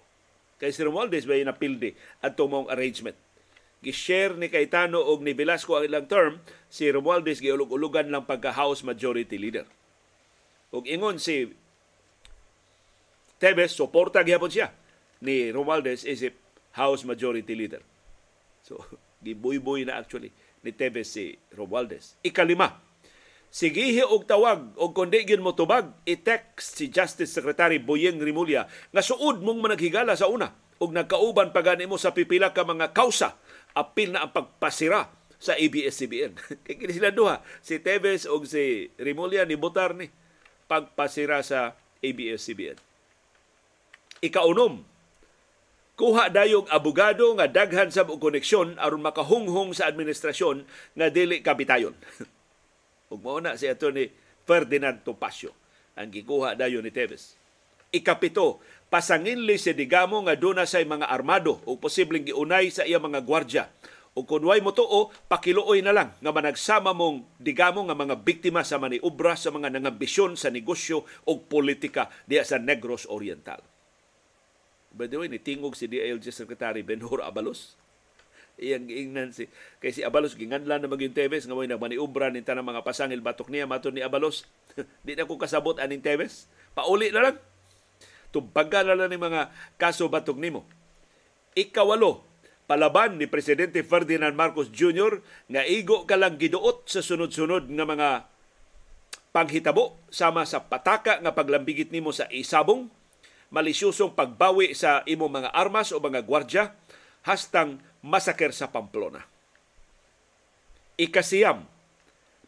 Kay 0.61 0.69
si 0.69 0.85
Romualdez 0.85 1.25
ba 1.25 1.33
napildi 1.33 1.97
at 2.21 2.37
mong 2.37 2.69
arrangement. 2.69 3.17
Gishare 3.81 4.37
ni 4.37 4.53
Cayetano 4.53 5.01
o 5.01 5.17
ni 5.17 5.33
Velasco 5.33 5.77
ang 5.77 5.85
ilang 5.85 6.05
term, 6.05 6.37
si 6.69 6.85
Romualdez 6.89 7.41
giulog-ulugan 7.41 8.13
lang 8.13 8.29
pagka-House 8.29 8.85
Majority 8.85 9.37
Leader. 9.41 9.65
Og 10.69 10.85
ingon 10.85 11.17
si 11.17 11.49
Tevez, 13.41 13.75
suporta 13.75 14.23
gyapon 14.23 14.51
siya 14.51 14.71
ni 15.23 15.51
Romualdez 15.51 16.07
isip 16.07 16.35
House 16.75 17.03
Majority 17.07 17.53
Leader. 17.55 17.83
So, 18.63 18.79
gibuy-buy 19.25 19.87
na 19.87 19.99
actually 19.99 20.31
ni 20.65 20.71
Tevez 20.71 21.11
si 21.11 21.35
Romualdez. 21.53 22.17
Ikalima, 22.25 22.81
sigihi 23.53 24.03
og 24.03 24.27
tawag 24.27 24.75
og 24.75 24.91
kundi 24.97 25.23
gyud 25.23 25.43
mo 25.43 25.55
tubag 25.55 25.93
i-text 26.03 26.81
si 26.81 26.91
Justice 26.91 27.31
Secretary 27.31 27.79
Boyeng 27.79 28.19
Rimulya 28.19 28.67
nga 28.91 29.01
suod 29.05 29.39
mong 29.45 29.63
managhigala 29.63 30.17
sa 30.17 30.27
una 30.27 30.51
og 30.81 30.91
nagkauban 30.91 31.55
pa 31.55 31.63
gani 31.63 31.87
mo 31.87 31.95
sa 31.95 32.11
pipila 32.11 32.51
ka 32.51 32.67
mga 32.67 32.91
kausa 32.91 33.39
apil 33.71 34.11
na 34.11 34.27
ang 34.27 34.31
pagpasira 34.31 35.07
sa 35.35 35.53
ABS-CBN. 35.55 36.31
Kaya 36.65 36.75
kini 36.79 36.95
sila 36.95 37.11
duha, 37.11 37.43
si 37.59 37.77
Tevez 37.79 38.25
og 38.25 38.47
si 38.47 38.89
Rimulya 38.95 39.43
ni 39.43 39.59
Butar 39.59 39.93
ni 39.93 40.07
pagpasira 40.65 41.43
sa 41.43 41.75
ABS-CBN. 42.01 42.79
Ikaunom, 44.25 44.81
kuha 45.93 46.33
dayong 46.33 46.65
abogado 46.73 47.29
nga 47.37 47.45
daghan 47.45 47.93
sa 47.93 48.03
koneksyon 48.03 48.75
aron 48.81 49.05
makahunghong 49.05 49.77
sa 49.77 49.85
administrasyon 49.85 50.65
nga 50.97 51.07
dili 51.13 51.45
kabitayon. 51.45 51.93
Ug 53.13 53.21
mao 53.21 53.37
na 53.37 53.53
si 53.53 53.69
attorney 53.69 54.09
Ferdinand 54.49 55.05
Topacio 55.05 55.53
ang 55.95 56.09
gikuha 56.11 56.57
dayon 56.57 56.83
ni 56.83 56.91
Teves. 56.91 57.39
Ikapito, 57.93 58.59
pasanginli 58.91 59.55
si 59.55 59.71
Digamo 59.71 60.19
nga 60.27 60.35
duna 60.35 60.67
say 60.67 60.83
mga 60.83 61.07
armado 61.07 61.63
o 61.63 61.79
posibleng 61.79 62.27
giunay 62.27 62.67
sa 62.67 62.83
iya 62.83 62.99
mga 62.99 63.23
gwardya. 63.23 63.71
O 64.15 64.23
kung 64.23 64.47
way 64.47 64.63
mo 64.63 64.71
tuo, 64.71 65.11
pakiluoy 65.27 65.83
na 65.83 65.91
lang 65.91 66.09
nga 66.23 66.31
managsama 66.31 66.95
mong 66.95 67.27
digamo 67.35 67.83
nga 67.83 67.99
mga 67.99 68.15
biktima 68.23 68.63
sa 68.63 68.79
maniubra 68.79 69.35
sa 69.35 69.51
mga 69.51 69.75
nangambisyon 69.75 70.39
sa 70.39 70.47
negosyo 70.47 71.03
o 71.27 71.43
politika 71.43 72.07
diya 72.23 72.47
sa 72.47 72.55
Negros 72.55 73.03
Oriental. 73.11 73.59
By 74.95 75.11
the 75.11 75.19
way, 75.19 75.27
nitingog 75.27 75.75
si 75.75 75.91
DILG 75.91 76.31
Secretary 76.31 76.79
Benhur 76.79 77.19
Abalos. 77.19 77.75
Iyang 78.55 78.87
giingnan 78.87 79.35
si 79.35 79.51
kay 79.83 79.91
si 79.91 80.07
Abalos 80.07 80.39
ginganlan 80.39 80.79
na 80.79 80.87
maging 80.87 81.11
Teves 81.11 81.43
nga 81.43 81.51
may 81.51 81.67
nagmaniubra 81.67 82.31
ni 82.31 82.39
tanang 82.39 82.63
mga 82.63 82.87
pasangil 82.87 83.19
batok 83.19 83.51
niya 83.51 83.67
mato 83.67 83.91
ni 83.91 83.99
Abalos. 83.99 84.47
Di 85.05 85.19
na 85.19 85.27
ko 85.27 85.35
kasabot 85.35 85.75
aning 85.75 85.99
Teves. 85.99 86.47
Pauli 86.71 87.11
na 87.11 87.27
lang. 87.27 87.37
Tumbaga 88.31 88.87
na 88.87 88.95
lang 88.95 89.11
ni 89.11 89.19
mga 89.19 89.51
kaso 89.75 90.07
batok 90.07 90.39
nimo. 90.39 90.63
Ikawalo, 91.55 92.23
palaban 92.63 93.19
ni 93.19 93.27
Presidente 93.27 93.83
Ferdinand 93.83 94.35
Marcos 94.35 94.71
Jr. 94.71 95.19
nga 95.51 95.67
igo 95.67 96.07
ka 96.07 96.15
lang 96.15 96.39
giduot 96.39 96.87
sa 96.87 97.03
sunod-sunod 97.03 97.67
nga 97.67 97.83
mga 97.83 98.09
panghitabo 99.35 99.99
sama 100.07 100.47
sa 100.47 100.63
pataka 100.63 101.19
nga 101.19 101.35
paglambigit 101.35 101.91
nimo 101.91 102.15
sa 102.15 102.27
isabong 102.31 102.87
malisyosong 103.55 104.11
pagbawi 104.11 104.75
sa 104.75 104.99
imo 105.07 105.31
mga 105.31 105.55
armas 105.55 105.95
o 105.95 106.03
mga 106.03 106.27
gwardya 106.27 106.75
hastang 107.23 107.79
masaker 108.03 108.51
sa 108.51 108.67
Pamplona. 108.67 109.23
Ikasiyam, 110.99 111.63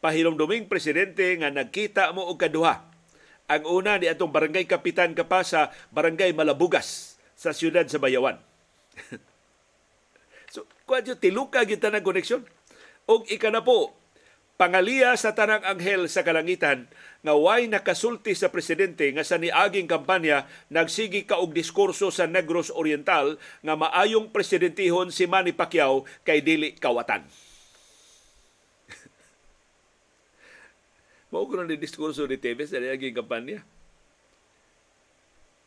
pahilomdoming 0.03 0.67
presidente 0.67 1.23
nga 1.39 1.47
nagkita 1.47 2.11
mo 2.11 2.27
og 2.27 2.35
kaduha. 2.35 2.83
Ang 3.47 3.63
una 3.63 3.95
ni 3.95 4.11
atong 4.11 4.35
barangay 4.35 4.67
kapitan 4.67 5.15
ka 5.15 5.23
pa 5.23 5.47
sa 5.47 5.71
barangay 5.95 6.35
Malabugas 6.35 7.15
sa 7.39 7.55
siyudad 7.55 7.87
sa 7.87 8.03
Bayawan. 8.03 8.35
so, 10.53 10.67
kwadyo 10.83 11.15
tiluka 11.15 11.63
gyud 11.63 11.79
tanang 11.79 12.03
koneksyon. 12.03 12.43
Og 13.07 13.23
ikana 13.31 13.63
po, 13.63 13.95
pangaliya 14.57 15.13
sa 15.13 15.37
tanang 15.37 15.61
anghel 15.61 16.09
sa 16.09 16.25
kalangitan 16.25 16.89
nga 17.21 17.33
way 17.37 17.69
nakasulti 17.69 18.33
sa 18.33 18.49
presidente 18.49 19.05
nga 19.13 19.21
sa 19.21 19.37
niaging 19.37 19.85
kampanya 19.85 20.49
nagsigi 20.73 21.29
ka 21.29 21.37
og 21.37 21.53
diskurso 21.53 22.09
sa 22.09 22.25
Negros 22.25 22.73
Oriental 22.73 23.37
nga 23.61 23.77
maayong 23.77 24.33
presidentihon 24.33 25.13
si 25.13 25.29
Manny 25.29 25.53
Pacquiao 25.53 26.09
kay 26.25 26.41
dili 26.41 26.73
kawatan. 26.73 27.21
Mao 31.31 31.45
ko 31.45 31.61
ni 31.61 31.77
diskurso 31.77 32.25
ni 32.25 32.41
Tevez 32.41 32.73
sa 32.73 32.81
niaging 32.81 33.13
kampanya. 33.13 33.61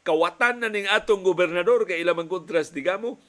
Kawatan 0.03 0.67
na 0.67 0.69
ning 0.73 0.91
atong 0.91 1.23
gobernador 1.23 1.87
kay 1.87 2.03
ilang 2.03 2.27
kontras 2.27 2.75
digamo. 2.75 3.23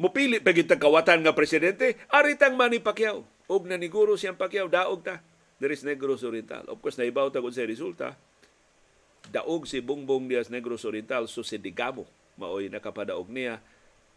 Mupili 0.00 0.40
pa 0.40 0.56
kawatan 0.56 1.20
nga 1.20 1.36
presidente, 1.36 2.00
aritang 2.08 2.56
Manny 2.56 2.80
Pacquiao 2.80 3.20
og 3.52 3.68
naniguro 3.68 4.16
siyang 4.16 4.40
Pacquiao 4.40 4.64
daog 4.64 5.04
ta 5.04 5.20
Diris 5.60 5.84
Negros 5.84 6.24
Oriental. 6.24 6.64
Of 6.72 6.80
course, 6.80 6.96
naibaw 6.96 7.28
ta 7.28 7.44
sa 7.52 7.68
resulta, 7.68 8.16
daog 9.28 9.68
si 9.68 9.84
Bongbong 9.84 10.24
Diaz 10.24 10.48
Negros 10.48 10.88
Oriental 10.88 11.28
so 11.28 11.44
si 11.44 11.60
Digamo 11.60 12.08
maoy 12.40 12.72
nakapadaog 12.72 13.28
niya 13.28 13.60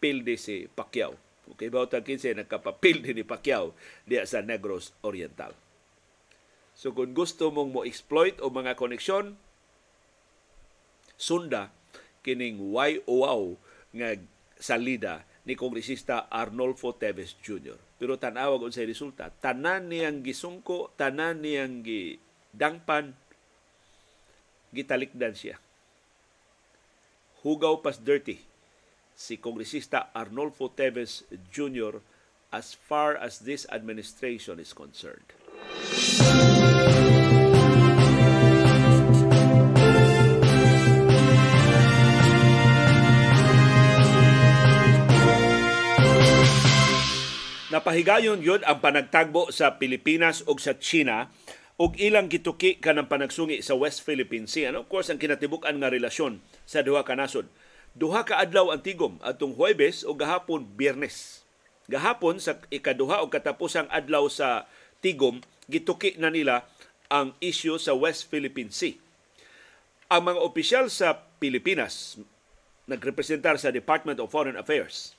pilde 0.00 0.40
si 0.40 0.72
Pacquiao. 0.72 1.20
Okay, 1.52 1.68
baw 1.68 1.84
ta 1.84 2.00
kinsa 2.00 2.32
nakapapilde 2.32 3.12
ni 3.12 3.20
Pacquiao 3.20 3.76
diya 4.08 4.24
sa 4.24 4.40
Negros 4.40 4.96
Oriental. 5.04 5.52
So 6.72 6.96
kung 6.96 7.12
gusto 7.12 7.52
mong 7.52 7.76
mo 7.76 7.80
exploit 7.84 8.40
o 8.40 8.48
mga 8.48 8.72
koneksyon, 8.80 9.36
sunda 11.20 11.68
kining 12.24 12.56
YOW 12.56 13.60
nga 13.92 14.16
salida 14.56 15.28
ni 15.44 15.54
Kongresista 15.54 16.26
Arnolfo 16.32 16.96
Teves 16.96 17.36
Jr. 17.44 17.76
Pero 18.00 18.16
tanawag 18.16 18.64
sa 18.72 18.84
resulta, 18.84 19.28
tanan 19.28 19.92
niyang 19.92 20.24
gisungko, 20.24 20.92
tanan 20.96 21.44
niyang 21.44 21.84
gidangpan, 21.84 23.12
gitalikdan 24.72 25.36
siya. 25.36 25.60
Hugaw 27.44 27.84
pas 27.84 28.00
dirty 28.00 28.40
si 29.12 29.36
Kongresista 29.36 30.10
Arnolfo 30.16 30.72
Teves 30.72 31.28
Jr. 31.52 32.00
as 32.48 32.72
far 32.72 33.20
as 33.20 33.44
this 33.44 33.68
administration 33.68 34.56
is 34.58 34.72
concerned. 34.72 35.28
Napahigayon 47.74 48.38
yun 48.38 48.62
ang 48.62 48.78
panagtagbo 48.78 49.50
sa 49.50 49.82
Pilipinas 49.82 50.46
o 50.46 50.54
sa 50.62 50.78
China 50.78 51.26
ug 51.74 51.98
ilang 51.98 52.30
gituki 52.30 52.78
kanang 52.78 53.10
panagsungi 53.10 53.66
sa 53.66 53.74
West 53.74 54.06
Philippine 54.06 54.46
Sea. 54.46 54.70
And 54.70 54.78
of 54.78 54.86
course, 54.86 55.10
ang 55.10 55.18
kinatibuk-an 55.18 55.82
nga 55.82 55.90
relasyon 55.90 56.38
sa 56.70 56.86
duha 56.86 57.02
ka 57.02 57.18
nasod. 57.18 57.50
Duha 57.98 58.22
ka 58.22 58.38
adlaw 58.38 58.70
ang 58.70 58.86
tigom 58.86 59.18
atong 59.26 59.58
Huwebes 59.58 60.06
o 60.06 60.14
gahapon 60.14 60.70
Biyernes. 60.78 61.42
Gahapon 61.90 62.38
sa 62.38 62.62
ikaduha 62.70 63.26
o 63.26 63.30
katapusang 63.34 63.90
adlaw 63.90 64.30
sa 64.30 64.70
tigom, 65.02 65.42
gituki 65.66 66.14
na 66.14 66.30
nila 66.30 66.70
ang 67.10 67.34
issue 67.42 67.74
sa 67.82 67.90
West 67.98 68.30
Philippine 68.30 68.70
Sea. 68.70 68.94
Ang 70.14 70.30
mga 70.30 70.46
opisyal 70.46 70.86
sa 70.94 71.26
Pilipinas 71.42 72.22
nagrepresentar 72.86 73.58
sa 73.58 73.74
Department 73.74 74.22
of 74.22 74.30
Foreign 74.30 74.54
Affairs 74.54 75.13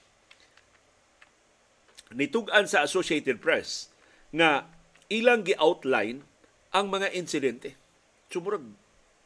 nitugan 2.16 2.66
sa 2.66 2.82
Associated 2.88 3.43
Press 3.43 3.91
nga 4.32 4.66
ilang 5.11 5.43
gi-outline 5.43 6.24
ang 6.72 6.88
mga 6.88 7.11
insidente. 7.13 7.76
Sumurag 8.32 8.63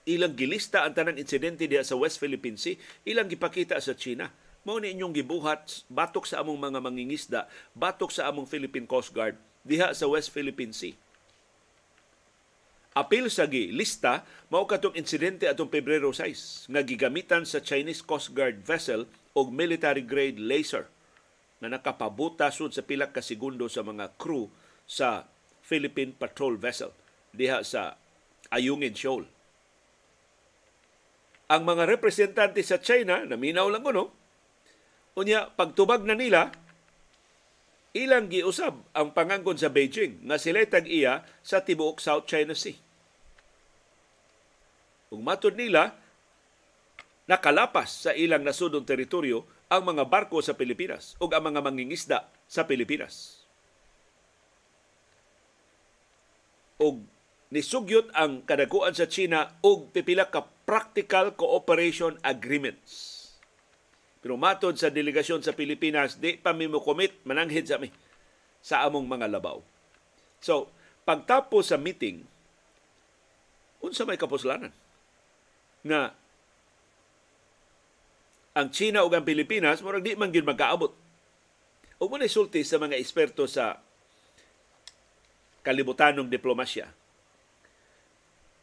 ilang 0.09 0.33
gilista 0.33 0.83
ang 0.83 0.97
tanang 0.97 1.21
insidente 1.21 1.69
diya 1.69 1.85
sa 1.85 1.93
West 1.93 2.17
Philippine 2.17 2.57
Sea, 2.57 2.77
ilang 3.05 3.29
gipakita 3.29 3.77
sa 3.77 3.93
China. 3.93 4.33
Mao 4.65 4.81
ni 4.81 4.91
inyong 4.91 5.15
gibuhat 5.15 5.85
batok 5.87 6.27
sa 6.27 6.43
among 6.43 6.59
mga 6.59 6.83
mangingisda, 6.83 7.47
batok 7.77 8.11
sa 8.11 8.27
among 8.27 8.49
Philippine 8.49 8.89
Coast 8.89 9.15
Guard 9.15 9.39
diha 9.63 9.93
sa 9.93 10.09
West 10.09 10.33
Philippine 10.33 10.73
Sea. 10.73 10.97
apil 12.97 13.31
sa 13.31 13.47
gi 13.47 13.71
lista 13.71 14.27
mao 14.51 14.67
katong 14.67 14.97
insidente 14.99 15.47
atong 15.47 15.71
Pebrero 15.71 16.11
6 16.11 16.67
nga 16.67 16.81
gigamitan 16.83 17.47
sa 17.47 17.63
Chinese 17.63 18.03
Coast 18.03 18.35
Guard 18.35 18.59
vessel 18.65 19.07
og 19.37 19.55
military 19.55 20.03
grade 20.03 20.35
laser 20.35 20.89
na 21.59 21.67
nakapabuta 21.67 22.47
sud 22.51 22.71
sa 22.71 22.83
pila 22.83 23.11
ka 23.11 23.19
segundo 23.19 23.67
sa 23.67 23.83
mga 23.83 24.15
crew 24.15 24.47
sa 24.87 25.27
Philippine 25.63 26.15
Patrol 26.15 26.55
Vessel 26.55 26.89
diha 27.35 27.61
sa 27.61 27.99
Ayungin 28.49 28.95
Shoal. 28.95 29.27
Ang 31.49 31.61
mga 31.65 31.89
representante 31.89 32.61
sa 32.61 32.81
China, 32.81 33.25
naminaw 33.25 33.69
lang 33.69 33.81
ko 33.85 33.91
no, 33.93 34.05
unya 35.17 35.49
pagtubag 35.49 36.05
na 36.05 36.13
nila, 36.13 36.53
ilang 37.93 38.29
giusab 38.29 38.85
ang 38.93 39.11
pangangkon 39.13 39.57
sa 39.57 39.73
Beijing 39.73 40.21
nga 40.29 40.37
sila 40.37 40.61
tag-iya 40.65 41.25
sa 41.41 41.65
tibuok 41.65 41.97
South 41.97 42.29
China 42.29 42.53
Sea. 42.53 42.77
Ug 45.09 45.25
matod 45.25 45.57
nila, 45.57 45.97
nakalapas 47.25 48.09
sa 48.09 48.11
ilang 48.13 48.45
nasudong 48.45 48.85
teritoryo 48.85 49.58
ang 49.69 49.85
mga 49.85 50.09
barko 50.09 50.41
sa 50.41 50.57
Pilipinas 50.57 51.13
ug 51.21 51.29
ang 51.31 51.45
mga 51.45 51.61
mangingisda 51.61 52.25
sa 52.49 52.65
Pilipinas. 52.65 53.45
Ug 56.81 57.05
nisugyot 57.53 58.09
ang 58.17 58.41
kadaguan 58.45 58.93
sa 58.93 59.09
China 59.09 59.53
og 59.61 59.93
pipila 59.93 60.29
ka 60.29 60.45
practical 60.65 61.33
cooperation 61.33 62.17
agreements 62.21 63.19
pero 64.19 64.35
matod 64.35 64.75
sa 64.75 64.91
delegasyon 64.91 65.39
sa 65.39 65.55
Pilipinas, 65.55 66.19
di 66.19 66.35
pa 66.35 66.51
mi 66.51 66.67
mo 66.67 66.83
commit, 66.83 67.15
mananghid 67.23 67.71
sa 67.71 67.79
mi 67.79 67.87
sa 68.59 68.83
among 68.83 69.07
mga 69.07 69.31
labaw. 69.31 69.63
So, 70.43 70.67
pagtapos 71.07 71.71
sa 71.71 71.79
meeting, 71.79 72.27
unsa 73.79 74.03
may 74.03 74.19
kapuslanan 74.19 74.75
nga 75.87 76.11
ang 78.59 78.69
China 78.75 79.07
ug 79.07 79.15
ang 79.15 79.23
Pilipinas 79.23 79.79
murag 79.79 80.03
di 80.03 80.19
man 80.19 80.35
gyud 80.35 80.43
magkaabot. 80.43 80.91
Ug 81.99 82.07
mo 82.11 82.19
sulti 82.27 82.67
sa 82.67 82.75
mga 82.75 82.99
eksperto 82.99 83.47
sa 83.47 83.79
kalibutanong 85.63 86.27
diplomasya 86.27 86.87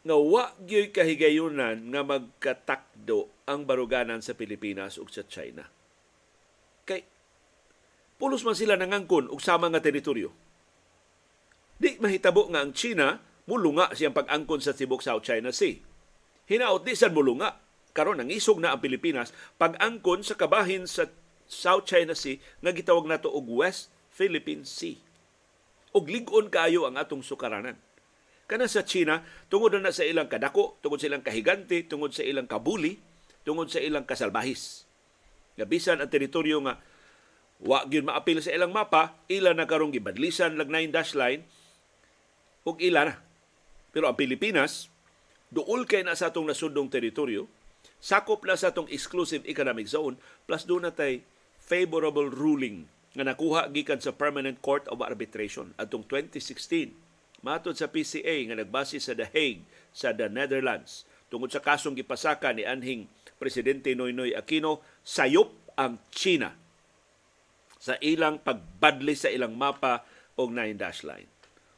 nga 0.07 0.15
wa 0.15 0.55
gyud 0.63 0.95
kahigayunan 0.95 1.91
nga 1.91 2.01
magkatakdo 2.05 3.27
ang 3.43 3.67
baruganan 3.67 4.23
sa 4.23 4.37
Pilipinas 4.37 4.95
ug 4.95 5.11
sa 5.11 5.27
China. 5.27 5.67
Kay 6.87 7.03
pulos 8.15 8.47
man 8.47 8.55
sila 8.55 8.79
nangangkon 8.79 9.27
og 9.27 9.43
sama 9.43 9.67
nga 9.67 9.83
teritoryo. 9.83 10.31
Di 11.77 11.99
mahitabo 11.99 12.47
nga 12.47 12.63
ang 12.63 12.71
China 12.71 13.19
mulunga 13.47 13.91
siyang 13.91 14.15
pag-angkon 14.15 14.63
sa 14.63 14.73
tibok 14.73 15.03
South 15.03 15.27
China 15.27 15.51
Sea. 15.51 15.75
Hinaot 16.47 16.87
di 16.87 16.95
sad 16.95 17.11
mulunga 17.11 17.66
karon 17.97 18.21
ang 18.21 18.29
isog 18.29 18.61
na 18.61 18.77
ang 18.77 18.81
Pilipinas 18.85 19.33
pag-angkon 19.57 20.21
sa 20.21 20.37
kabahin 20.37 20.85
sa 20.85 21.09
South 21.49 21.89
China 21.89 22.13
Sea 22.13 22.37
nga 22.61 22.69
gitawag 22.69 23.09
nato 23.09 23.33
og 23.33 23.49
West 23.49 23.89
Philippine 24.13 24.61
Sea. 24.61 25.01
Og 25.97 26.05
lig-on 26.05 26.53
kaayo 26.53 26.85
ang 26.85 27.01
atong 27.01 27.25
sukaranan 27.25 27.81
kana 28.47 28.65
sa 28.71 28.87
China 28.87 29.21
tungod 29.51 29.75
na 29.75 29.91
sa 29.91 30.07
ilang 30.07 30.31
kadako, 30.31 30.79
tungod 30.79 31.03
sa 31.03 31.11
ilang 31.11 31.21
kahigante, 31.21 31.83
tungod 31.83 32.15
sa 32.15 32.23
ilang 32.23 32.47
kabuli, 32.47 32.95
tungod 33.43 33.67
sa 33.67 33.83
ilang 33.83 34.07
kasalbahis. 34.07 34.87
Nga 35.59 35.67
bisan 35.67 35.99
ang 35.99 36.07
teritoryo 36.07 36.63
nga 36.63 36.79
wa 37.59 37.83
gyud 37.83 38.07
maapil 38.07 38.39
sa 38.39 38.55
ilang 38.55 38.71
mapa, 38.71 39.19
ila 39.27 39.51
na 39.51 39.67
karong 39.67 39.91
gibadlisan 39.91 40.55
lag 40.55 40.71
nine 40.71 40.95
dash 40.95 41.13
line 41.13 41.43
ug 42.63 42.79
ila 42.79 43.11
na. 43.11 43.15
Pero 43.91 44.07
ang 44.07 44.15
Pilipinas 44.15 44.87
duol 45.51 45.83
kay 45.83 46.07
na 46.07 46.15
sa 46.15 46.31
atong 46.31 46.47
nasundong 46.47 46.87
teritoryo, 46.87 47.51
sakop 47.97 48.45
na 48.45 48.55
sa 48.55 48.69
atong 48.73 48.89
exclusive 48.89 49.43
economic 49.49 49.89
zone 49.89 50.17
plus 50.45 50.63
doon 50.63 50.87
na 50.87 50.93
tay 50.93 51.25
favorable 51.57 52.29
ruling 52.29 52.85
nga 53.17 53.25
nakuha 53.25 53.67
gikan 53.73 53.97
sa 53.97 54.13
Permanent 54.13 54.61
Court 54.61 54.85
of 54.91 55.01
Arbitration 55.01 55.73
atong 55.81 56.05
2016 56.05 57.07
Matod 57.45 57.77
sa 57.77 57.89
PCA 57.89 58.49
nga 58.49 58.57
nagbase 58.57 58.97
sa 58.97 59.13
The 59.13 59.29
Hague 59.29 59.61
sa 59.93 60.09
the 60.13 60.25
Netherlands 60.25 61.05
tungod 61.29 61.53
sa 61.53 61.61
kasong 61.61 61.93
gipasaka 61.93 62.49
ni 62.53 62.65
anhing 62.65 63.05
presidente 63.37 63.93
Noynoy 63.93 64.33
Aquino 64.33 64.81
sayop 65.05 65.53
ang 65.77 66.01
China 66.09 66.57
sa 67.77 67.93
ilang 68.01 68.41
pagbadli 68.41 69.13
sa 69.13 69.29
ilang 69.29 69.53
mapa 69.53 70.01
og 70.33 70.49
nine 70.49 70.75
dash 70.75 71.05
line. 71.05 71.29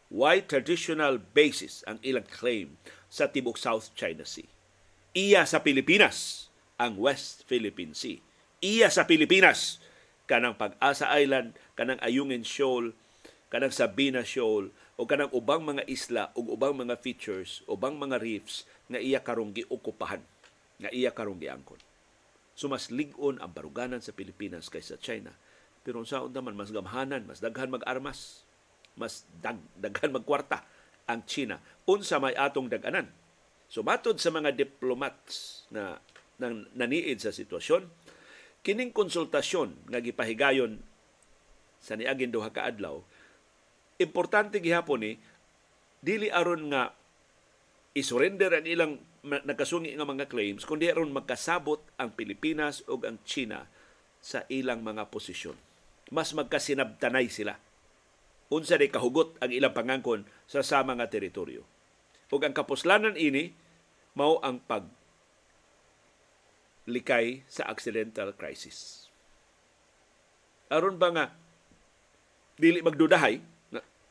Why 0.09 0.41
traditional 0.41 1.19
basis 1.19 1.83
ang 1.85 1.99
ilang 2.01 2.25
claim 2.25 2.79
sa 3.11 3.27
tibok 3.27 3.59
South 3.59 3.91
China 3.93 4.23
Sea? 4.23 4.47
Iya 5.09 5.41
sa 5.49 5.65
Pilipinas 5.65 6.49
ang 6.77 6.93
West 7.01 7.41
Philippine 7.49 7.97
Sea. 7.97 8.21
Iya 8.61 8.93
sa 8.93 9.09
Pilipinas 9.09 9.81
kanang 10.29 10.53
Pag-asa 10.53 11.09
Island, 11.17 11.57
kanang 11.73 11.97
Ayungin 12.05 12.45
Shoal, 12.45 12.93
kanang 13.49 13.73
Sabina 13.73 14.21
Shoal, 14.21 14.69
o 15.01 15.09
kanang 15.09 15.33
ubang 15.33 15.65
mga 15.65 15.81
isla 15.89 16.29
o 16.37 16.45
ubang 16.45 16.77
mga 16.77 17.01
features, 17.01 17.65
ubang 17.65 17.97
mga 17.97 18.21
reefs 18.21 18.69
nga 18.85 19.01
iya 19.01 19.17
karong 19.17 19.49
giokupahan, 19.49 20.21
nga 20.77 20.93
iya 20.93 21.09
karong 21.09 21.41
giangkon. 21.41 21.81
So 22.53 22.69
mas 22.69 22.93
ligon 22.93 23.41
ang 23.41 23.49
baruganan 23.49 24.05
sa 24.05 24.13
Pilipinas 24.13 24.69
kaysa 24.69 25.01
China. 25.01 25.33
Pero 25.81 26.05
sa 26.05 26.21
naman 26.21 26.53
mas 26.53 26.69
gamhanan, 26.69 27.25
mas 27.25 27.41
daghan 27.41 27.73
mag-armas, 27.73 28.45
mas 28.93 29.25
dag, 29.41 29.57
daghan 29.73 30.13
magkwarta 30.13 30.61
ang 31.09 31.25
China 31.25 31.57
unsa 31.89 32.21
may 32.21 32.37
atong 32.37 32.69
daganan. 32.69 33.09
So 33.69 33.85
matod 33.85 34.17
sa 34.17 34.33
mga 34.33 34.57
diplomats 34.57 35.65
na 35.69 36.01
nang 36.41 36.65
naniid 36.73 37.21
sa 37.21 37.29
sitwasyon, 37.29 37.85
kining 38.65 38.91
konsultasyon 38.91 39.93
nga 39.93 40.01
gipahigayon 40.01 40.81
sa 41.79 41.95
niagin 41.95 42.33
duha 42.33 42.51
ka 42.51 42.67
adlaw 42.67 42.99
importante 43.99 44.63
gihapon 44.63 45.03
ni 45.03 45.11
dili 45.99 46.31
aron 46.31 46.71
nga 46.71 46.95
isurrender 47.91 48.55
ang 48.55 48.65
ilang 48.65 48.93
nakasungi 49.27 49.91
nga 49.99 50.07
mga 50.07 50.31
claims 50.31 50.63
kundi 50.63 50.87
aron 50.87 51.11
magkasabot 51.11 51.83
ang 51.99 52.15
Pilipinas 52.15 52.87
ug 52.87 53.03
ang 53.03 53.19
China 53.27 53.67
sa 54.23 54.47
ilang 54.47 54.83
mga 54.83 55.11
posisyon. 55.11 55.55
Mas 56.09 56.31
magkasinabtanay 56.31 57.27
sila. 57.27 57.59
Unsa 58.49 58.79
day 58.79 58.89
kahugot 58.89 59.37
ang 59.43 59.51
ilang 59.51 59.75
pangangkon 59.75 60.25
sa 60.47 60.63
sama 60.63 60.95
nga 60.95 61.11
teritoryo. 61.11 61.61
Ug 62.29 62.41
ang 62.45 62.53
kapuslanan 62.53 63.17
ini 63.17 63.51
mao 64.13 64.37
ang 64.45 64.61
pag 64.61 64.85
likay 66.89 67.45
sa 67.45 67.69
accidental 67.69 68.33
crisis. 68.33 69.09
Aron 70.69 70.97
ba 70.97 71.09
nga 71.13 71.25
dili 72.57 72.81
magdudahay 72.81 73.41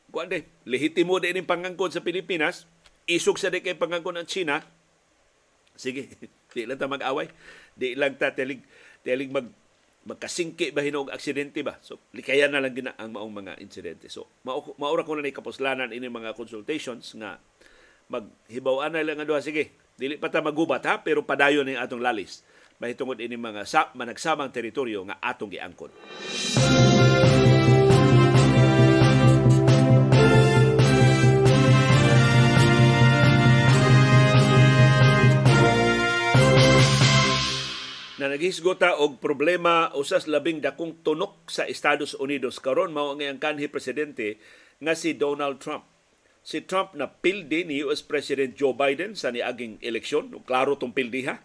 kuan 0.09 0.29
de, 0.29 0.49
lehitimo 0.64 1.21
din 1.21 1.45
yung 1.45 1.49
pangangkon 1.49 1.93
sa 1.93 2.05
Pilipinas, 2.05 2.64
isog 3.05 3.37
sa 3.37 3.53
di 3.53 3.61
kay 3.61 3.77
pangangkon 3.77 4.16
ng 4.21 4.29
China, 4.29 4.64
sige, 5.77 6.09
di 6.57 6.64
lang 6.64 6.81
ta 6.81 6.89
mag-away, 6.89 7.29
di 7.77 7.93
lang 7.93 8.16
ta 8.16 8.33
telig, 8.33 8.64
telig 9.05 9.29
mag, 9.29 9.47
magkasingki 10.09 10.73
ba 10.73 10.81
hinog 10.81 11.12
aksidente 11.12 11.61
ba? 11.61 11.77
So, 11.85 12.01
likayan 12.16 12.57
na 12.57 12.64
lang 12.64 12.73
gina 12.73 12.97
ang 12.97 13.12
maong 13.12 13.45
mga 13.45 13.53
insidente. 13.61 14.09
So, 14.09 14.25
maura 14.81 15.05
ko 15.05 15.21
na 15.21 15.25
ni 15.25 15.37
kapuslanan 15.37 15.93
ini 15.93 16.09
mga 16.09 16.33
consultations 16.33 17.12
nga 17.21 17.37
maghibaw 18.09 18.89
na 18.89 19.05
lang 19.05 19.23
duha. 19.23 19.45
Sige, 19.45 19.77
dili 19.95 20.17
pa 20.17 20.33
ta 20.33 20.41
magubat 20.41 20.85
ha, 20.89 21.05
pero 21.05 21.23
padayon 21.23 21.69
ni 21.69 21.77
atong 21.77 22.01
lalis. 22.01 22.43
Mahitungod 22.81 23.21
ini 23.21 23.37
mga 23.37 23.69
sa, 23.69 23.93
managsamang 23.93 24.51
teritoryo 24.51 25.05
nga 25.07 25.21
atong 25.21 25.53
giangkon. 25.53 25.93
na 38.19 38.27
naghisgota 38.27 38.99
og 38.99 39.23
problema 39.23 39.95
usas 39.95 40.27
labing 40.27 40.59
dakong 40.59 41.07
tunok 41.07 41.47
sa 41.47 41.71
Estados 41.71 42.19
Unidos 42.19 42.59
karon 42.59 42.91
mao 42.91 43.15
ang 43.15 43.39
kanhi 43.39 43.71
presidente 43.71 44.43
nga 44.83 44.99
si 44.99 45.15
Donald 45.15 45.63
Trump. 45.63 45.98
Si 46.49 46.65
Trump 46.65 46.97
na 46.97 47.13
pildi 47.13 47.69
ni 47.69 47.85
US 47.85 48.01
President 48.01 48.57
Joe 48.57 48.73
Biden 48.73 49.13
sa 49.13 49.29
niaging 49.29 49.85
eleksyon, 49.85 50.33
klaro 50.49 50.81
tong 50.81 50.97
pildiha. 50.97 51.37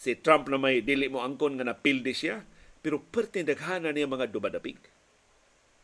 Si 0.00 0.16
Trump 0.16 0.48
na 0.48 0.56
may 0.56 0.80
dili 0.80 1.12
mo 1.12 1.20
angkon 1.20 1.60
nga 1.60 1.68
napildi 1.68 2.16
siya, 2.16 2.40
pero 2.80 3.04
pertindaghanan 3.04 3.92
niya 3.92 4.08
mga 4.08 4.32
dumadapig. 4.32 4.80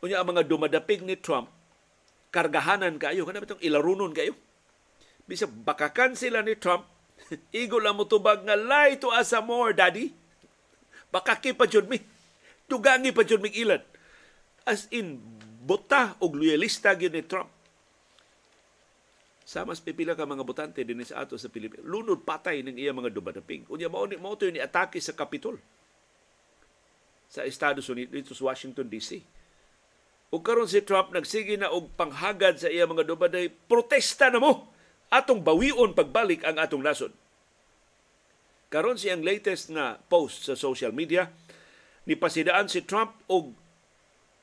Unya 0.01 0.25
ang 0.25 0.33
mga 0.33 0.49
dumadapig 0.49 1.05
ni 1.05 1.13
Trump, 1.21 1.53
kargahanan 2.33 2.97
kayo, 2.97 3.29
kanang 3.29 3.45
itong 3.45 3.61
ilarunon 3.61 4.09
kayo. 4.09 4.33
Bisa 5.29 5.45
bakakan 5.45 6.17
sila 6.17 6.41
ni 6.41 6.57
Trump 6.57 6.89
Igo 7.63 7.77
lang 7.77 7.97
mo 7.97 8.09
tubag 8.09 8.41
nga 8.43 8.57
lie 8.57 8.97
to 8.97 9.13
us 9.13 9.33
more, 9.45 9.71
daddy. 9.71 10.09
Bakaki 11.13 11.53
pa 11.53 11.69
jud 11.69 11.85
mi. 11.85 12.01
Tugangi 12.65 13.13
pa 13.13 13.21
jud 13.21 13.43
mi 13.43 13.53
ilan. 13.53 13.81
As 14.65 14.89
in, 14.89 15.21
buta 15.63 16.17
og 16.23 16.33
loyalista 16.33 16.97
gyud 16.97 17.13
ni 17.13 17.21
Trump. 17.21 17.52
Sa 19.43 19.67
mas 19.67 19.83
pipila 19.83 20.15
ka 20.15 20.23
mga 20.23 20.47
botante 20.47 20.79
din 20.87 21.03
sa 21.03 21.27
ato 21.27 21.35
sa 21.35 21.51
Pilipinas. 21.51 21.83
Lunod 21.83 22.23
patay 22.23 22.63
ng 22.63 22.79
iya 22.79 22.95
mga 22.95 23.11
dumadaping. 23.11 23.67
Unya 23.67 23.91
mao 23.91 24.07
ni 24.07 24.15
mao 24.15 24.39
ni 24.39 24.59
atake 24.63 25.03
sa 25.03 25.11
Capitol 25.11 25.59
sa 27.27 27.43
Estados 27.43 27.83
Unidos 27.91 28.15
dito 28.15 28.31
sa 28.31 28.47
Washington 28.47 28.87
DC. 28.87 29.19
Ug 30.33 30.41
karon 30.41 30.65
si 30.65 30.81
Trump 30.81 31.11
nagsige 31.11 31.59
na 31.59 31.69
og 31.69 31.91
panghagad 31.93 32.57
sa 32.57 32.71
iya 32.71 32.87
mga 32.87 33.03
dubaday, 33.05 33.51
protesta 33.51 34.31
na 34.31 34.39
mo 34.39 34.71
atong 35.13 35.43
bawion 35.43 35.93
pagbalik 35.93 36.41
ang 36.47 36.57
atong 36.57 36.81
nasod. 36.81 37.13
Karon 38.71 38.97
siyang 38.97 39.21
latest 39.21 39.69
na 39.69 40.01
post 40.09 40.49
sa 40.49 40.57
social 40.57 40.89
media, 40.89 41.29
ni 42.09 42.17
pasidaan 42.17 42.65
si 42.65 42.81
Trump 42.81 43.13
og 43.29 43.53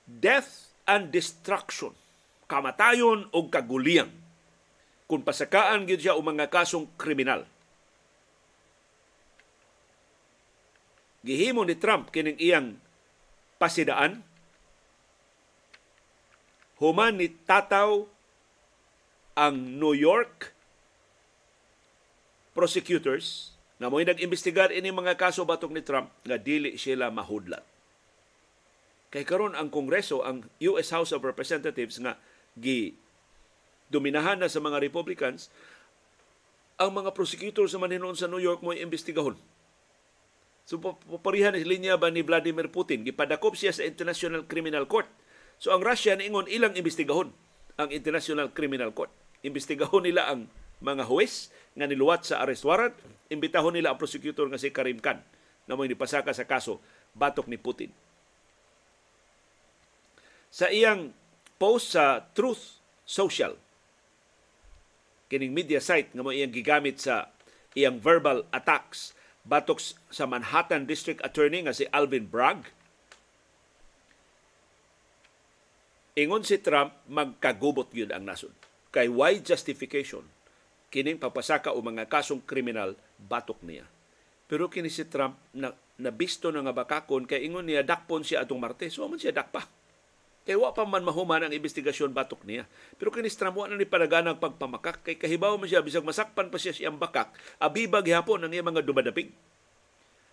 death 0.06 0.70
and 0.86 1.10
destruction, 1.10 1.90
kamatayon 2.46 3.26
o 3.34 3.50
kaguliang 3.50 4.29
kung 5.10 5.26
pasakaan 5.26 5.90
gyud 5.90 5.98
siya 5.98 6.14
o 6.14 6.22
mga 6.22 6.46
kasong 6.46 6.86
kriminal. 6.94 7.42
Gihimo 11.26 11.66
ni 11.66 11.74
Trump 11.74 12.14
kining 12.14 12.38
iyang 12.38 12.78
pasidaan 13.58 14.22
human 16.78 17.18
ni 17.18 17.26
tataw 17.28 18.06
ang 19.34 19.56
New 19.82 19.92
York 19.98 20.54
prosecutors 22.54 23.52
na 23.82 23.90
mo'y 23.90 24.06
nag-imbestigar 24.06 24.70
ini 24.70 24.94
mga 24.94 25.18
kaso 25.18 25.42
batok 25.42 25.74
ni 25.74 25.82
Trump 25.82 26.14
nga 26.22 26.38
dili 26.38 26.78
sila 26.78 27.10
mahudlat. 27.10 27.66
Kay 29.10 29.26
karon 29.26 29.58
ang 29.58 29.74
Kongreso, 29.74 30.22
ang 30.22 30.46
US 30.62 30.94
House 30.94 31.10
of 31.10 31.26
Representatives 31.26 31.98
nga 31.98 32.14
gi 32.54 32.94
dominahan 33.90 34.38
na 34.38 34.48
sa 34.48 34.62
mga 34.62 34.78
Republicans, 34.80 35.50
ang 36.80 36.96
mga 36.96 37.12
prosecutor 37.12 37.68
sa 37.68 37.76
manhinon 37.76 38.16
sa 38.16 38.30
New 38.30 38.40
York 38.40 38.64
mo 38.64 38.72
imbestigahon. 38.72 39.36
So, 40.64 40.78
paparihan 40.80 41.52
ni 41.52 41.66
linya 41.66 41.98
ba 41.98 42.08
ni 42.08 42.22
Vladimir 42.22 42.70
Putin? 42.70 43.02
Gipadakop 43.02 43.58
siya 43.58 43.74
sa 43.74 43.82
International 43.84 44.46
Criminal 44.46 44.86
Court. 44.86 45.10
So, 45.60 45.74
ang 45.74 45.82
Russia 45.82 46.14
ingon 46.16 46.46
ilang 46.46 46.78
imbestigahon 46.78 47.34
ang 47.76 47.88
International 47.90 48.48
Criminal 48.54 48.94
Court. 48.94 49.10
Imbestigahon 49.42 50.06
nila 50.06 50.30
ang 50.30 50.46
mga 50.80 51.10
huwes 51.10 51.52
nga 51.76 51.84
niluwat 51.90 52.24
sa 52.24 52.40
arrest 52.46 52.64
warrant. 52.64 52.96
Imbitahon 53.28 53.76
nila 53.76 53.92
ang 53.92 53.98
prosecutor 54.00 54.48
nga 54.48 54.62
si 54.62 54.72
Karim 54.72 55.02
Khan 55.02 55.20
na 55.68 55.76
mo 55.76 55.84
nipasaka 55.84 56.32
sa 56.32 56.48
kaso 56.48 56.80
batok 57.12 57.50
ni 57.50 57.60
Putin. 57.60 57.92
Sa 60.50 60.66
iyang 60.66 61.14
post 61.60 61.94
sa 61.94 62.24
Truth 62.34 62.82
Social, 63.06 63.54
kining 65.30 65.54
media 65.54 65.78
site 65.78 66.10
nga 66.10 66.26
mo 66.26 66.34
iyang 66.34 66.50
gigamit 66.50 66.98
sa 66.98 67.30
iyang 67.78 68.02
verbal 68.02 68.42
attacks 68.50 69.14
batok 69.46 69.78
sa 70.10 70.26
Manhattan 70.26 70.84
District 70.84 71.22
Attorney 71.22 71.64
nga 71.64 71.72
si 71.72 71.86
Alvin 71.94 72.26
Bragg. 72.26 72.66
Ingon 76.18 76.42
si 76.44 76.58
Trump 76.60 76.92
magkagubot 77.06 77.94
gyud 77.94 78.10
ang 78.10 78.26
nasod. 78.26 78.52
Kay 78.90 79.06
why 79.06 79.38
justification 79.38 80.26
kining 80.90 81.22
papasaka 81.22 81.70
o 81.70 81.78
mga 81.78 82.10
kasong 82.10 82.42
kriminal 82.42 82.98
batok 83.16 83.62
niya. 83.62 83.86
Pero 84.50 84.66
kini 84.66 84.90
si 84.90 85.06
Trump 85.06 85.38
na 85.54 85.70
nabisto 86.02 86.50
na 86.50 86.66
nga 86.66 86.74
bakakon 86.74 87.30
kay 87.30 87.46
ingon 87.46 87.70
niya 87.70 87.86
dakpon 87.86 88.26
siya 88.26 88.42
atong 88.42 88.58
Martes. 88.58 88.98
So 88.98 89.06
man 89.06 89.22
siya 89.22 89.30
dakpa. 89.30 89.62
Kay 90.50 90.58
wa 90.58 90.74
pa 90.74 90.82
man 90.82 91.06
mahuman 91.06 91.46
ang 91.46 91.54
investigasyon 91.54 92.10
batok 92.10 92.42
niya. 92.42 92.66
Pero 92.98 93.14
kini 93.14 93.30
stramo 93.30 93.70
na 93.70 93.78
ni 93.78 93.86
padaganang 93.86 94.42
pagpamakak 94.42 94.98
kay 95.06 95.14
kahibaw 95.14 95.54
man 95.54 95.70
siya 95.70 95.78
bisag 95.78 96.02
masakpan 96.02 96.50
pa 96.50 96.58
siya 96.58 96.74
siyang 96.74 96.98
bakak, 96.98 97.30
abibag 97.62 98.02
hapon 98.10 98.42
ang 98.42 98.50
iya 98.50 98.58
mga 98.58 98.82
dumadapig. 98.82 99.30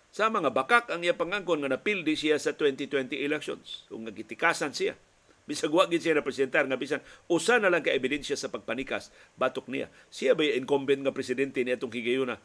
Sa 0.10 0.26
mga 0.34 0.50
bakak 0.50 0.90
ang 0.90 1.06
iya 1.06 1.14
pangangkon 1.14 1.62
nga 1.62 1.70
napildi 1.70 2.18
siya 2.18 2.42
sa 2.42 2.58
2020 2.58 3.14
elections. 3.14 3.86
Kung 3.94 4.10
nagitikasan 4.10 4.74
siya. 4.74 4.98
Bisag 5.46 5.70
wa 5.70 5.86
gid 5.86 6.02
siya 6.02 6.18
na 6.18 6.26
presentar 6.26 6.66
nga 6.66 6.82
bisan 6.82 7.06
usa 7.30 7.62
na 7.62 7.70
lang 7.70 7.86
ka 7.86 7.94
ebidensya 7.94 8.34
sa 8.34 8.50
pagpanikas 8.50 9.14
batok 9.38 9.70
niya. 9.70 9.86
Siya 10.10 10.34
ba 10.34 10.42
incumbent 10.42 11.06
nga 11.06 11.14
presidente 11.14 11.62
ni 11.62 11.78
atong 11.78 11.94
higayuna? 11.94 12.42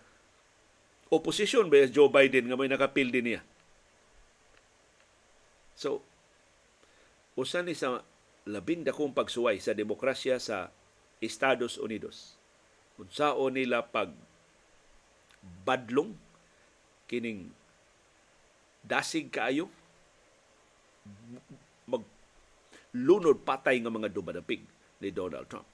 Opposition 1.09 1.73
ba 1.73 1.89
Joe 1.89 2.13
Biden 2.13 2.53
nga 2.53 2.57
may 2.61 2.69
nakapildi 2.69 3.25
niya? 3.25 3.41
So, 5.73 6.05
usa 7.39 7.65
ni 7.65 7.73
sa 7.73 8.05
labing 8.45 8.83
dakong 8.83 9.15
pagsuway 9.15 9.63
sa 9.63 9.73
demokrasya 9.73 10.37
sa 10.43 10.69
Estados 11.23 11.79
Unidos. 11.79 12.35
Unsaon 12.99 13.55
nila 13.57 13.87
pag 13.87 14.11
badlong 15.63 16.15
kining 17.07 17.51
dasig 18.83 19.31
kaayo 19.31 19.71
mag 21.87 22.03
lunod 22.95 23.43
patay 23.43 23.79
nga 23.83 23.91
mga 23.91 24.11
dumadapig 24.11 24.63
ni 25.03 25.11
Donald 25.11 25.47
Trump. 25.51 25.67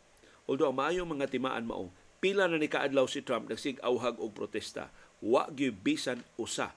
Although 0.48 0.72
ang 0.72 0.78
maayong 0.80 1.08
mga 1.18 1.28
timaan 1.28 1.68
maong 1.68 1.92
pila 2.20 2.48
na 2.48 2.56
ni 2.56 2.68
kaadlaw 2.68 3.04
si 3.04 3.20
Trump 3.20 3.48
nagsig-awhag 3.52 4.16
og 4.16 4.32
protesta, 4.32 4.88
wa 5.20 5.44
gyud 5.52 5.84
bisan 5.84 6.24
usa 6.40 6.72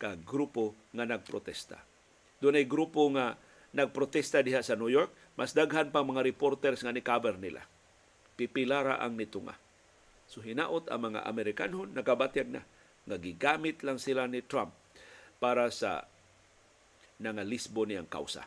ka 0.00 0.16
grupo 0.16 0.72
nga 0.96 1.04
nagprotesta. 1.04 1.76
Doon 2.40 2.56
ay 2.56 2.64
grupo 2.64 3.04
nga 3.12 3.36
nagprotesta 3.70 4.42
diha 4.42 4.62
sa 4.62 4.74
New 4.74 4.90
York, 4.90 5.10
mas 5.38 5.54
daghan 5.54 5.94
pa 5.94 6.02
mga 6.02 6.26
reporters 6.26 6.82
nga 6.82 6.94
ni-cover 6.94 7.38
nila. 7.38 7.64
Pipilara 8.34 8.98
ang 8.98 9.14
nitunga. 9.14 9.54
So 10.30 10.42
hinaot 10.42 10.86
ang 10.90 11.10
mga 11.10 11.26
Amerikanhon, 11.26 11.90
nagabatyag 11.90 12.48
na, 12.50 12.62
nga 13.06 13.16
gigamit 13.18 13.82
lang 13.82 13.98
sila 13.98 14.30
ni 14.30 14.42
Trump 14.46 14.70
para 15.42 15.66
sa 15.74 16.06
nangalisbo 17.18 17.82
niyang 17.84 18.06
kausa. 18.06 18.46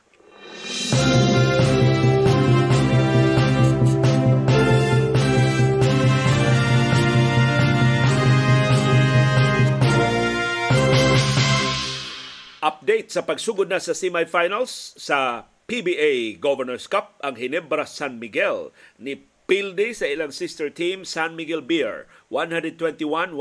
Update 12.64 13.12
sa 13.12 13.28
pagsugod 13.28 13.68
na 13.68 13.76
sa 13.76 13.92
semifinals 13.92 14.96
sa 14.96 15.52
PBA 15.68 16.40
Governors 16.40 16.88
Cup 16.88 17.20
ang 17.20 17.36
Hinebra 17.36 17.84
San 17.84 18.24
Miguel 18.24 18.72
ni 18.96 19.20
Pilde 19.44 19.92
sa 19.92 20.08
ilang 20.08 20.32
sister 20.32 20.72
team 20.72 21.04
San 21.04 21.36
Miguel 21.36 21.60
Beer 21.60 22.08
121-112 22.32 23.36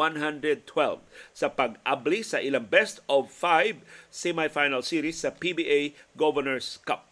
sa 1.31 1.47
pag-abli 1.55 2.27
sa 2.27 2.43
ilang 2.43 2.67
best 2.67 2.99
of 3.07 3.31
five 3.31 3.79
semifinal 4.11 4.83
series 4.83 5.23
sa 5.23 5.31
PBA 5.31 5.95
Governors 6.19 6.83
Cup. 6.83 7.07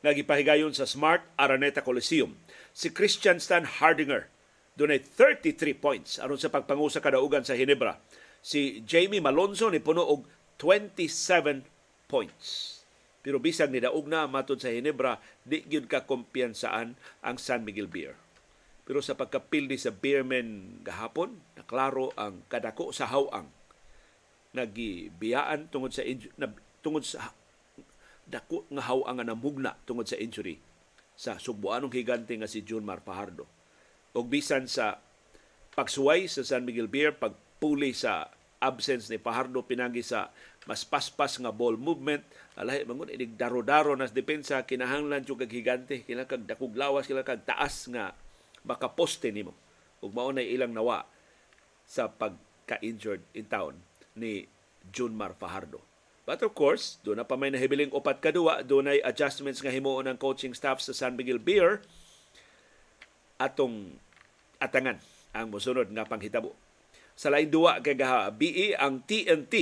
Nagipahigayon 0.00 0.72
sa 0.72 0.88
Smart 0.88 1.28
Araneta 1.36 1.84
Coliseum 1.84 2.40
si 2.72 2.88
Christian 2.88 3.36
Stan 3.36 3.68
Hardinger 3.68 4.32
dunay 4.80 5.04
33 5.04 5.76
points 5.76 6.16
aron 6.16 6.40
sa 6.40 6.48
pagpangusa 6.48 7.04
kadaugan 7.04 7.44
sa 7.44 7.52
Hinebra. 7.52 8.00
Si 8.40 8.80
Jamie 8.88 9.20
Malonzo 9.20 9.68
ni 9.68 9.76
puno 9.76 10.08
og 10.08 10.37
27 10.58 11.62
points. 12.10 12.78
Pero 13.22 13.38
bisag 13.42 13.70
ni 13.70 13.82
daog 13.82 14.06
na 14.06 14.26
matod 14.26 14.58
sa 14.58 14.70
Hinebra, 14.70 15.22
di 15.46 15.62
gyud 15.66 15.86
ka 15.86 16.06
kumpiyansaan 16.06 16.98
ang 17.22 17.36
San 17.38 17.62
Miguel 17.62 17.90
Beer. 17.90 18.14
Pero 18.88 19.04
sa 19.04 19.14
pagkapildi 19.14 19.76
sa 19.76 19.92
Beermen 19.92 20.80
gahapon, 20.80 21.38
naklaro 21.54 22.08
ang 22.16 22.42
kadako 22.48 22.88
sa 22.90 23.04
hawang. 23.10 23.46
Nagibiyaan 24.56 25.68
tungod 25.68 25.92
sa 25.92 26.02
na, 26.40 26.48
tungod 26.80 27.04
sa 27.04 27.36
dako 28.24 28.64
nga 28.72 28.88
hawang 28.88 29.20
nga 29.20 29.28
namugna 29.28 29.72
tungod 29.84 30.08
sa 30.08 30.16
injury 30.16 30.60
sa 31.18 31.36
sugbuanong 31.36 31.92
higante 31.92 32.32
nga 32.38 32.48
si 32.48 32.62
June 32.62 32.86
Mar 32.86 33.02
Fajardo. 33.02 33.44
Og 34.14 34.24
bisan 34.30 34.70
sa 34.70 35.02
pagsuway 35.74 36.30
sa 36.30 36.46
San 36.46 36.64
Miguel 36.64 36.88
Beer, 36.88 37.12
pagpuli 37.12 37.92
sa 37.92 38.30
absence 38.58 39.06
ni 39.06 39.18
Pahardo 39.18 39.62
pinagi 39.62 40.02
sa 40.02 40.34
mas 40.66 40.84
paspas 40.84 41.38
nga 41.40 41.54
ball 41.54 41.78
movement. 41.80 42.20
Alahi 42.58 42.84
mangun 42.84 43.08
inig 43.08 43.38
daro-daro 43.38 43.94
nas 43.94 44.12
depensa 44.12 44.66
kinahanglan 44.66 45.24
jud 45.24 45.40
kag 45.40 45.54
higante 45.54 46.04
kila 46.04 46.26
dakog 46.26 46.74
lawas 46.74 47.06
kila 47.08 47.24
kag 47.24 47.46
taas 47.46 47.88
nga 47.88 48.12
makaposte 48.66 49.30
nimo. 49.32 49.54
Ug 50.04 50.12
mao 50.12 50.28
na 50.34 50.44
ilang 50.44 50.74
nawa 50.74 51.06
sa 51.88 52.10
pagka-injured 52.10 53.24
in 53.32 53.48
town 53.48 53.74
ni 54.18 54.44
Junmar 54.92 55.32
Fajardo. 55.38 55.80
But 56.28 56.44
of 56.44 56.52
course, 56.52 57.00
doon 57.00 57.24
na 57.24 57.24
pa 57.24 57.40
may 57.40 57.48
nahibiling 57.48 57.88
upat 57.88 58.20
kadua, 58.20 58.60
doon 58.60 58.92
ay 58.92 59.00
adjustments 59.00 59.64
nga 59.64 59.72
himuon 59.72 60.04
ng 60.12 60.20
coaching 60.20 60.52
staff 60.52 60.84
sa 60.84 60.92
San 60.92 61.16
Miguel 61.16 61.40
Beer. 61.40 61.80
Atong 63.40 63.96
atangan 64.60 65.00
ang 65.32 65.48
mosunod 65.48 65.88
nga 65.88 66.04
panghitabo 66.04 66.52
sa 67.18 67.34
lain 67.34 67.50
duwa 67.50 67.82
kay 67.82 67.98
gabi 67.98 68.78
ang 68.78 69.02
TNT 69.02 69.54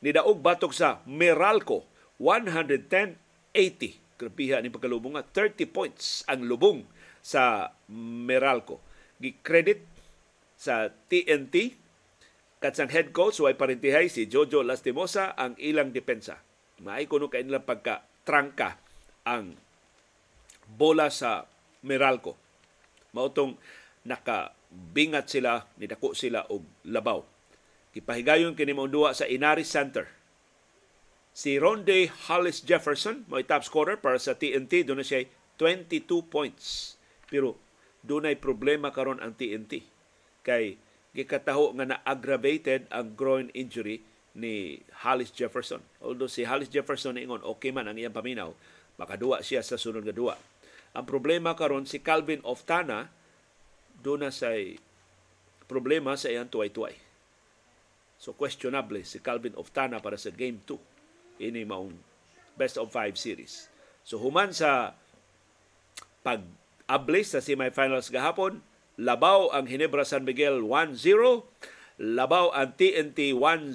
ni 0.00 0.10
daog 0.16 0.40
batok 0.40 0.72
sa 0.72 1.04
Meralco 1.04 1.84
110-80. 2.16 4.16
Grabiha 4.16 4.64
ni 4.64 4.72
pagkalubong 4.72 5.20
nga 5.20 5.28
30 5.28 5.68
points 5.68 6.24
ang 6.24 6.48
lubong 6.48 6.88
sa 7.20 7.76
Meralco. 7.92 8.80
Gi-credit 9.20 9.84
sa 10.56 10.88
TNT 10.88 11.76
katsang 12.62 12.88
head 12.88 13.12
coach 13.12 13.44
way 13.44 13.58
parintihay 13.58 14.08
si 14.08 14.30
Jojo 14.30 14.64
Lastimosa 14.64 15.36
ang 15.36 15.52
ilang 15.60 15.92
depensa. 15.92 16.40
Maay 16.80 17.10
kuno 17.10 17.28
kay 17.28 17.44
nilang 17.44 17.68
pagka 17.68 18.08
trangka 18.24 18.80
ang 19.28 19.52
bola 20.64 21.12
sa 21.12 21.44
Meralco. 21.84 22.40
Mautong 23.12 23.60
nakabingat 24.72 25.28
sila, 25.28 25.68
nidako 25.76 26.16
sila 26.16 26.48
og 26.48 26.64
labaw. 26.88 27.20
Kipahigayon 27.92 28.56
kini 28.56 28.72
mo 28.72 28.88
duwa 28.88 29.12
sa 29.12 29.28
Inaris 29.28 29.68
Center. 29.68 30.08
Si 31.32 31.56
Ronde 31.56 32.08
Hollis 32.28 32.64
Jefferson, 32.64 33.24
mo 33.28 33.40
top 33.40 33.64
scorer 33.64 33.96
para 34.00 34.20
sa 34.20 34.36
TNT, 34.36 34.84
doon 34.84 35.00
na 35.00 35.06
siya 35.06 35.28
22 35.56 36.28
points. 36.28 36.96
Pero 37.28 37.56
doon 38.04 38.28
ay 38.28 38.36
problema 38.36 38.92
karon 38.92 39.20
ang 39.20 39.36
TNT. 39.36 39.84
Kay 40.44 40.76
gikataho 41.12 41.72
nga 41.76 41.88
na-aggravated 41.88 42.88
ang 42.88 43.16
groin 43.16 43.48
injury 43.52 44.04
ni 44.32 44.80
Hollis 45.04 45.32
Jefferson. 45.32 45.84
Although 46.00 46.28
si 46.28 46.44
Hollis 46.44 46.72
Jefferson 46.72 47.20
ingon 47.20 47.44
okay 47.44 47.72
man 47.72 47.88
ang 47.88 47.96
iyang 48.00 48.16
paminaw, 48.16 48.52
makaduwa 48.96 49.44
siya 49.44 49.60
sa 49.60 49.76
sunod 49.76 50.04
nga 50.04 50.16
duwa. 50.16 50.36
Ang 50.92 51.04
problema 51.08 51.56
karon 51.56 51.88
si 51.88 52.00
Calvin 52.00 52.44
Oftana 52.44 53.08
do 54.02 54.18
na 54.18 54.34
say 54.34 54.76
problema 55.70 56.18
sa 56.18 56.28
iyang 56.28 56.50
tuway-tuway. 56.50 56.98
So 58.18 58.34
questionable 58.34 59.02
si 59.06 59.22
Calvin 59.22 59.56
Oftana 59.56 60.02
para 60.02 60.18
sa 60.18 60.30
game 60.30 60.60
2 60.66 61.42
ini 61.42 61.64
maong 61.64 61.94
best 62.58 62.76
of 62.76 62.90
5 62.90 63.16
series. 63.16 63.72
So 64.02 64.18
human 64.18 64.52
sa 64.52 64.98
pag-ablis 66.22 67.34
sa 67.34 67.40
semifinals 67.42 68.12
gahapon, 68.12 68.62
Labaw 69.00 69.48
ang 69.56 69.64
Hinebra 69.64 70.04
San 70.04 70.28
Miguel 70.28 70.60
1-0. 70.60 71.00
Labaw 71.96 72.52
ang 72.52 72.76
TNT 72.76 73.32
1-0. 73.32 73.72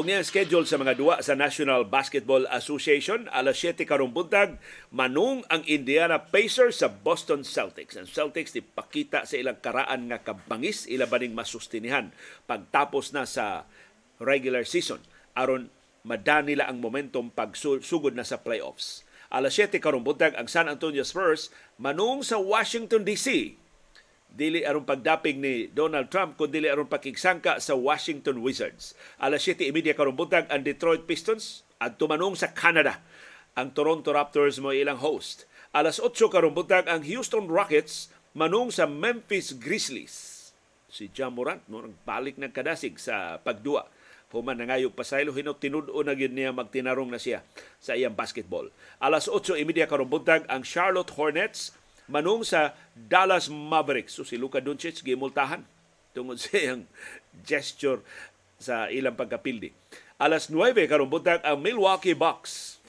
Og 0.00 0.08
niya 0.08 0.24
schedule 0.24 0.64
sa 0.64 0.80
mga 0.80 0.96
duwa 0.96 1.20
sa 1.20 1.36
National 1.36 1.84
Basketball 1.84 2.48
Association 2.48 3.28
alas 3.36 3.60
7 3.60 3.84
karong 3.84 4.16
buntag 4.16 4.56
manung 4.88 5.44
ang 5.52 5.60
Indiana 5.68 6.16
Pacers 6.16 6.80
sa 6.80 6.88
Boston 6.88 7.44
Celtics. 7.44 8.00
Ang 8.00 8.08
Celtics 8.08 8.56
di 8.56 8.64
pakita 8.64 9.28
sa 9.28 9.36
ilang 9.36 9.60
karaan 9.60 10.08
nga 10.08 10.24
kabangis 10.24 10.88
ila 10.88 11.04
baning 11.04 11.36
masustinihan 11.36 12.16
pagtapos 12.48 13.12
na 13.12 13.28
sa 13.28 13.68
regular 14.16 14.64
season 14.64 15.04
aron 15.36 15.68
madani 16.00 16.56
nila 16.56 16.72
ang 16.72 16.80
momentum 16.80 17.28
pagsugod 17.28 18.16
na 18.16 18.24
sa 18.24 18.40
playoffs. 18.40 19.04
Alas 19.28 19.52
7 19.52 19.84
karong 19.84 20.00
buntag 20.00 20.32
ang 20.32 20.48
San 20.48 20.72
Antonio 20.72 21.04
Spurs 21.04 21.52
manung 21.76 22.24
sa 22.24 22.40
Washington 22.40 23.04
DC 23.04 23.59
dili 24.30 24.62
aron 24.62 24.86
pagdaping 24.86 25.42
ni 25.42 25.66
Donald 25.70 26.08
Trump 26.08 26.38
kun 26.38 26.48
dili 26.48 26.70
aron 26.70 26.86
pakigsangka 26.86 27.58
sa 27.58 27.74
Washington 27.74 28.40
Wizards. 28.40 28.94
Alas 29.18 29.42
7:30 29.44 29.92
karong 29.92 30.16
buntag 30.16 30.46
ang 30.48 30.62
Detroit 30.62 31.04
Pistons 31.04 31.66
at 31.82 31.98
tumanong 31.98 32.38
sa 32.38 32.54
Canada. 32.54 33.02
Ang 33.58 33.74
Toronto 33.74 34.14
Raptors 34.14 34.62
mo 34.62 34.70
ilang 34.70 35.02
host. 35.02 35.44
Alas 35.74 35.98
8 35.98 36.30
karong 36.30 36.54
buntag 36.54 36.86
ang 36.86 37.02
Houston 37.02 37.50
Rockets 37.50 38.10
manung 38.32 38.70
sa 38.70 38.86
Memphis 38.86 39.58
Grizzlies. 39.58 40.38
Si 40.90 41.10
Ja 41.14 41.30
Morant 41.30 41.62
mo 41.70 41.86
balik 42.06 42.38
nagkadasig 42.38 42.98
sa 42.98 43.38
pagduwa 43.42 43.86
human 44.30 44.54
na 44.54 44.70
ngayog 44.70 44.94
pasaylo 44.94 45.34
hino 45.34 45.58
tinud-o 45.58 45.98
na 46.06 46.14
gyud 46.14 46.30
niya 46.30 46.54
magtinarong 46.54 47.10
na 47.10 47.18
siya 47.18 47.42
sa 47.82 47.98
iyang 47.98 48.14
basketball. 48.14 48.70
Alas 49.02 49.26
8:30 49.26 49.90
karong 49.90 50.10
buntag 50.10 50.46
ang 50.46 50.62
Charlotte 50.62 51.10
Hornets 51.18 51.74
manung 52.10 52.42
sa 52.42 52.74
Dallas 52.92 53.46
Mavericks. 53.46 54.18
So 54.18 54.26
si 54.26 54.36
Luka 54.36 54.58
Doncic 54.58 55.00
gimultahan 55.06 55.62
tungod 56.10 56.36
sa 56.42 56.58
iyang 56.58 56.82
gesture 57.46 58.02
sa 58.60 58.90
ilang 58.90 59.14
pagkapildi. 59.16 59.70
Alas 60.20 60.52
9 60.52 60.76
karon 60.84 61.08
buntag 61.08 61.40
ang 61.40 61.62
Milwaukee 61.64 62.12
Bucks 62.12 62.82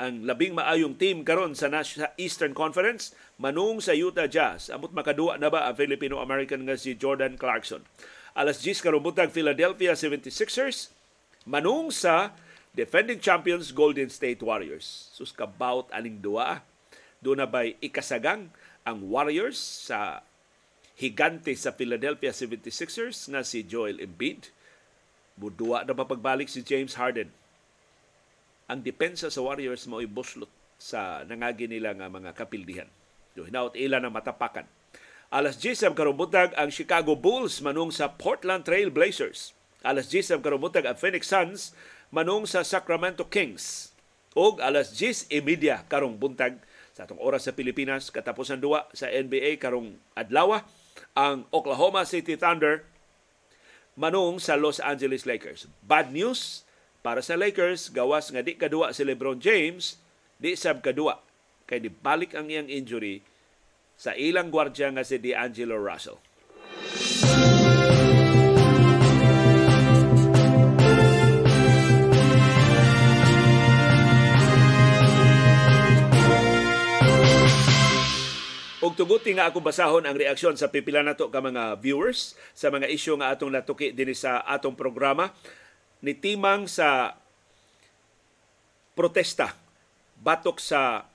ang 0.00 0.26
labing 0.26 0.58
maayong 0.58 0.98
team 0.98 1.22
karon 1.22 1.54
sa 1.54 1.70
Eastern 2.18 2.56
Conference 2.56 3.14
manung 3.38 3.78
sa 3.78 3.94
Utah 3.94 4.26
Jazz. 4.26 4.66
Amot 4.72 4.90
makaduwa 4.90 5.38
na 5.38 5.46
ba 5.46 5.70
ang 5.70 5.78
Filipino-American 5.78 6.66
nga 6.66 6.74
si 6.74 6.98
Jordan 6.98 7.38
Clarkson. 7.38 7.86
Alas 8.34 8.58
10 8.64 8.82
karon 8.82 9.04
buntag 9.04 9.30
Philadelphia 9.30 9.94
76ers 9.94 10.90
manung 11.46 11.92
sa 11.94 12.34
defending 12.74 13.20
champions 13.20 13.70
Golden 13.70 14.08
State 14.08 14.40
Warriors. 14.40 15.12
Sus 15.12 15.30
kabaut 15.30 15.86
aning 15.92 16.18
duwa. 16.18 16.64
Doon 17.22 17.38
na 17.38 17.46
ba'y 17.46 17.78
ikasagang 17.78 18.50
ang 18.82 19.06
Warriors 19.06 19.58
sa 19.58 20.26
higante 20.98 21.54
sa 21.58 21.74
Philadelphia 21.74 22.30
76ers 22.34 23.30
na 23.30 23.46
si 23.46 23.62
Joel 23.66 24.02
Embiid. 24.02 24.50
Budua 25.38 25.86
na 25.86 25.96
pagbalik 25.96 26.50
si 26.50 26.60
James 26.62 26.94
Harden. 26.98 27.30
Ang 28.70 28.84
depensa 28.84 29.32
sa 29.32 29.42
Warriors 29.42 29.88
mo 29.90 29.98
ibuslot 29.98 30.50
sa 30.76 31.22
nangagi 31.26 31.70
nila 31.70 31.94
nga 31.94 32.10
mga 32.10 32.34
kapildihan. 32.34 32.90
So, 33.32 33.48
hinaut 33.48 33.78
ila 33.78 34.02
na 34.02 34.12
matapakan. 34.12 34.68
Alas 35.32 35.56
10 35.56 35.96
karumutag 35.96 36.52
ang 36.60 36.68
Chicago 36.68 37.16
Bulls 37.16 37.64
manung 37.64 37.88
sa 37.88 38.12
Portland 38.12 38.68
Trail 38.68 38.92
Blazers. 38.92 39.56
Alas 39.80 40.12
10 40.12 40.44
karumutag 40.44 40.84
ang 40.84 40.98
Phoenix 41.00 41.32
Suns 41.32 41.72
manung 42.12 42.44
sa 42.44 42.60
Sacramento 42.60 43.24
Kings. 43.24 43.96
Og 44.36 44.60
alas 44.60 44.92
10 44.92 45.32
e 45.32 45.40
karong 45.88 46.20
buntag 46.20 46.60
sa 46.92 47.08
atong 47.08 47.20
oras 47.20 47.48
sa 47.48 47.56
Pilipinas 47.56 48.12
katapusan 48.12 48.60
duwa 48.60 48.84
sa 48.92 49.08
NBA 49.08 49.56
karong 49.56 49.96
adlaw 50.12 50.60
ang 51.16 51.48
Oklahoma 51.48 52.04
City 52.04 52.36
Thunder 52.36 52.84
manung 53.96 54.40
sa 54.40 54.56
Los 54.56 54.80
Angeles 54.80 55.24
Lakers. 55.28 55.68
Bad 55.84 56.12
news 56.12 56.64
para 57.04 57.20
sa 57.20 57.36
Lakers 57.36 57.92
gawas 57.92 58.28
nga 58.32 58.40
di 58.44 58.56
kadua 58.56 58.92
si 58.96 59.04
LeBron 59.04 59.40
James, 59.40 60.00
di 60.40 60.56
sab 60.56 60.80
kadua 60.80 61.20
kay 61.68 61.80
balik 61.88 62.36
ang 62.36 62.52
iyang 62.52 62.68
injury 62.68 63.24
sa 63.96 64.12
ilang 64.16 64.52
gwardya 64.52 64.92
nga 64.92 65.04
si 65.06 65.16
D'Angelo 65.16 65.78
Russell. 65.78 66.20
Og 78.82 78.98
tuguti 78.98 79.30
nga 79.30 79.46
ako 79.46 79.62
basahon 79.62 80.02
ang 80.02 80.18
reaksyon 80.18 80.58
sa 80.58 80.66
pipila 80.66 81.06
nato 81.06 81.30
ka 81.30 81.38
mga 81.38 81.78
viewers 81.78 82.34
sa 82.50 82.66
mga 82.66 82.90
isyu 82.90 83.14
nga 83.14 83.30
atong 83.30 83.54
natuki 83.54 83.94
dinhi 83.94 84.10
sa 84.10 84.42
atong 84.42 84.74
programa. 84.74 85.30
Ni 86.02 86.18
timang 86.18 86.66
sa 86.66 87.14
protesta 88.98 89.54
batok 90.18 90.58
sa 90.58 91.06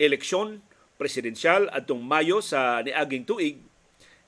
eleksyon 0.00 0.64
presidensyal 0.96 1.68
adtong 1.68 2.00
Mayo 2.00 2.40
sa 2.40 2.80
niaging 2.80 3.28
tuig 3.28 3.60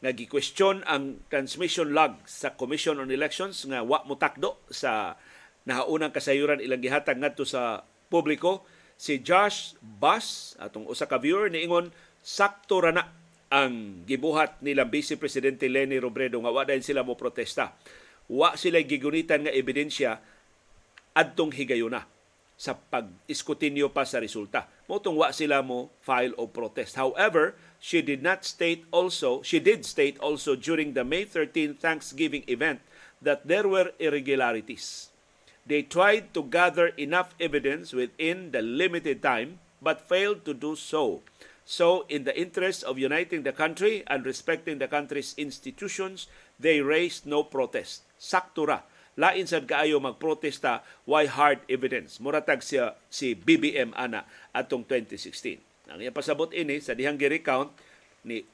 nga 0.04 0.12
gikwestiyon 0.12 0.84
ang 0.84 1.24
transmission 1.32 1.88
log 1.88 2.20
sa 2.28 2.52
Commission 2.52 3.00
on 3.00 3.08
Elections 3.08 3.64
nga 3.64 3.80
wa 3.80 4.04
mo 4.04 4.20
takdo 4.20 4.60
sa 4.68 5.16
nahaunang 5.64 6.12
kasayuran 6.12 6.60
ilang 6.60 6.84
gihatag 6.84 7.16
ngadto 7.16 7.48
sa 7.48 7.80
publiko. 8.12 8.60
Si 9.00 9.24
Josh 9.24 9.72
Bass 9.80 10.52
atong 10.60 10.84
usa 10.84 11.08
ka 11.08 11.16
viewer 11.16 11.48
niingon 11.48 11.88
sakto 12.26 12.82
ra 12.82 12.90
na 12.90 13.06
ang 13.54 14.02
gibuhat 14.02 14.58
nila 14.58 14.82
Vice 14.82 15.14
Presidente 15.14 15.70
Leni 15.70 16.02
Robredo 16.02 16.42
nga 16.42 16.50
wa 16.50 16.66
sila 16.82 17.06
mo 17.06 17.14
protesta. 17.14 17.78
Wa 18.26 18.58
sila 18.58 18.82
gigunitan 18.82 19.46
nga 19.46 19.54
ebidensya 19.54 20.18
adtong 21.14 21.54
higayuna 21.54 22.02
sa 22.58 22.74
pag-iskutinyo 22.74 23.94
pa 23.94 24.02
sa 24.02 24.18
resulta. 24.18 24.66
Motong 24.90 25.14
wa 25.14 25.30
sila 25.30 25.62
mo 25.62 25.94
file 26.02 26.34
of 26.34 26.50
protest. 26.50 26.98
However, 26.98 27.54
she 27.78 28.02
did 28.02 28.26
not 28.26 28.42
state 28.42 28.82
also, 28.90 29.46
she 29.46 29.62
did 29.62 29.86
state 29.86 30.18
also 30.18 30.58
during 30.58 30.98
the 30.98 31.06
May 31.06 31.22
13 31.22 31.78
Thanksgiving 31.78 32.42
event 32.50 32.82
that 33.22 33.46
there 33.46 33.70
were 33.70 33.94
irregularities. 34.02 35.14
They 35.62 35.86
tried 35.86 36.34
to 36.34 36.42
gather 36.42 36.90
enough 36.98 37.38
evidence 37.38 37.94
within 37.94 38.50
the 38.50 38.62
limited 38.66 39.22
time 39.22 39.62
but 39.78 40.02
failed 40.02 40.42
to 40.50 40.54
do 40.56 40.74
so. 40.74 41.22
So, 41.66 42.06
in 42.06 42.22
the 42.22 42.30
interest 42.30 42.86
of 42.86 42.94
uniting 42.94 43.42
the 43.42 43.50
country 43.50 44.06
and 44.06 44.22
respecting 44.22 44.78
the 44.78 44.86
country's 44.86 45.34
institutions, 45.34 46.30
they 46.62 46.78
raised 46.78 47.26
no 47.26 47.42
protest. 47.42 48.06
Saktura. 48.22 48.86
Lain 49.18 49.50
sad 49.50 49.66
kaayo 49.66 49.98
magprotesta, 49.98 50.86
why 51.08 51.26
hard 51.26 51.58
evidence? 51.66 52.22
Muratag 52.22 52.62
siya 52.62 52.94
si 53.10 53.34
BBM 53.34 53.96
ana 53.98 54.22
atong 54.54 54.86
2016. 54.86 55.90
Ang 55.90 56.06
iya 56.06 56.14
pasabot 56.14 56.54
ini 56.54 56.78
sa 56.78 56.94
dihang 56.94 57.18
gi-recount 57.18 57.72
ni 58.22 58.46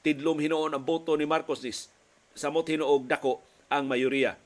tidlom 0.00 0.40
hinuon 0.40 0.72
ang 0.72 0.80
boto 0.80 1.12
ni 1.18 1.28
Marcos 1.28 1.60
is 1.66 1.90
samot 2.32 2.64
hinuog 2.70 3.04
dako 3.04 3.42
ang 3.68 3.84
mayoriya 3.90 4.38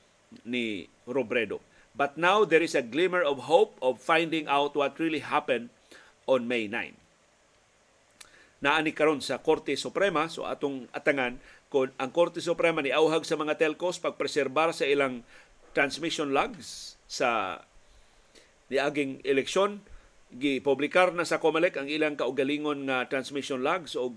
ni 0.43 0.89
Robredo. 1.07 1.63
But 1.95 2.17
now 2.17 2.43
there 2.43 2.63
is 2.65 2.75
a 2.75 2.83
glimmer 2.83 3.21
of 3.21 3.47
hope 3.47 3.77
of 3.79 4.03
finding 4.03 4.51
out 4.51 4.75
what 4.75 4.99
really 4.99 5.21
happened 5.21 5.69
on 6.25 6.49
May 6.49 6.65
9. 6.65 7.00
Naani 8.61 8.93
karon 8.93 9.25
sa 9.25 9.41
Korte 9.41 9.73
Suprema, 9.73 10.29
so 10.29 10.45
atong 10.45 10.85
atangan 10.93 11.41
kung 11.73 11.89
ang 11.97 12.13
Korte 12.13 12.37
Suprema 12.45 12.85
ni 12.85 12.93
auhag 12.93 13.25
sa 13.25 13.33
mga 13.33 13.57
telcos 13.57 13.97
pagpreserbar 13.97 14.69
sa 14.69 14.85
ilang 14.85 15.25
transmission 15.73 16.29
logs 16.29 16.93
sa 17.09 17.61
niaging 18.69 19.17
eleksyon 19.25 19.81
gipublikar 20.31 21.11
na 21.11 21.27
sa 21.27 21.41
COMELEC 21.41 21.75
ang 21.75 21.87
ilang 21.91 22.15
kaugalingon 22.15 22.87
nga 22.87 23.09
transmission 23.09 23.59
logs 23.59 23.99
o 23.99 24.15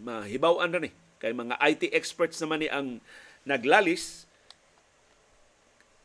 mahibaw-an 0.00 0.72
ra 0.72 0.80
ni. 0.82 0.90
Kay 1.22 1.30
mga 1.36 1.60
IT 1.62 1.94
experts 1.94 2.42
naman 2.42 2.66
ni 2.66 2.68
ang 2.72 2.98
naglalis. 3.46 4.26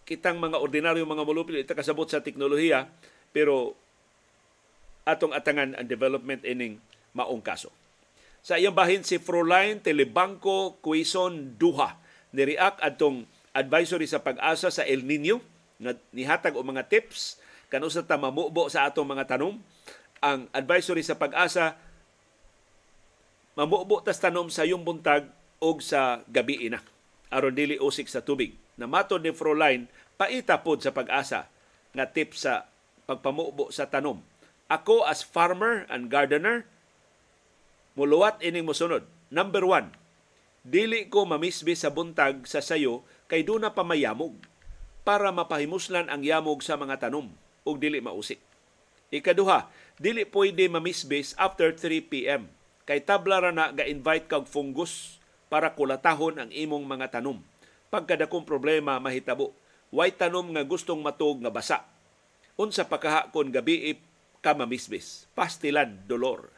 Kitang 0.05 0.37
mga 0.37 0.61
ordinaryo 0.61 1.07
mga 1.07 1.25
molupil 1.25 1.57
ita 1.57 1.73
kasabot 1.73 2.05
sa 2.05 2.21
teknolohiya 2.21 2.91
pero 3.33 3.73
atong 5.07 5.31
atangan 5.33 5.73
ang 5.79 5.87
development 5.87 6.43
ining 6.45 6.77
maong 7.18 7.41
kaso. 7.41 7.74
Sa 8.45 8.55
iyang 8.55 8.78
bahin 8.78 9.01
si 9.01 9.18
Froline 9.18 9.82
Telebanco 9.82 10.78
Quezon 10.80 11.57
Duha 11.57 11.97
nireact 12.32 12.80
atong 12.86 13.26
advisory 13.51 14.05
sa 14.05 14.22
pag-asa 14.22 14.70
sa 14.70 14.86
El 14.86 15.03
Nino 15.03 15.41
nga 15.82 15.97
nihatag 16.13 16.53
og 16.53 16.63
mga 16.63 16.86
tips 16.86 17.41
kanusa 17.74 18.05
ta 18.05 18.15
mamubo 18.15 18.70
sa 18.70 18.86
atong 18.86 19.09
mga 19.09 19.36
tanom. 19.36 19.57
Ang 20.22 20.45
advisory 20.53 21.01
sa 21.01 21.18
pag-asa 21.18 21.76
mamubo 23.57 23.99
tas 24.05 24.22
tanom 24.22 24.47
sa 24.53 24.63
yung 24.63 24.86
buntag 24.86 25.26
og 25.57 25.82
sa 25.82 26.22
gabi 26.30 26.70
ina 26.70 26.78
aron 27.34 27.57
dili 27.57 27.76
usik 27.82 28.07
sa 28.07 28.24
tubig 28.24 28.55
na 28.80 28.86
matod 28.88 29.20
ni 29.20 29.34
Froline 29.34 29.89
paita 30.15 30.61
pod 30.61 30.80
sa 30.80 30.93
pag-asa 30.93 31.49
nga 31.91 32.05
tip 32.07 32.38
sa 32.38 32.70
pagpamubo 33.09 33.74
sa 33.74 33.88
tanom. 33.88 34.22
Ako 34.68 35.07
as 35.07 35.24
farmer 35.24 35.88
and 35.88 36.11
gardener, 36.11 36.68
muluwat 37.97 38.39
ining 38.45 38.63
mosunod. 38.63 39.03
Number 39.33 39.65
one, 39.65 39.89
dili 40.61 41.09
ko 41.09 41.25
mamisbi 41.25 41.73
sa 41.73 41.89
buntag 41.89 42.45
sa 42.45 42.61
sayo 42.61 43.01
kay 43.25 43.41
do 43.41 43.57
na 43.57 43.73
pamayamog 43.73 44.37
para 45.01 45.33
mapahimuslan 45.33 46.07
ang 46.07 46.21
yamog 46.21 46.61
sa 46.61 46.77
mga 46.77 47.09
tanom 47.09 47.33
ug 47.65 47.75
dili 47.81 47.97
mausik. 47.97 48.37
Ikaduha, 49.09 49.67
dili 49.97 50.29
pwede 50.29 50.69
mamisbis 50.69 51.33
after 51.41 51.73
3 51.73 52.05
p.m. 52.05 52.47
kay 52.85 53.01
tabla 53.01 53.41
ra 53.41 53.51
na 53.51 53.73
ga-invite 53.73 54.29
kag 54.29 54.45
fungus 54.45 55.17
para 55.49 55.73
kulatahon 55.73 56.37
ang 56.37 56.51
imong 56.53 56.85
mga 56.85 57.19
tanom 57.19 57.41
pagkadakong 57.87 58.43
problema 58.43 58.99
mahitabo. 58.99 59.55
Way 59.91 60.19
tanom 60.19 60.51
nga 60.51 60.67
gustong 60.67 60.99
matog 60.99 61.39
nga 61.39 61.51
basa. 61.51 61.87
Unsa 62.59 62.83
pakaha 62.83 63.31
kon 63.31 63.47
gabi 63.47 63.95
ka 64.43 64.51
mamisbis. 64.51 65.29
Pastilan, 65.31 66.03
dolor. 66.03 66.51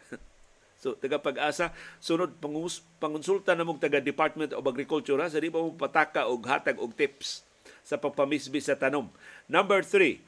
So, 0.80 0.96
taga 0.96 1.20
pag-asa, 1.20 1.76
sunod 2.00 2.40
pangus, 2.40 2.82
pangonsulta 3.04 3.54
na 3.54 3.68
mong 3.68 3.84
taga 3.84 4.00
Department 4.00 4.56
of 4.56 4.64
Agriculture 4.64 5.20
sa 5.28 5.38
di 5.38 5.52
pa 5.52 5.60
mo 5.60 5.76
pataka 5.76 6.26
og 6.26 6.48
hatag 6.48 6.80
og 6.80 6.96
tips 6.96 7.44
sa 7.84 8.00
pagpamisbis 8.00 8.72
sa 8.72 8.80
tanom. 8.80 9.12
Number 9.52 9.84
three, 9.84 10.24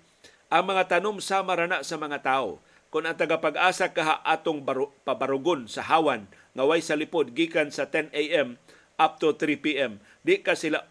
ang 0.51 0.67
mga 0.67 0.97
tanom 0.97 1.23
sama 1.23 1.55
rana 1.55 1.79
sa 1.81 1.95
mga 1.95 2.19
tao. 2.21 2.59
Kung 2.91 3.07
ang 3.07 3.15
tagapag-asa 3.15 3.95
kaha 3.95 4.19
atong 4.27 4.67
baro, 4.67 4.91
pabarugon 5.07 5.63
sa 5.63 5.79
hawan 5.79 6.27
nga 6.51 6.67
way 6.67 6.83
sa 6.83 6.99
lipod 6.99 7.31
gikan 7.31 7.71
sa 7.71 7.87
10 7.87 8.11
a.m. 8.11 8.59
up 8.99 9.15
to 9.23 9.31
3 9.31 9.63
p.m. 9.63 10.03
Di 10.27 10.43
ka 10.43 10.59
sila 10.59 10.83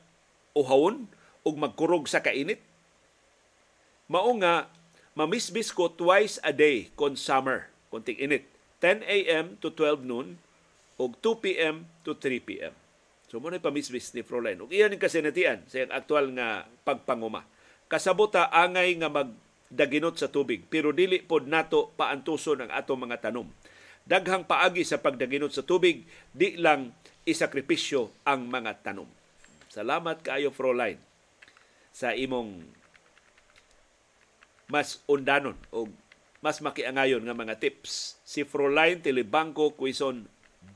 uhawon 0.57 1.13
ug 1.45 1.55
magkurog 1.61 2.09
sa 2.09 2.25
kainit. 2.25 2.65
Mao 4.09 4.33
nga 4.41 4.73
mamisbis 5.13 5.71
ko 5.77 5.93
twice 5.93 6.41
a 6.41 6.57
day 6.57 6.89
kon 6.97 7.15
summer, 7.21 7.69
konting 7.93 8.17
init. 8.17 8.50
10 8.81 9.05
a.m. 9.05 9.61
to 9.61 9.73
12 9.73 10.09
noon 10.09 10.41
ug 11.01 11.17
2 11.21 11.45
p.m. 11.45 11.89
to 12.05 12.17
3 12.17 12.41
p.m. 12.45 12.75
So 13.31 13.39
mo 13.39 13.47
na 13.47 13.63
pamisbis 13.63 14.11
ni 14.13 14.27
Fräulein. 14.27 14.59
Ug 14.59 14.75
iyan 14.75 14.97
ang 14.97 15.01
kasinatian 15.01 15.63
sa 15.71 15.81
iyang 15.81 15.95
aktual 15.95 16.35
nga 16.35 16.67
pagpanguma. 16.83 17.47
Kasabota 17.87 18.51
angay 18.51 18.99
nga 18.99 19.07
magdaginot 19.07 20.19
sa 20.19 20.27
tubig 20.27 20.67
pero 20.67 20.91
dili 20.91 21.23
pod 21.23 21.47
nato 21.47 21.95
paantuson 21.95 22.67
ang 22.67 22.71
atong 22.75 23.07
mga 23.07 23.31
tanom. 23.31 23.47
Daghang 24.03 24.49
paagi 24.49 24.83
sa 24.83 24.99
pagdaginot 24.99 25.55
sa 25.55 25.63
tubig, 25.63 26.03
di 26.35 26.59
lang 26.59 26.91
isakripisyo 27.23 28.11
ang 28.27 28.51
mga 28.51 28.83
tanom. 28.83 29.07
Salamat 29.71 30.27
kaayo 30.27 30.51
Fräulein 30.51 30.99
sa 31.95 32.11
imong 32.17 32.67
mas 34.71 35.03
undanon 35.07 35.59
o 35.71 35.87
mas 36.41 36.65
makiangayon 36.65 37.21
nga 37.25 37.37
mga 37.37 37.61
tips. 37.61 38.17
Si 38.25 38.45
Fräulein 38.45 39.05
Telebanco 39.05 39.77
Quezon 39.77 40.29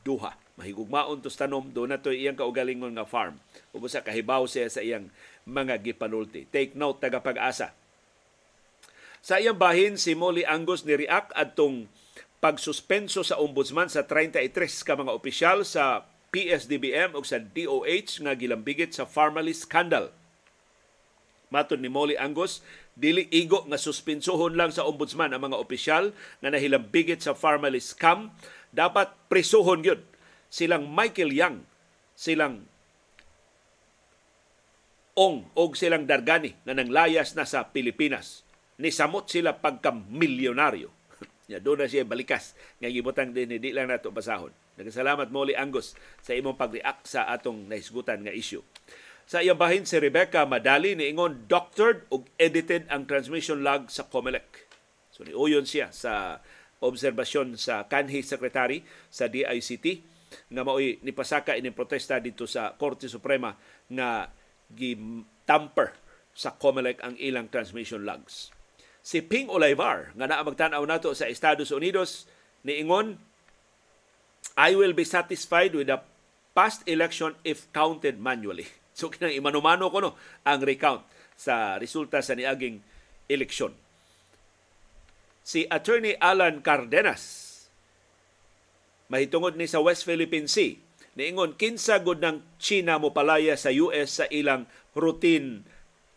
Duha. 0.04 0.36
Mahigugmaon 0.54 1.18
tos 1.18 1.34
tanom 1.34 1.66
do 1.74 1.88
na 1.88 1.98
to 1.98 2.14
iyang 2.14 2.38
kaugalingon 2.38 2.94
nga 2.94 3.08
farm. 3.08 3.40
Ug 3.74 3.88
sa 3.90 4.04
kahibaw 4.04 4.46
siya 4.46 4.70
sa 4.70 4.84
iyang 4.84 5.10
mga 5.48 5.82
gipanulti. 5.82 6.46
Take 6.46 6.78
note 6.78 7.02
taga 7.02 7.18
pag-asa. 7.18 7.74
Sa 9.24 9.40
iyang 9.40 9.58
bahin 9.58 9.96
si 9.98 10.14
Molly 10.14 10.46
Angus 10.46 10.84
ni 10.84 10.94
react 10.94 11.32
adtong 11.34 11.88
pagsuspenso 12.44 13.24
sa 13.24 13.40
ombudsman 13.40 13.88
sa 13.88 14.04
33 14.04 14.52
ka 14.84 14.94
mga 15.00 15.16
opisyal 15.16 15.64
sa 15.64 16.04
PSDBM 16.28 17.16
o 17.16 17.24
sa 17.24 17.40
DOH 17.40 18.20
nga 18.20 18.36
gilambigit 18.36 18.92
sa 18.92 19.08
Farmally 19.08 19.56
scandal. 19.56 20.12
Matod 21.48 21.80
ni 21.80 21.88
Molly 21.88 22.18
Angus, 22.20 22.60
dili 22.94 23.26
igo 23.34 23.66
nga 23.66 23.78
suspensohon 23.78 24.54
lang 24.54 24.70
sa 24.70 24.86
ombudsman 24.86 25.34
ang 25.34 25.50
mga 25.50 25.58
opisyal 25.58 26.14
nga 26.38 26.50
nahilambigit 26.50 27.18
sa 27.18 27.34
Farmally 27.34 27.82
scam, 27.82 28.30
dapat 28.70 29.10
prisuhon 29.26 29.82
gyud 29.82 30.02
silang 30.54 30.86
Michael 30.86 31.34
Yang, 31.34 31.56
silang 32.14 32.70
Ong 35.14 35.46
og 35.54 35.78
silang 35.78 36.10
Dargani 36.10 36.58
na 36.66 36.74
nanglayas 36.74 37.38
na 37.38 37.46
sa 37.46 37.70
Pilipinas. 37.70 38.42
Nisamot 38.82 39.30
sila 39.30 39.58
pagka 39.58 39.90
milyonaryo. 39.94 40.90
Ya, 41.44 41.60
doon 41.60 41.84
na 41.84 41.92
siya 41.92 42.08
balikas. 42.08 42.56
Nga 42.80 42.88
gibutang 42.88 43.36
din, 43.36 43.52
hindi 43.52 43.68
lang 43.68 43.92
nato 43.92 44.08
basahon. 44.08 44.48
Nagkasalamat 44.80 45.28
mo 45.28 45.44
Angus 45.52 45.92
sa 46.24 46.32
imong 46.32 46.56
pag-react 46.56 47.04
sa 47.04 47.28
atong 47.28 47.68
naisgutan 47.68 48.24
nga 48.24 48.32
issue. 48.32 48.64
Sa 49.24 49.40
iyang 49.40 49.56
bahin 49.56 49.88
si 49.88 49.96
Rebecca 49.96 50.44
Madali 50.44 50.92
niingon 50.92 51.48
doctored 51.48 52.04
ug 52.12 52.28
edited 52.36 52.84
ang 52.92 53.08
transmission 53.08 53.64
log 53.64 53.88
sa 53.88 54.04
COMELEC. 54.04 54.68
So 55.08 55.24
niuyon 55.24 55.64
siya 55.64 55.88
sa 55.94 56.44
obserbasyon 56.84 57.56
sa 57.56 57.88
kanhi 57.88 58.20
secretary 58.20 58.84
sa 59.08 59.30
DICT 59.30 59.86
nga 60.50 60.62
mao'y 60.66 61.00
nipasaka 61.00 61.56
ini 61.56 61.72
protesta 61.72 62.20
dito 62.20 62.44
sa 62.44 62.74
Korte 62.76 63.08
Suprema 63.08 63.54
nga 63.88 64.28
gi-tamper 64.68 65.94
sa 66.34 66.52
COMELEC 66.58 67.00
ang 67.00 67.14
ilang 67.16 67.48
transmission 67.48 68.02
logs 68.02 68.50
si 69.04 69.20
Ping 69.20 69.52
Olivar 69.52 70.16
nga 70.16 70.24
naa 70.24 70.40
magtan-aw 70.40 70.80
nato 70.88 71.12
sa 71.12 71.28
Estados 71.28 71.68
Unidos 71.68 72.24
niingon 72.64 73.20
I 74.56 74.72
will 74.72 74.96
be 74.96 75.04
satisfied 75.04 75.76
with 75.76 75.92
the 75.92 76.00
past 76.56 76.86
election 76.86 77.34
if 77.42 77.66
counted 77.74 78.22
manually. 78.22 78.70
So 78.94 79.10
kinang 79.10 79.34
imanumano 79.34 79.90
ko 79.90 79.98
no 80.00 80.10
ang 80.46 80.62
recount 80.62 81.02
sa 81.34 81.76
resulta 81.82 82.22
sa 82.22 82.38
niaging 82.38 82.78
eleksyon. 83.26 83.74
Si 85.44 85.68
Attorney 85.68 86.16
Alan 86.22 86.64
Cardenas 86.64 87.52
mahitungod 89.12 89.58
ni 89.60 89.68
sa 89.68 89.84
West 89.84 90.08
Philippine 90.08 90.48
Sea 90.48 90.80
niingon 91.14 91.54
kinsa 91.54 92.02
gud 92.02 92.22
ng 92.22 92.42
China 92.58 92.98
mo 92.98 93.14
palaya 93.14 93.54
sa 93.54 93.70
US 93.70 94.22
sa 94.22 94.26
ilang 94.30 94.66
routine 94.94 95.62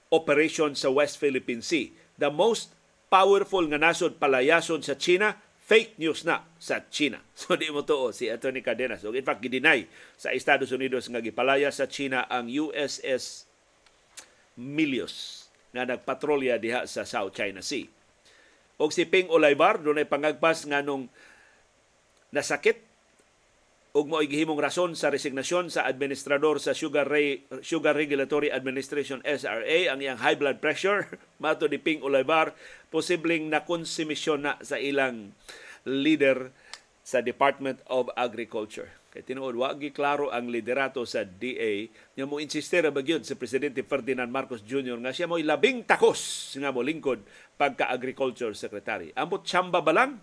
operation 0.09 0.73
sa 0.73 0.89
West 0.89 1.21
Philippine 1.21 1.61
Sea. 1.61 1.93
The 2.17 2.33
most 2.33 2.73
powerful 3.07 3.63
nga 3.69 3.79
nasod 3.79 4.17
palayason 4.19 4.81
sa 4.83 4.97
China, 4.97 5.37
fake 5.67 5.99
news 5.99 6.23
na 6.23 6.47
sa 6.57 6.87
China. 6.87 7.19
So 7.35 7.59
di 7.59 7.67
mo 7.67 7.83
to 7.83 8.15
si 8.15 8.31
Attorney 8.31 8.63
Cardenas. 8.63 9.03
So 9.03 9.11
in 9.11 9.21
fact, 9.21 9.43
gidinay 9.43 9.85
sa 10.15 10.31
Estados 10.31 10.71
Unidos 10.71 11.11
nga 11.11 11.19
gipalaya 11.19 11.67
sa 11.69 11.85
China 11.91 12.23
ang 12.31 12.47
USS 12.47 13.45
Milios 14.57 15.45
na 15.75 15.85
nagpatrolya 15.85 16.57
diha 16.57 16.87
sa 16.89 17.05
South 17.05 17.35
China 17.35 17.61
Sea. 17.61 17.85
Og 18.81 18.89
si 18.89 19.05
Ping 19.05 19.29
Olivar 19.29 19.77
dunay 19.77 20.07
pangagpas 20.07 20.65
nga 20.65 20.81
nung 20.81 21.11
nasakit 22.31 22.86
ug 23.97 24.05
mao 24.13 24.21
gihimong 24.21 24.61
rason 24.61 24.93
sa 24.93 25.09
resignasyon 25.09 25.73
sa 25.73 25.89
administrador 25.89 26.61
sa 26.61 26.77
Sugar 26.77 27.09
Ray, 27.09 27.49
Sugar 27.65 27.97
Regulatory 27.97 28.53
Administration 28.53 29.25
SRA 29.25 29.89
ang 29.89 29.97
iyang 29.97 30.21
high 30.21 30.37
blood 30.37 30.61
pressure 30.61 31.09
mato 31.41 31.65
ni 31.65 31.81
Ping 31.81 32.05
Olivar 32.05 32.53
posibleng 32.93 33.49
nakonsumisyon 33.49 34.45
na 34.45 34.53
sa 34.61 34.77
ilang 34.77 35.33
leader 35.81 36.53
sa 37.01 37.25
Department 37.25 37.81
of 37.89 38.13
Agriculture. 38.13 38.93
Kay 39.09 39.33
tinuod 39.33 39.57
wa 39.57 39.73
gi 39.73 39.89
klaro 39.89 40.29
ang 40.29 40.45
liderato 40.45 41.01
sa 41.09 41.25
DA 41.25 41.89
nga 42.13 42.29
mo 42.29 42.37
insistir 42.37 42.85
ba 42.93 43.01
gyud 43.01 43.25
sa 43.25 43.33
presidente 43.33 43.81
Ferdinand 43.81 44.29
Marcos 44.29 44.61
Jr. 44.61 45.01
nga 45.01 45.09
siya 45.09 45.25
mo'y 45.25 45.41
labing 45.41 45.89
takos 45.89 46.53
nga 46.53 46.69
mo 46.69 46.85
lingkod 46.85 47.25
pagka 47.57 47.89
agriculture 47.89 48.53
secretary. 48.53 49.09
Ambot 49.17 49.41
chamba 49.41 49.81
ba 49.81 49.89
lang 49.89 50.21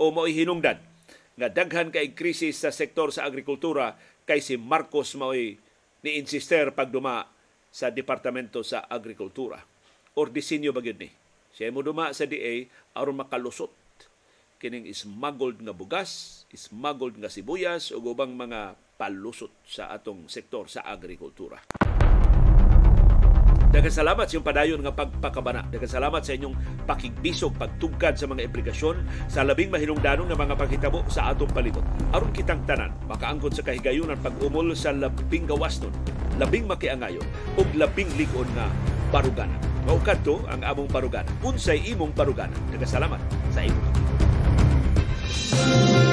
o 0.00 0.08
mo'y 0.08 0.32
hinungdan 0.32 0.95
nga 1.36 1.48
daghan 1.52 1.92
kay 1.92 2.16
krisis 2.16 2.64
sa 2.64 2.72
sektor 2.72 3.12
sa 3.12 3.28
agrikultura 3.28 3.94
kay 4.24 4.40
si 4.40 4.56
Marcos 4.56 5.14
mo'y 5.14 5.60
ni 6.02 6.10
insister 6.16 6.72
pagduma 6.72 7.28
sa 7.68 7.92
Departamento 7.92 8.64
sa 8.64 8.88
Agrikultura. 8.88 9.60
Or 10.16 10.32
disenyo 10.32 10.72
ba 10.72 10.80
ni? 10.80 11.12
Siya 11.52 11.68
mo 11.68 11.84
duma 11.84 12.12
sa 12.16 12.24
DA 12.24 12.64
aron 12.96 13.20
makalusot 13.20 13.72
kining 14.56 14.88
smuggled 14.96 15.60
nga 15.60 15.76
bugas, 15.76 16.42
smuggled 16.48 17.20
nga 17.20 17.28
sibuyas 17.28 17.92
ug 17.92 18.16
ubang 18.16 18.32
mga 18.32 18.72
palusot 18.96 19.52
sa 19.68 19.92
atong 19.92 20.32
sektor 20.32 20.64
sa 20.72 20.80
agrikultura. 20.88 21.60
Daghang 23.74 23.92
salamat 23.92 24.24
sa 24.26 24.32
inyong 24.36 24.48
padayon 24.48 24.80
nga 24.82 24.94
pagpakabana. 24.94 25.66
Daghang 25.70 25.90
salamat 25.90 26.22
sa 26.22 26.32
inyong 26.34 26.56
pakigbisog, 26.86 27.54
pagtugkad 27.58 28.14
sa 28.16 28.26
mga 28.30 28.46
implikasyon 28.46 28.96
sa 29.26 29.42
labing 29.42 29.70
mahinungdanon 29.70 30.30
nga 30.30 30.38
mga 30.38 30.54
paghitabo 30.54 31.02
sa 31.10 31.34
atong 31.34 31.50
palibot. 31.50 31.84
Aron 32.14 32.30
kitang 32.30 32.62
tanan, 32.64 32.94
makaangkon 33.10 33.52
sa 33.52 33.66
kahigayunan 33.66 34.18
pag-umol 34.22 34.72
sa 34.78 34.94
labing 34.94 35.44
gawaston, 35.44 35.92
labing 36.38 36.64
makiangayon, 36.64 37.24
ug 37.58 37.68
labing 37.74 38.08
ligon 38.14 38.48
nga 38.54 38.70
baruganan. 39.10 39.58
Mao 39.86 40.02
kadto 40.02 40.42
ang 40.50 40.66
among 40.66 40.90
baruganan. 40.90 41.30
Unsay 41.42 41.78
imong 41.90 42.14
baruganan. 42.14 42.58
Daghang 42.74 42.90
salamat 42.90 43.20
sa 43.54 43.62
imong 43.62 44.06
Thank 45.56 46.05